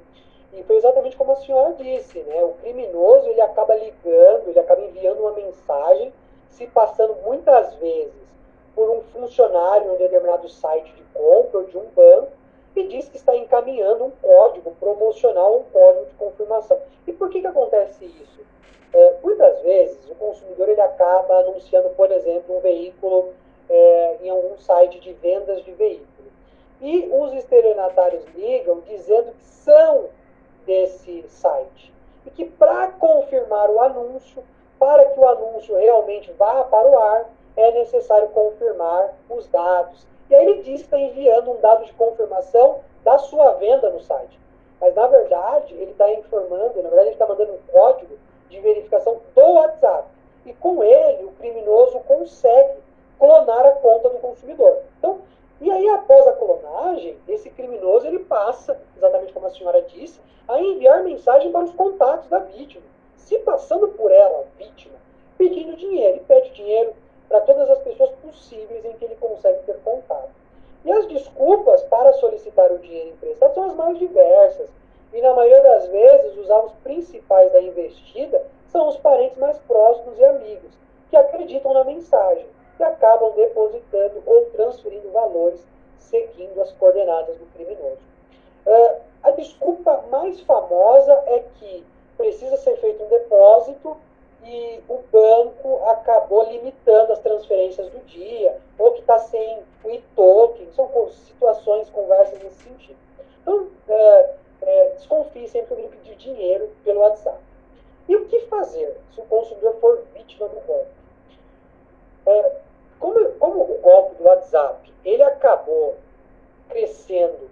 E 0.53 0.63
foi 0.63 0.77
exatamente 0.77 1.17
como 1.17 1.33
a 1.33 1.37
senhora 1.37 1.75
disse, 1.75 2.21
né? 2.21 2.43
O 2.43 2.55
criminoso 2.61 3.29
ele 3.29 3.41
acaba 3.41 3.75
ligando, 3.75 4.49
ele 4.49 4.59
acaba 4.59 4.81
enviando 4.81 5.21
uma 5.21 5.33
mensagem, 5.33 6.13
se 6.51 6.67
passando 6.67 7.15
muitas 7.25 7.75
vezes 7.75 8.29
por 8.75 8.91
um 8.91 9.01
funcionário 9.13 9.89
em 9.89 9.95
um 9.95 9.99
determinado 9.99 10.49
site 10.49 10.93
de 10.95 11.03
compra 11.13 11.59
ou 11.59 11.65
de 11.65 11.77
um 11.77 11.87
banco 11.95 12.33
e 12.77 12.85
diz 12.85 13.09
que 13.09 13.17
está 13.17 13.37
encaminhando 13.37 14.05
um 14.05 14.11
código 14.11 14.71
promocional, 14.79 15.59
um 15.59 15.65
código 15.65 16.07
de 16.07 16.15
confirmação. 16.15 16.79
E 17.07 17.13
por 17.13 17.29
que, 17.29 17.41
que 17.41 17.47
acontece 17.47 18.05
isso? 18.05 18.41
É, 18.93 19.15
muitas 19.23 19.61
vezes 19.63 20.09
o 20.09 20.15
consumidor 20.15 20.69
ele 20.69 20.81
acaba 20.81 21.41
anunciando, 21.41 21.91
por 21.91 22.11
exemplo, 22.11 22.57
um 22.57 22.61
veículo 22.61 23.33
é, 23.69 24.17
em 24.23 24.31
algum 24.31 24.57
site 24.59 24.99
de 25.01 25.13
vendas 25.15 25.63
de 25.65 25.73
veículo. 25.73 26.09
E 26.81 27.09
os 27.13 27.33
estelionatários 27.35 28.25
ligam 28.35 28.81
dizendo 28.81 29.33
que 29.33 29.45
são 29.45 30.07
desse 30.69 31.25
site. 31.29 31.93
E 32.27 32.31
que 32.31 32.45
para 32.45 32.89
confirmar 32.89 33.71
o 33.71 33.81
anúncio, 33.81 34.45
para 34.79 35.07
que 35.07 35.19
o 35.19 35.27
anúncio 35.27 35.75
realmente 35.77 36.31
vá 36.33 36.63
para 36.65 36.87
o 36.87 36.99
ar, 36.99 37.25
é 37.57 37.73
necessário 37.73 38.29
confirmar 38.29 39.15
os 39.31 39.49
dados. 39.49 40.07
E 40.29 40.35
aí 40.35 40.47
ele 40.47 40.63
diz 40.63 40.83
que 40.83 40.85
está 40.85 40.99
enviando 40.99 41.51
um 41.51 41.61
dado 41.61 41.87
de 41.87 41.93
confirmação 41.95 42.81
da 43.03 43.17
sua 43.19 43.55
venda 43.55 43.89
no 43.89 44.01
site. 44.01 44.39
Mas 44.79 44.95
na 44.95 45.07
verdade, 45.07 45.75
ele 45.75 45.93
está 45.93 46.09
informando, 46.13 46.83
na 46.83 46.91
verdade, 46.91 47.09
ele 47.09 47.11
está 47.11 47.27
mandando 47.27 47.55
um 47.55 47.73
código 47.73 48.15
de 48.51 48.61
verificação 48.61 49.21
do 49.35 49.53
WhatsApp. 49.55 50.07
E 50.45 50.53
com 50.53 50.85
ele, 50.85 51.25
o 51.25 51.33
criminoso 51.33 51.99
consegue 52.01 52.79
clonar 53.19 53.67
a 53.67 53.73
conta 53.73 54.11
do 54.11 54.19
consumidor. 54.19 54.79
Então, 54.99 55.19
e 55.61 55.71
aí, 55.71 55.89
após 55.89 56.25
a 56.29 56.33
clonagem, 56.33 57.17
esse 57.27 57.51
criminoso 57.51 58.07
ele 58.07 58.21
passa, 58.21 58.81
exatamente 58.97 59.33
como 59.33 59.47
a 59.47 59.51
senhora 59.51 59.83
disse, 59.83 60.21
a 60.47 60.61
enviar 60.61 61.03
mensagem 61.03 61.51
para 61.51 61.65
os 61.65 61.73
contatos 61.73 62.29
da 62.29 62.39
vítima, 62.39 62.85
se 63.17 63.39
passando 63.41 63.89
por 63.89 64.11
ela, 64.13 64.47
vítima, 64.57 64.95
pedindo 65.37 65.77
dinheiro. 65.77 66.19
E 66.19 66.21
pede 66.21 66.51
dinheiro 66.51 66.93
para 67.29 67.41
todas 67.41 67.69
as 67.71 67.79
pessoas 67.81 68.11
possíveis 68.23 68.85
em 68.85 68.93
que 68.93 69.05
ele 69.05 69.17
consegue 69.17 69.65
ter 69.65 69.79
contato. 69.81 70.31
E 70.85 70.93
as 70.93 71.07
desculpas 71.09 71.83
para 71.85 72.13
solicitar 72.15 72.71
o 72.71 72.79
dinheiro 72.79 73.11
emprestado 73.11 73.55
são 73.55 73.65
as 73.65 73.75
mais 73.75 73.99
diversas. 73.99 74.71
E 75.13 75.21
na 75.21 75.35
maioria 75.35 75.61
das 75.61 75.89
vezes, 75.89 76.39
os 76.39 76.51
alvos 76.51 76.73
principais 76.85 77.53
da 77.53 77.61
investida 77.61 78.47
são 78.69 78.87
os 78.89 78.97
parentes 78.99 79.37
mais 79.39 79.59
próximos 79.59 80.19
e 80.19 80.25
amigos, 80.25 80.71
que 81.11 81.17
acreditam 81.17 81.75
na 81.75 81.83
mensagem 81.83 82.47
e 82.79 82.83
acabam 82.83 83.33
depositando 83.33 84.23
ou 84.27 84.47
transferindo 84.47 85.11
valores 85.11 85.61
seguindo 85.99 86.61
as 86.61 86.73
coordenadas 86.73 87.37
do 87.37 87.47
criminoso. 87.55 87.99
Uh, 88.67 89.01
a 89.23 89.31
desculpa 89.33 90.05
mais 90.11 90.41
famosa 90.41 91.13
é 91.27 91.45
que 91.59 91.85
precisa 92.17 92.57
ser 92.57 92.77
feito 92.77 93.03
um 93.03 93.09
depósito 93.09 93.97
e 94.45 94.81
o 94.89 94.99
banco 95.13 95.85
acabou 95.87 96.45
limitando 96.51 97.13
as 97.13 97.19
transferências 97.19 97.91
do 97.91 97.99
dia, 98.07 98.57
ou 98.79 98.93
que 98.93 99.01
está 99.01 99.19
sem 99.19 99.63
o 99.85 99.91
e-token, 99.91 100.71
são 100.73 100.89
situações, 101.11 101.91
conversas 101.91 102.43
nesse 102.43 102.63
sentido. 102.63 102.99
Então, 103.43 103.69
é, 103.89 104.35
é, 104.63 104.89
desconfie 104.97 105.49
sempre 105.49 105.67
que 105.67 105.83
alguém 105.83 105.91
pedir 105.91 106.17
dinheiro 106.17 106.71
pelo 106.85 107.01
WhatsApp. 107.01 107.39
E 108.09 108.17
o 108.17 108.25
que 108.27 108.41
fazer 108.47 108.97
se 109.13 109.21
o 109.21 109.25
consumidor 109.25 109.77
for 109.81 110.03
vítima 110.15 110.49
do 110.49 110.61
golpe? 110.61 110.91
É, 112.27 112.53
como, 112.99 113.33
como 113.35 113.63
o 113.63 113.79
golpe 113.81 114.17
do 114.17 114.25
WhatsApp 114.25 114.93
ele 115.05 115.23
acabou 115.23 115.97
crescendo 116.69 117.51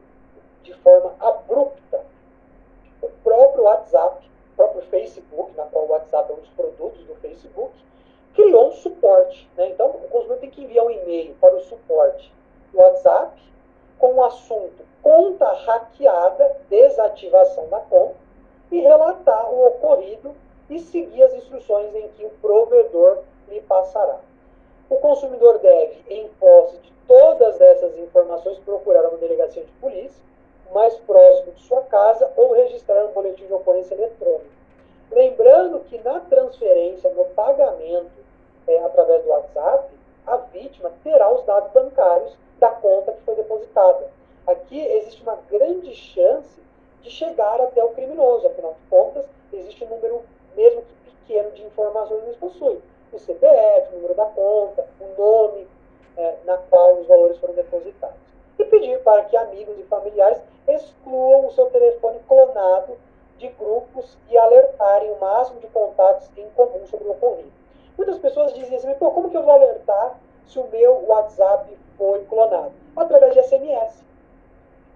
de 0.63 0.75
forma 0.75 1.15
abrupta, 1.21 2.05
o 3.01 3.09
próprio 3.23 3.65
WhatsApp, 3.65 4.29
o 4.53 4.57
próprio 4.57 4.83
Facebook, 4.83 5.57
na 5.57 5.65
qual 5.65 5.87
o 5.87 5.91
WhatsApp 5.93 6.31
é 6.31 6.35
um 6.35 6.39
dos 6.39 6.49
produtos 6.51 7.05
do 7.05 7.15
Facebook, 7.17 7.73
criou 8.35 8.69
um 8.69 8.73
suporte. 8.73 9.49
Né? 9.57 9.69
Então, 9.69 9.89
o 9.89 10.09
consumidor 10.09 10.39
tem 10.39 10.51
que 10.51 10.63
enviar 10.63 10.85
um 10.85 10.91
e-mail 10.91 11.35
para 11.41 11.55
o 11.55 11.61
suporte 11.61 12.33
do 12.73 12.79
WhatsApp 12.79 13.41
com 13.99 14.15
o 14.15 14.25
assunto 14.25 14.87
conta 15.07 15.47
hackeada, 15.53 16.57
desativação 16.69 17.69
da 17.69 17.79
conta, 17.79 18.17
e 18.73 18.81
relatar 18.81 19.49
o 19.49 19.69
ocorrido 19.69 20.35
e 20.69 20.81
seguir 20.81 21.23
as 21.23 21.33
instruções 21.35 21.95
em 21.95 22.09
que 22.09 22.25
o 22.25 22.31
provedor 22.43 23.23
lhe 23.49 23.61
passará. 23.61 24.19
O 24.89 24.97
consumidor 24.97 25.59
deve, 25.59 26.05
em 26.09 26.29
posse 26.41 26.79
de 26.79 26.93
todas 27.09 27.61
essas 27.61 27.99
informações, 27.99 28.59
procurar 28.59 29.09
uma 29.09 29.19
delegacia 29.19 29.65
de 29.65 29.73
polícia 29.73 30.23
mais 30.73 30.95
próximo 31.01 31.53
de 31.53 31.63
sua 31.63 31.83
casa 31.83 32.31
ou 32.37 32.53
registrar 32.53 33.05
um 33.05 33.13
boletim 33.13 33.47
de 33.47 33.53
ocorrência 33.53 33.95
eletrônico. 33.95 34.47
Lembrando 35.11 35.81
que 35.81 35.99
na 35.99 36.21
transferência, 36.21 37.11
no 37.11 37.25
pagamento 37.27 38.11
é, 38.67 38.79
através 38.79 39.23
do 39.23 39.31
WhatsApp, 39.31 39.89
a 40.27 40.37
vítima 40.37 40.93
terá 41.03 41.33
os 41.33 41.45
dados 41.45 41.73
bancários 41.73 42.37
da 42.59 42.69
conta 42.69 43.13
que 43.13 43.23
foi 43.23 43.37
depositada. 43.37 44.09
Aqui 44.47 44.81
existe 44.81 45.23
uma 45.23 45.39
grande 45.51 45.95
chance 45.95 46.61
de 47.03 47.11
chegar 47.11 47.61
até 47.61 47.83
o 47.83 47.91
criminoso, 47.91 48.47
afinal 48.47 48.75
de 48.75 48.89
contas, 48.89 49.27
existe 49.53 49.85
um 49.85 49.89
número, 49.89 50.23
mesmo 50.57 50.83
que 50.83 51.11
pequeno, 51.11 51.51
de 51.53 51.63
informações 51.63 52.21
que 52.21 52.27
eles 52.27 52.37
possuem. 52.37 52.81
O 53.13 53.19
CPF, 53.19 53.93
o 53.93 53.97
número 53.97 54.15
da 54.15 54.27
conta, 54.27 54.87
o 55.01 55.21
nome 55.21 55.67
é, 56.17 56.35
na 56.45 56.57
qual 56.57 56.95
os 56.95 57.07
valores 57.07 57.39
foram 57.39 57.55
depositados. 57.55 58.17
E 58.59 58.65
pedir 58.65 59.03
para 59.03 59.25
que 59.25 59.37
amigos 59.37 59.79
e 59.79 59.83
familiares 59.85 60.41
excluam 60.67 61.47
o 61.47 61.53
seu 61.53 61.67
telefone 61.67 62.19
clonado 62.27 62.97
de 63.39 63.49
grupos 63.49 64.17
e 64.31 64.39
alertarem 64.39 65.11
o 65.13 65.21
máximo 65.21 65.61
de 65.61 65.67
contatos 65.69 66.29
em 66.37 66.49
comum 66.51 66.87
sobre 66.87 67.09
o 67.09 67.13
ocorrido. 67.13 67.53
Muitas 67.97 68.19
pessoas 68.19 68.53
dizem 68.55 68.77
assim, 68.77 68.95
pô, 68.95 69.11
como 69.11 69.31
que 69.31 69.37
eu 69.37 69.43
vou 69.43 69.53
alertar 69.53 70.19
se 70.47 70.59
o 70.59 70.67
meu 70.69 71.05
WhatsApp 71.07 71.77
foi 71.97 72.25
clonado? 72.25 72.73
Através 72.95 73.35
de 73.35 73.43
SMS. 73.43 74.05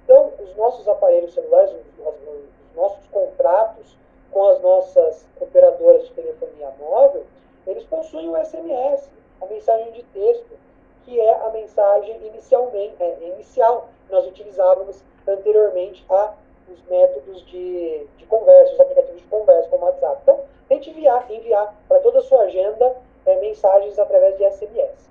Então, 0.05 0.33
os 0.39 0.57
nossos 0.57 0.89
aparelhos 0.89 1.33
celulares, 1.35 1.73
os 1.99 2.77
nossos 2.77 3.07
contratos 3.09 3.97
com 4.33 4.49
as 4.49 4.61
nossas 4.61 5.27
operadoras 5.41 6.05
de 6.05 6.13
telefonia 6.13 6.73
móvel, 6.79 7.25
eles 7.67 7.85
possuem 7.85 8.29
o 8.29 8.37
SMS, 8.45 9.09
a 9.41 9.47
mensagem 9.47 9.93
de 9.93 10.03
texto, 10.05 10.59
que 11.05 11.19
é 11.19 11.35
a 11.47 11.51
mensagem 11.51 12.27
inicialmente, 12.27 12.95
é, 13.01 13.19
inicial 13.35 13.89
que 14.07 14.13
nós 14.13 14.27
utilizávamos 14.27 15.03
anteriormente 15.27 16.05
a 16.11 16.35
os 16.73 16.83
métodos 16.89 17.45
de, 17.47 18.07
de 18.17 18.27
conversa, 18.27 18.75
os 18.75 18.81
aplicativos 18.81 19.21
de 19.21 19.27
conversa, 19.27 19.69
como 19.69 19.85
o 19.85 19.87
WhatsApp. 19.89 20.21
Então, 20.23 20.41
tente 20.69 20.91
enviar, 20.91 21.31
enviar 21.31 21.75
para 21.89 22.01
toda 22.01 22.21
a 22.21 22.23
sua 22.23 22.43
agenda 22.43 22.97
é, 23.27 23.41
mensagens 23.41 23.99
através 23.99 24.37
de 24.39 24.49
SMS. 24.51 25.11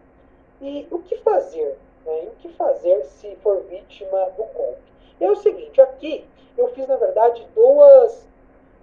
E 0.62 0.88
o 0.92 1.00
que 1.00 1.18
fazer? 1.18 1.78
Né? 2.06 2.24
E 2.24 2.28
o 2.28 2.32
que 2.40 2.50
fazer 2.50 3.04
se 3.06 3.36
for 3.38 3.62
vítima 3.64 4.30
do 4.38 4.44
golpe? 4.44 4.90
é 5.20 5.30
o 5.30 5.36
seguinte, 5.36 5.82
aqui 5.82 6.26
eu 6.58 6.70
fiz, 6.70 6.88
na 6.88 6.96
verdade, 6.96 7.46
duas, 7.54 8.26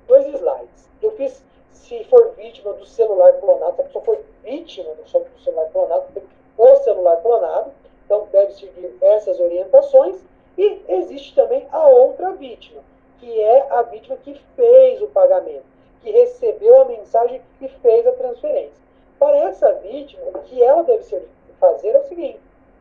dois 0.07 0.27
slides. 0.27 0.89
Eu 1.03 1.13
fiz 1.13 1.43
se 1.77 2.05
for 2.05 2.33
vítima 2.37 2.73
do 2.73 2.87
celular 2.87 3.33
clonado, 3.35 3.77
se 3.77 3.81
a 3.81 3.85
pessoa 3.85 4.05
for 4.05 4.19
vítima 4.43 4.93
do 4.95 5.09
celular 5.41 5.67
clonado, 5.71 6.05
tem 6.13 6.23
o 6.57 6.77
celular 6.77 7.17
clonado, 7.23 7.71
então 8.05 8.27
deve 8.33 8.53
seguir 8.53 8.97
essas 9.01 9.39
orientações. 9.39 10.17
E 10.57 10.83
existe 10.89 11.35
também 11.35 11.67
a 11.71 11.87
outra 11.87 12.33
vítima, 12.33 12.81
que 13.21 13.41
é 13.41 13.67
a 13.71 13.83
vítima 13.83 14.17
que 14.17 14.35
fez 14.55 15.03
o 15.03 15.09
pagamento, 15.09 15.65
que 16.03 16.11
recebeu 16.11 16.81
a 16.81 16.85
mensagem 16.87 17.43
e 17.61 17.69
fez 17.69 18.07
a 18.07 18.13
transferência. 18.13 18.83
Para 19.19 19.37
essa 19.37 19.73
vítima, 19.75 20.23
o 20.35 20.39
que 20.41 20.63
ela 20.63 20.83
deve 20.83 21.27
fazer 21.61 21.91
é 21.91 21.99
o 21.99 22.09
seguinte: 22.09 22.41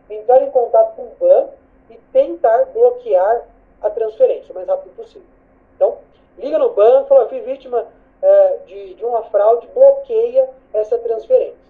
entrar 0.10 0.41
em 0.41 0.52
contato 0.52 0.96
com 0.96 1.04
o 1.04 1.16
banco 1.20 1.54
e 1.89 1.96
tentar 2.14 2.66
bloquear 2.66 3.46
a 3.82 3.89
transferência 3.89 4.52
o 4.52 4.56
mais 4.56 4.68
rápido 4.68 4.96
possível. 4.96 5.28
Então, 5.76 5.98
liga 6.38 6.58
no 6.58 6.70
banco, 6.70 7.10
fala, 7.10 7.28
fui 7.28 7.41
vítima 7.41 7.86
é, 8.26 8.58
de, 8.66 8.96
de 8.96 9.06
uma 9.06 9.22
fraude, 9.26 9.68
bloqueia 9.68 10.50
essa 10.74 10.98
transferência. 10.98 11.64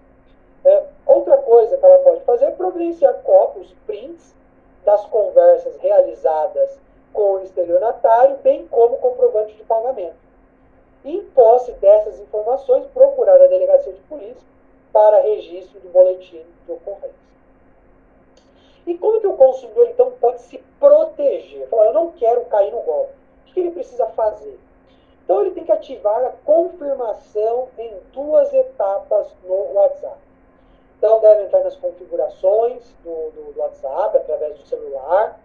É, 0.64 0.84
outra 1.06 1.38
coisa 1.38 1.78
que 1.78 1.86
ela 1.86 2.00
pode 2.00 2.22
fazer 2.22 2.46
é 2.46 2.52
providenciar 2.52 3.14
cópias, 3.24 3.68
prints 3.86 4.34
das 4.86 5.06
conversas 5.08 5.76
realizadas 5.78 6.80
com 7.12 7.34
o 7.34 7.42
estelionatário, 7.42 8.38
bem 8.38 8.66
como 8.68 8.98
comprovante 8.98 9.54
de 9.54 9.64
pagamento. 9.64 10.16
Em 11.04 11.22
posse 11.26 11.74
dessas 11.74 12.20
informações, 12.20 12.86
procurar 12.88 13.40
a 13.40 13.48
delegacia 13.48 13.92
de 13.92 14.02
polícia 14.04 14.48
para 14.94 15.22
registro 15.22 15.80
do 15.82 15.90
boletim 15.90 16.44
de 16.66 16.72
ocorrência. 16.72 17.26
E 18.88 18.98
como 18.98 19.20
que 19.20 19.28
o 19.28 19.36
consumidor, 19.36 19.90
então, 19.90 20.12
pode 20.22 20.42
se 20.44 20.58
proteger? 20.80 21.68
Falar, 21.68 21.88
eu 21.88 21.94
não 21.94 22.12
quero 22.12 22.46
cair 22.46 22.72
no 22.72 22.82
golpe. 22.82 23.14
O 23.50 23.54
que 23.54 23.60
ele 23.60 23.72
precisa 23.72 24.06
fazer? 24.08 24.58
Então, 25.26 25.42
ele 25.42 25.52
tem 25.52 25.66
que 25.66 25.72
ativar 25.72 26.24
a 26.24 26.30
confirmação 26.46 27.68
em 27.80 27.92
duas 28.14 28.54
etapas 28.54 29.28
no 29.44 29.74
WhatsApp. 29.74 30.20
Então, 30.98 31.20
deve 31.20 31.44
entrar 31.44 31.64
nas 31.64 31.76
configurações 31.76 32.84
do, 33.04 33.32
do, 33.32 33.54
do 33.54 33.60
WhatsApp, 33.60 34.18
através 34.18 34.58
do 34.58 34.66
celular, 34.68 35.40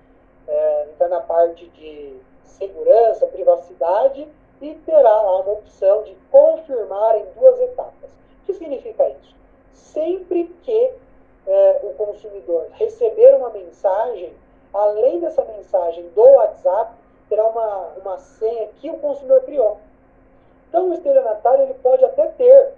é, 0.47 0.87
entrar 0.91 1.09
na 1.09 1.21
parte 1.21 1.67
de 1.71 2.15
segurança, 2.45 3.27
privacidade, 3.27 4.29
e 4.61 4.75
terá 4.87 5.23
lá 5.23 5.41
uma 5.41 5.53
opção 5.53 6.03
de 6.03 6.15
confirmar 6.31 7.19
em 7.19 7.25
duas 7.39 7.59
etapas. 7.61 8.11
O 8.43 8.47
que 8.47 8.55
significa 8.55 9.09
isso? 9.09 9.35
Sempre 9.73 10.45
que 10.63 10.93
é, 11.47 11.81
o 11.83 11.95
consumidor 11.95 12.67
receber 12.73 13.35
uma 13.35 13.49
mensagem, 13.49 14.33
além 14.75 15.21
dessa 15.21 15.43
mensagem 15.45 16.07
do 16.11 16.23
WhatsApp, 16.23 16.93
terá 17.31 17.47
uma, 17.47 17.93
uma 18.03 18.19
senha 18.19 18.69
que 18.81 18.91
o 18.91 18.99
consumidor 18.99 19.41
criou. 19.43 19.79
Então, 20.69 20.91
o 20.91 20.95
estelionatário 20.95 21.63
ele 21.63 21.75
pode 21.75 22.05
até 22.05 22.27
ter 22.27 22.73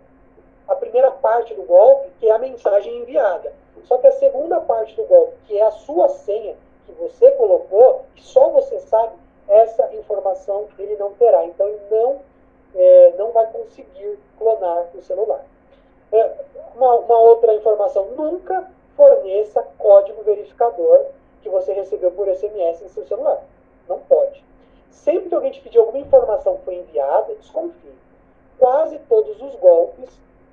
a 0.68 0.74
primeira 0.76 1.11
parte 1.11 1.55
do 1.55 1.62
golpe, 1.62 2.11
que 2.20 2.28
é 2.28 2.32
a 2.32 2.38
mensagem 2.38 2.98
enviada. 2.98 3.53
Só 3.84 3.98
que 3.98 4.07
a 4.07 4.12
segunda 4.12 4.61
parte 4.61 4.94
do 4.94 5.05
golpe, 5.05 5.34
que 5.46 5.59
é 5.59 5.62
a 5.62 5.70
sua 5.70 6.09
senha, 6.09 6.55
que 6.86 6.92
você 6.92 7.30
colocou, 7.32 8.05
que 8.14 8.22
só 8.22 8.50
você 8.50 8.78
sabe, 8.80 9.14
essa 9.48 9.92
informação 9.94 10.68
ele 10.78 10.96
não 10.96 11.12
terá. 11.14 11.44
Então, 11.46 11.66
ele 11.66 11.80
não, 11.90 12.20
é, 12.74 13.14
não 13.18 13.32
vai 13.32 13.46
conseguir 13.50 14.18
clonar 14.38 14.86
o 14.94 15.03
celular. 15.03 15.44
É, 16.12 16.30
uma, 16.76 16.94
uma 16.96 17.18
outra 17.18 17.55
informação, 17.55 18.07
nunca 18.16 18.70
forneça 18.96 19.66
código 19.78 20.22
verificador 20.22 21.07
que 21.42 21.48
você 21.48 21.72
recebeu 21.72 22.11
por 22.12 22.28
SMS 22.28 22.82
em 22.82 22.88
seu 22.88 23.05
celular. 23.07 23.42
Não 23.93 24.01
pode. 24.01 24.43
Sempre 24.90 25.28
que 25.28 25.34
alguém 25.34 25.53
te 25.53 25.61
pedir 25.61 25.78
alguma 25.78 25.99
informação 25.99 26.57
que 26.57 26.64
foi 26.64 26.76
enviada, 26.76 27.34
desconfie. 27.34 27.93
Quase 28.59 28.99
todos 29.01 29.40
os 29.43 29.55
golpes 29.57 30.09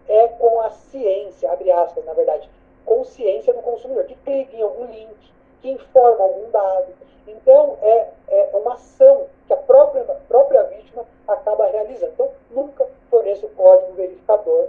é 0.09 0.27
com 0.27 0.59
a 0.59 0.69
ciência, 0.71 1.49
abre 1.49 1.71
aspas, 1.71 2.03
na 2.03 2.13
verdade, 2.13 2.49
consciência 2.85 3.53
do 3.53 3.61
consumidor, 3.61 4.03
que 4.05 4.15
clica 4.15 4.57
em 4.57 4.61
algum 4.61 4.85
link, 4.85 5.15
que 5.61 5.69
informa 5.69 6.23
algum 6.23 6.49
dado. 6.51 6.87
Então, 7.27 7.77
é, 7.81 8.09
é 8.27 8.49
uma 8.55 8.73
ação 8.73 9.27
que 9.47 9.53
a 9.53 9.57
própria, 9.57 10.03
própria 10.27 10.63
vítima 10.63 11.05
acaba 11.25 11.67
realizando. 11.67 12.11
Então, 12.13 12.29
nunca 12.51 12.85
forneça 13.09 13.45
o 13.45 13.49
código 13.51 13.93
verificador 13.93 14.67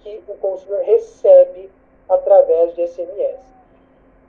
que 0.00 0.22
o 0.28 0.34
consumidor 0.34 0.84
recebe 0.84 1.70
através 2.08 2.74
de 2.74 2.86
SMS. 2.86 3.40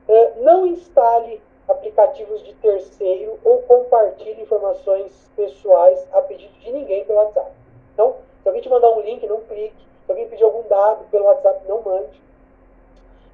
É, 0.08 0.34
não 0.42 0.66
instale 0.68 1.42
aplicativos 1.72 2.44
de 2.44 2.54
terceiro 2.56 3.40
ou 3.44 3.62
compartilhe 3.64 4.42
informações 4.42 5.30
pessoais 5.36 6.06
a 6.14 6.22
pedido 6.22 6.54
de 6.60 6.72
ninguém 6.72 7.06
pelo 7.06 7.20
WhatsApp. 7.20 7.52
Então, 7.94 8.16
se 8.42 8.48
alguém 8.48 8.62
te 8.62 8.70
mandar 8.70 8.90
um 8.92 9.02
link, 9.02 9.26
não 9.28 9.42
clique. 9.42 9.76
Se 10.06 10.12
alguém 10.12 10.28
pedir 10.28 10.44
algum 10.44 10.68
dado 10.68 11.06
pelo 11.10 11.26
WhatsApp, 11.26 11.68
não 11.68 11.82
mande. 11.82 12.22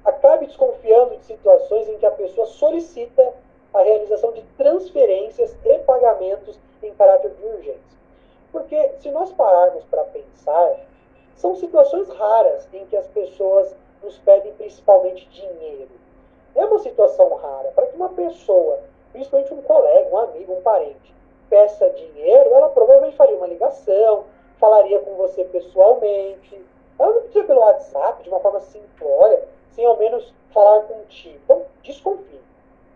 Acabe 0.04 0.46
desconfiando 0.46 1.16
de 1.16 1.24
situações 1.24 1.88
em 1.88 1.98
que 1.98 2.06
a 2.06 2.10
pessoa 2.10 2.46
solicita 2.46 3.34
a 3.74 3.82
realização 3.82 4.32
de 4.32 4.42
transferências 4.56 5.56
e 5.64 5.78
pagamentos 5.80 6.58
em 6.82 6.94
caráter 6.94 7.30
de 7.30 7.44
urgência. 7.44 7.98
Porque 8.50 8.92
se 9.00 9.10
nós 9.10 9.32
pararmos 9.32 9.84
para 9.84 10.04
pensar, 10.04 10.80
são 11.36 11.54
situações 11.56 12.08
raras 12.08 12.68
em 12.72 12.86
que 12.86 12.96
as 12.96 13.06
pessoas 13.08 13.74
nos 14.02 14.18
pedem 14.18 14.52
principalmente 14.54 15.28
dinheiro. 15.28 15.88
É 16.58 16.64
uma 16.64 16.80
situação 16.80 17.32
rara. 17.36 17.70
Para 17.70 17.86
que 17.86 17.94
uma 17.94 18.08
pessoa, 18.08 18.80
principalmente 19.12 19.54
um 19.54 19.62
colega, 19.62 20.08
um 20.10 20.18
amigo, 20.18 20.52
um 20.54 20.60
parente, 20.60 21.14
peça 21.48 21.88
dinheiro, 21.90 22.50
ela 22.52 22.68
provavelmente 22.70 23.16
faria 23.16 23.36
uma 23.36 23.46
ligação, 23.46 24.24
falaria 24.58 24.98
com 24.98 25.14
você 25.14 25.44
pessoalmente. 25.44 26.60
Ela 26.98 27.14
não 27.14 27.22
pedia 27.22 27.44
pelo 27.44 27.60
WhatsApp, 27.60 28.24
de 28.24 28.28
uma 28.28 28.40
forma 28.40 28.58
simplória, 28.60 29.44
sem 29.70 29.86
ao 29.86 29.96
menos 29.96 30.34
falar 30.52 30.80
contigo. 30.80 31.38
Então, 31.44 31.62
desconfie. 31.84 32.40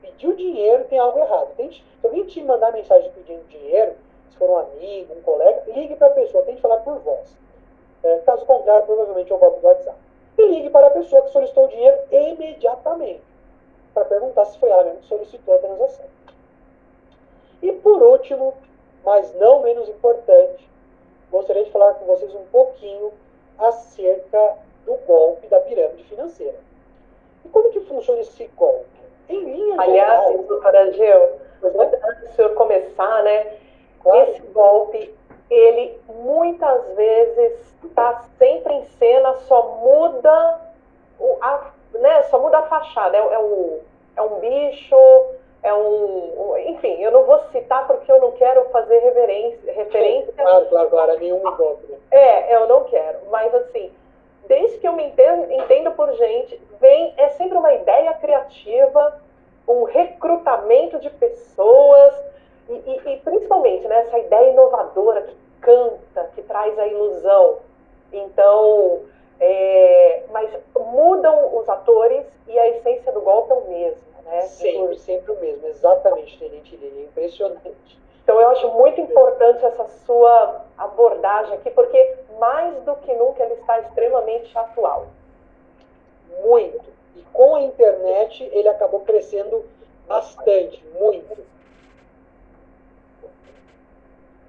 Pediu 0.01 0.35
dinheiro, 0.35 0.85
tem 0.87 0.99
algo 0.99 1.21
errado. 1.21 1.55
Tente, 1.57 1.85
se 2.01 2.07
alguém 2.07 2.25
te 2.25 2.43
mandar 2.43 2.73
mensagem 2.73 3.13
pedindo 3.13 3.47
dinheiro, 3.47 3.93
se 4.29 4.37
for 4.39 4.51
um 4.51 4.59
amigo, 4.59 5.15
um 5.15 5.23
colega, 5.23 5.63
ligue 5.69 5.95
para 5.95 6.09
a 6.09 6.15
pessoa, 6.15 6.43
tente 6.43 6.61
falar 6.61 6.79
por 6.79 6.99
voz. 6.99 7.39
É, 8.03 8.19
caso 8.27 8.45
contrário, 8.45 8.87
provavelmente 8.87 9.31
é 9.31 9.35
o 9.37 9.39
golpe 9.39 9.61
do 9.61 9.69
WhatsApp. 9.69 9.97
e 10.37 10.47
ligue 10.47 10.71
para 10.71 10.89
a 10.89 10.91
pessoa 10.91 11.23
que 11.23 11.31
solicitou 11.31 11.67
o 11.67 11.69
dinheiro 11.69 11.97
imediatamente, 12.11 13.23
para 13.95 14.05
perguntar 14.05 14.45
se 14.47 14.59
foi 14.59 14.71
ela 14.71 14.85
mesmo 14.85 15.01
que 15.01 15.07
solicitou 15.07 15.55
a 15.55 15.59
transação. 15.59 16.07
E 17.63 17.73
por 17.73 18.03
último, 18.03 18.55
mas 19.05 19.35
não 19.35 19.63
menos 19.63 19.89
importante, 19.89 20.69
gostaria 21.31 21.65
de 21.65 21.71
falar 21.71 21.95
com 21.95 22.07
vocês 22.07 22.35
um 22.35 22.45
pouquinho 22.47 23.13
acerca 23.59 24.57
do 24.85 24.95
golpe 25.07 25.47
da 25.47 25.61
pirâmide 25.61 26.05
financeira. 26.05 26.59
E 27.45 27.49
como 27.49 27.71
que 27.71 27.81
funciona 27.81 28.21
esse 28.21 28.45
golpe? 28.57 28.87
Em 29.29 29.45
linha 29.45 29.81
Aliás, 29.81 30.29
geral, 30.29 30.45
doutora 30.45 30.93
Gil, 30.93 31.29
antes 31.63 32.21
do 32.21 32.35
senhor 32.35 32.55
começar, 32.55 33.23
né? 33.23 33.57
Claro. 34.03 34.31
Esse 34.31 34.41
golpe, 34.49 35.15
ele 35.49 35.99
muitas 36.09 36.89
vezes 36.95 37.75
está 37.85 38.25
sempre 38.39 38.75
em 38.75 38.85
cena, 38.99 39.35
só 39.35 39.79
muda 39.81 40.61
a, 41.41 41.71
né, 41.95 42.23
só 42.25 42.39
muda 42.39 42.59
a 42.59 42.63
fachada. 42.63 43.17
É, 43.17 43.21
é, 43.21 43.39
o, 43.39 43.81
é 44.17 44.23
um 44.23 44.41
bicho, 44.41 44.97
é 45.63 45.73
um, 45.73 46.51
um, 46.51 46.59
Enfim, 46.59 47.01
eu 47.01 47.11
não 47.11 47.25
vou 47.25 47.39
citar 47.51 47.87
porque 47.87 48.11
eu 48.11 48.21
não 48.21 48.33
quero 48.33 48.65
fazer 48.71 48.99
reverência, 48.99 49.73
referência. 49.73 50.33
Claro, 50.33 50.67
claro, 50.67 50.91
claro, 50.91 51.19
nenhum 51.19 51.41
golpe. 51.41 51.87
Né? 51.87 51.99
É, 52.11 52.55
eu 52.55 52.67
não 52.67 52.85
quero. 52.85 53.19
Mas 53.31 53.55
assim, 53.55 53.93
desde 54.47 54.79
que 54.79 54.89
eu 54.89 54.93
me 54.93 55.05
entendo, 55.05 55.53
entendo 55.53 55.93
por 55.93 56.13
gente, 56.15 56.61
vem, 56.81 57.15
é 57.17 57.29
sempre 57.31 57.57
uma 57.57 57.73
ideia 57.73 58.13
criativa, 58.15 59.21
um 59.69 59.85
recrutamento 59.85 60.99
de 60.99 61.11
pessoas, 61.11 62.15
e, 62.69 62.73
e, 62.73 63.13
e 63.13 63.17
principalmente 63.19 63.87
né, 63.87 64.01
essa 64.01 64.19
ideia 64.19 64.51
inovadora 64.51 65.23
que 65.23 65.37
canta, 65.61 66.31
que 66.35 66.43
traz 66.43 66.79
a 66.79 66.87
ilusão. 66.87 67.59
Então, 68.13 69.01
é, 69.41 70.25
mas 70.31 70.51
mudam 70.75 71.57
os 71.57 71.69
atores 71.69 72.25
e 72.47 72.59
a 72.59 72.69
essência 72.69 73.13
do 73.13 73.21
golpe 73.21 73.53
é 73.53 73.57
o 73.57 73.69
mesmo. 73.69 74.03
Né? 74.25 74.41
Sempre, 74.43 74.99
sempre 74.99 75.33
o 75.33 75.41
mesmo, 75.41 75.67
exatamente, 75.67 76.39
Tenente 76.39 76.77
Lili, 76.77 77.05
impressionante. 77.05 78.01
Então 78.23 78.41
eu 78.41 78.49
acho 78.51 78.69
muito 78.71 79.01
importante 79.01 79.65
essa 79.65 79.85
sua 80.07 80.65
abordagem 80.79 81.55
aqui, 81.55 81.71
porque 81.71 82.17
mais 82.39 82.75
do 82.83 82.95
que 82.97 83.13
nunca 83.15 83.43
ele 83.43 83.55
está 83.55 83.81
extremamente 83.81 84.57
atual. 84.57 85.07
Muito. 86.45 86.85
E 87.17 87.23
com 87.33 87.57
a 87.57 87.63
internet 87.63 88.49
ele 88.53 88.69
acabou 88.69 89.01
crescendo 89.01 89.65
bastante, 90.07 90.83
muito. 90.99 91.45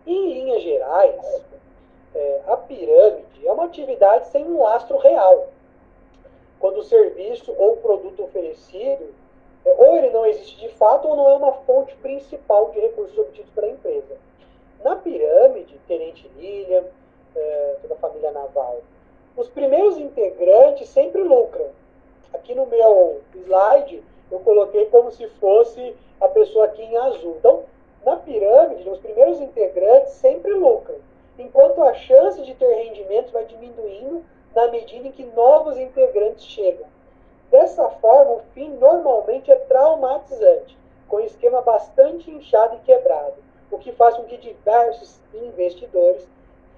Em 0.05 0.33
linhas 0.33 0.61
gerais, 0.61 1.43
é, 2.15 2.41
a 2.47 2.57
pirâmide 2.57 3.45
é 3.45 3.51
uma 3.51 3.65
atividade 3.65 4.27
sem 4.27 4.45
um 4.45 4.61
lastro 4.61 4.97
real. 4.97 5.47
Quando 6.59 6.77
o 6.77 6.83
serviço 6.83 7.53
ou 7.57 7.77
produto 7.77 8.23
oferecido 8.23 9.13
é, 9.65 9.73
ou 9.77 9.97
ele 9.97 10.09
não 10.09 10.25
existe 10.25 10.59
de 10.59 10.69
fato, 10.69 11.07
ou 11.07 11.15
não 11.15 11.29
é 11.29 11.33
uma 11.35 11.53
fonte 11.53 11.95
principal 11.95 12.71
de 12.71 12.79
recursos 12.79 13.17
obtidos 13.17 13.49
pela 13.51 13.67
empresa. 13.67 14.17
Na 14.83 14.95
pirâmide, 14.95 15.79
Tenente 15.87 16.29
Lilian, 16.37 16.83
é, 17.35 17.75
toda 17.81 17.93
a 17.93 17.97
família 17.97 18.31
naval, 18.31 18.81
os 19.35 19.47
primeiros 19.49 19.97
integrantes 19.97 20.89
sempre 20.89 21.21
lucram. 21.23 21.67
Aqui 22.33 22.53
no 22.53 22.65
meu 22.65 23.21
slide, 23.33 24.03
eu 24.31 24.39
coloquei 24.39 24.85
como 24.87 25.11
se 25.11 25.27
fosse 25.39 25.95
a 26.19 26.27
pessoa 26.27 26.65
aqui 26.65 26.81
em 26.81 26.97
azul. 26.97 27.35
Então, 27.39 27.63
na 28.05 28.17
pirâmide, 28.17 28.89
os 28.89 28.99
primeiros 28.99 29.39
integrantes 29.39 30.13
sempre 30.13 30.53
lucram, 30.53 30.97
enquanto 31.37 31.81
a 31.81 31.93
chance 31.93 32.41
de 32.43 32.53
ter 32.55 32.73
rendimentos 32.73 33.31
vai 33.31 33.45
diminuindo 33.45 34.23
na 34.55 34.67
medida 34.67 35.07
em 35.07 35.11
que 35.11 35.25
novos 35.25 35.77
integrantes 35.77 36.45
chegam. 36.45 36.85
Dessa 37.49 37.87
forma, 37.89 38.33
o 38.33 38.41
fim 38.53 38.69
normalmente 38.69 39.51
é 39.51 39.55
traumatizante, 39.55 40.77
com 41.07 41.17
um 41.17 41.25
esquema 41.25 41.61
bastante 41.61 42.31
inchado 42.31 42.75
e 42.75 42.79
quebrado, 42.79 43.35
o 43.71 43.77
que 43.77 43.91
faz 43.91 44.15
com 44.15 44.23
que 44.23 44.37
diversos 44.37 45.19
investidores 45.33 46.27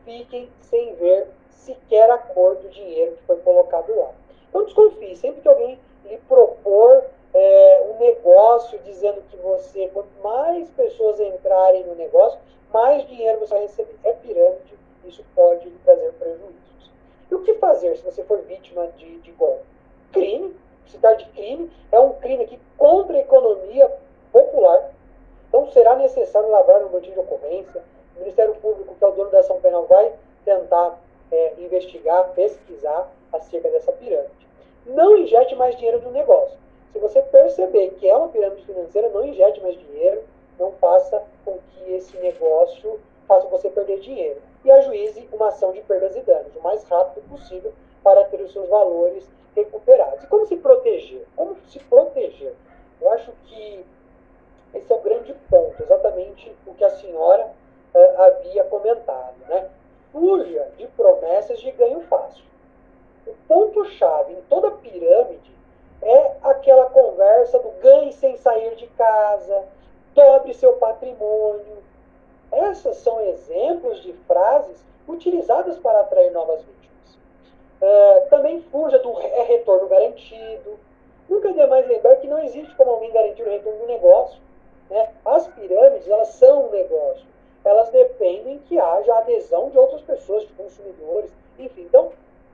fiquem 0.03 0.49
sem 0.62 0.95
ver 0.95 1.28
sequer 1.49 2.10
a 2.12 2.18
cor 2.18 2.56
do 2.56 2.70
dinheiro 2.70 3.16
que 3.16 3.24
foi 3.24 3.38
colocado 3.38 3.95
lá. 3.97 4.12
Então 4.49 4.66
desconfie, 4.66 5.16
sempre 5.16 5.41
que 5.41 5.47
alguém 5.47 5.80
lhe 6.06 6.18
propor 6.28 7.06
é, 7.38 7.88
um 7.92 8.00
negócio 8.00 8.80
dizendo 8.80 9.22
que 9.30 9.36
você, 9.36 9.90
quanto 9.90 10.08
mais 10.24 10.70
pessoas 10.70 11.20
entrarem 11.20 11.84
no 11.84 11.94
negócio, 11.94 12.40
mais 12.72 13.06
dinheiro 13.08 13.40
você 13.40 13.54
vai 13.54 13.64
receber. 13.64 13.94
É 14.06 14.14
pirâmide, 14.14 14.74
isso 15.04 15.24
pode 15.36 15.68
lhe 15.68 15.78
trazer 15.84 16.14
prejuízos. 16.14 16.92
E 17.30 17.36
o 17.36 17.44
que 17.44 17.56
fazer 17.56 17.98
se 17.98 18.04
você 18.04 18.24
for 18.24 18.40
vítima 18.44 18.88
de, 18.96 19.20
de 19.20 19.32
golpe? 19.34 19.66
Crime, 20.14 20.56
trata 21.02 21.18
de 21.18 21.26
crime, 21.32 21.70
é 21.92 22.00
um 22.00 22.14
crime 22.14 22.46
aqui 22.46 22.58
contra 22.78 23.18
a 23.18 23.20
economia 23.20 23.92
popular. 24.32 24.92
Então 25.50 25.70
será 25.72 25.98
necessário 25.98 26.50
lavrar 26.50 26.80
no 26.80 26.90
boletim 26.90 27.12
de 27.12 27.20
ocorrência. 27.20 27.84
O 28.16 28.20
Ministério 28.20 28.56
Público, 28.56 28.96
que 28.96 29.04
é 29.04 29.08
o 29.08 29.12
dono 29.12 29.30
da 29.30 29.40
ação 29.40 29.60
penal, 29.60 29.86
vai 29.88 30.14
tentar 30.46 30.98
é, 31.34 31.54
investigar, 31.58 32.30
pesquisar 32.30 33.12
acerca 33.34 33.70
dessa 33.70 33.92
pirâmide. 33.92 34.48
Não 34.86 35.18
injete 35.18 35.54
mais 35.56 35.76
dinheiro 35.76 36.02
no 36.02 36.12
negócio. 36.12 36.64
Se 36.96 37.00
você 37.00 37.22
perceber 37.24 37.89
que 37.96 38.10
é 38.10 38.16
uma 38.16 38.30
pirâmide 38.30 38.66
financeira, 38.66 39.10
não 39.10 39.26
injete 39.26 39.60
mais 39.60 39.78
dinheiro, 39.78 40.24
não 40.58 40.72
faça 40.72 41.22
com 41.43 41.58
que 41.58 41.91
esse 41.93 42.16
negócio 42.20 43.02
faça 43.28 43.50
você 43.50 43.70
perder 43.70 44.00
dinheiro. 44.00 44.41
E 44.64 44.72
ajuize 44.72 45.28
uma 45.34 45.50
ação 45.50 45.74
de 45.74 45.82
perdas 45.82 46.16
e 46.16 46.22
danos 46.22 46.56
o 46.56 46.62
mais 46.62 46.86
rápido 46.86 47.22
possível 47.28 47.74
para 48.02 48.24
ter 48.24 48.39
os 48.39 48.54
seus 48.54 48.70
valores 48.70 49.30
recuperados. 49.54 50.24
E 50.24 50.28
como 50.28 50.46
se 50.46 50.56
proteger? 50.56 51.28
Como 51.36 51.58
se 51.68 51.80
proteger? 51.80 52.54
Eu 53.02 53.12
acho 53.12 53.30
que 53.43 53.86
esse 54.74 54.93
é 54.93 54.96
o 54.96 55.02
grande 55.02 55.34
ponto, 55.50 55.84
exatamente 55.84 56.56
o 56.66 56.74
que 56.76 56.86
a 56.86 56.89
senhora 56.91 57.52
uh, 57.93 58.22
havia 58.22 58.64
comentado. 58.64 59.36
Né? 59.50 59.70
Fuja 60.14 60.72
de 60.78 60.88
promessas 60.88 61.60
de 61.60 61.72
ganho 61.72 62.00
fácil. 62.04 62.46
O 63.28 63.34
ponto-chave 63.50 64.32
em 64.32 64.41
toda 64.43 64.72
pirâmide 64.72 65.55
é 66.02 66.32
aquela 66.43 66.89
conversa 66.89 67.60
do 67.60 67.70
ganhe 67.82 68.14
sem 68.14 68.38
sair 68.38 68.76
de 68.76 68.88
casa, 68.88 69.64
dobre 70.14 70.54
seu 70.54 70.74
patrimônio. 70.74 71.84
Essas 72.52 72.98
são 72.98 73.20
exemplos 73.22 74.02
de 74.02 74.14
frases 74.28 74.84
utilizadas 75.08 75.78
para 75.80 76.02
atrair 76.02 76.32
novas 76.32 76.62
vítimas. 76.62 77.18
É, 77.82 78.20
também 78.30 78.62
fuja 78.72 79.00
do 79.00 79.20
é 79.20 79.43
retorno 79.43 79.88
garantido. 79.88 80.80
Nunca 81.28 81.50
é 81.50 81.54
demais 81.54 81.88
lembrar 81.88 82.16
que 82.18 82.28
não 82.28 82.39
existe 82.43 82.74
como 82.76 82.91
alguém 82.91 83.12
garantir 83.12 83.43
o 83.43 83.50
retorno 83.50 83.80
do 83.80 83.88
negócio. 83.88 84.39
Né? 84.89 85.10
As 85.26 85.48
pirâmides, 85.48 86.08
elas 86.08 86.30
são 86.30 86.68
um 86.68 86.72
negócio. 86.72 87.26
Elas 87.64 87.89
dependem 87.89 88.60
que 88.60 88.80
haja 88.80 89.18
adesão 89.18 89.70
de 89.70 89.78
outras 89.78 90.02
pessoas, 90.02 90.43
de 90.43 90.54
consumidores, 90.54 91.32
enfim. 91.58 91.82
Então, 91.82 92.12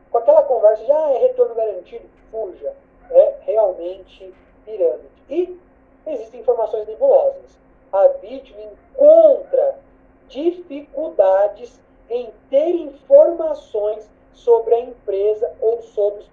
com 0.10 0.18
aquela 0.18 0.44
conversa 0.44 0.84
de, 0.84 0.92
ah, 0.92 1.12
é 1.12 1.18
retorno 1.20 1.54
garantido, 1.54 2.06
fuja. 2.32 2.74
É 3.12 3.36
realmente 3.42 4.34
pirâmide. 4.66 5.10
E 5.30 5.60
existem 6.08 6.42
informações 6.42 6.88
nebulosas. 6.88 7.60
A 7.92 8.08
vítima 8.08 8.62
encontra 8.62 9.76
dificuldades 10.28 11.80
em 12.10 12.32
ter 12.50 12.70
informações 12.70 14.10
sobre 14.34 14.76
a 14.76 14.80
empresa 14.80 15.54
ou 15.60 15.82
sobre 15.82 16.24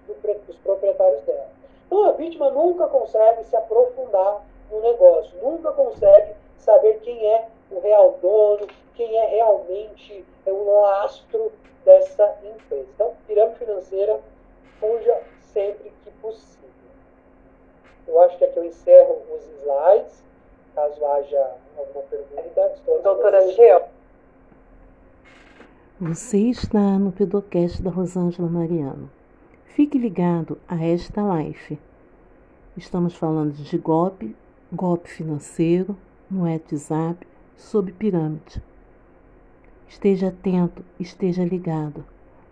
os 0.47 0.57
proprietários 0.57 1.21
dela. 1.23 1.49
Então 1.85 2.05
a 2.05 2.11
vítima 2.13 2.49
nunca 2.51 2.87
consegue 2.87 3.43
se 3.43 3.55
aprofundar 3.55 4.45
no 4.71 4.79
negócio, 4.81 5.37
nunca 5.41 5.71
consegue 5.71 6.33
saber 6.57 6.99
quem 7.01 7.25
é 7.25 7.47
o 7.71 7.79
real 7.79 8.17
dono, 8.21 8.67
quem 8.95 9.17
é 9.17 9.25
realmente 9.25 10.25
o 10.45 10.81
lastro 10.81 11.51
dessa 11.83 12.37
empresa. 12.43 12.87
Então, 12.93 13.13
pirâmide 13.25 13.59
financeira, 13.59 14.19
fuja 14.79 15.21
sempre 15.39 15.91
que 16.03 16.11
possível. 16.21 16.68
Eu 18.09 18.19
acho 18.23 18.39
que 18.39 18.45
aqui 18.45 18.57
eu 18.57 18.65
encerro 18.65 19.21
os 19.31 19.43
slides. 19.61 20.23
Caso 20.73 21.05
haja 21.05 21.55
alguma 21.77 22.03
pergunta, 22.05 22.71
estou 22.73 23.01
Doutora 23.03 23.47
Geo. 23.51 23.83
Você 26.01 26.39
está 26.39 26.97
no 26.97 27.11
Pedocast 27.11 27.83
da 27.83 27.91
Rosângela 27.91 28.49
Mariano. 28.49 29.11
Fique 29.65 29.99
ligado 29.99 30.57
a 30.67 30.83
esta 30.83 31.21
live. 31.21 31.77
Estamos 32.75 33.13
falando 33.13 33.53
de 33.53 33.77
golpe, 33.77 34.35
golpe 34.71 35.09
financeiro, 35.09 35.95
no 36.31 36.45
WhatsApp, 36.45 37.27
sob 37.55 37.91
pirâmide. 37.91 38.63
Esteja 39.87 40.29
atento, 40.29 40.83
esteja 40.99 41.43
ligado 41.43 42.03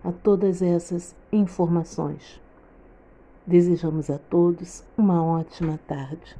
a 0.04 0.12
todas 0.12 0.62
essas 0.62 1.16
informações. 1.32 2.40
Desejamos 3.48 4.10
a 4.10 4.20
todos 4.20 4.84
uma 4.98 5.24
ótima 5.24 5.80
tarde. 5.88 6.36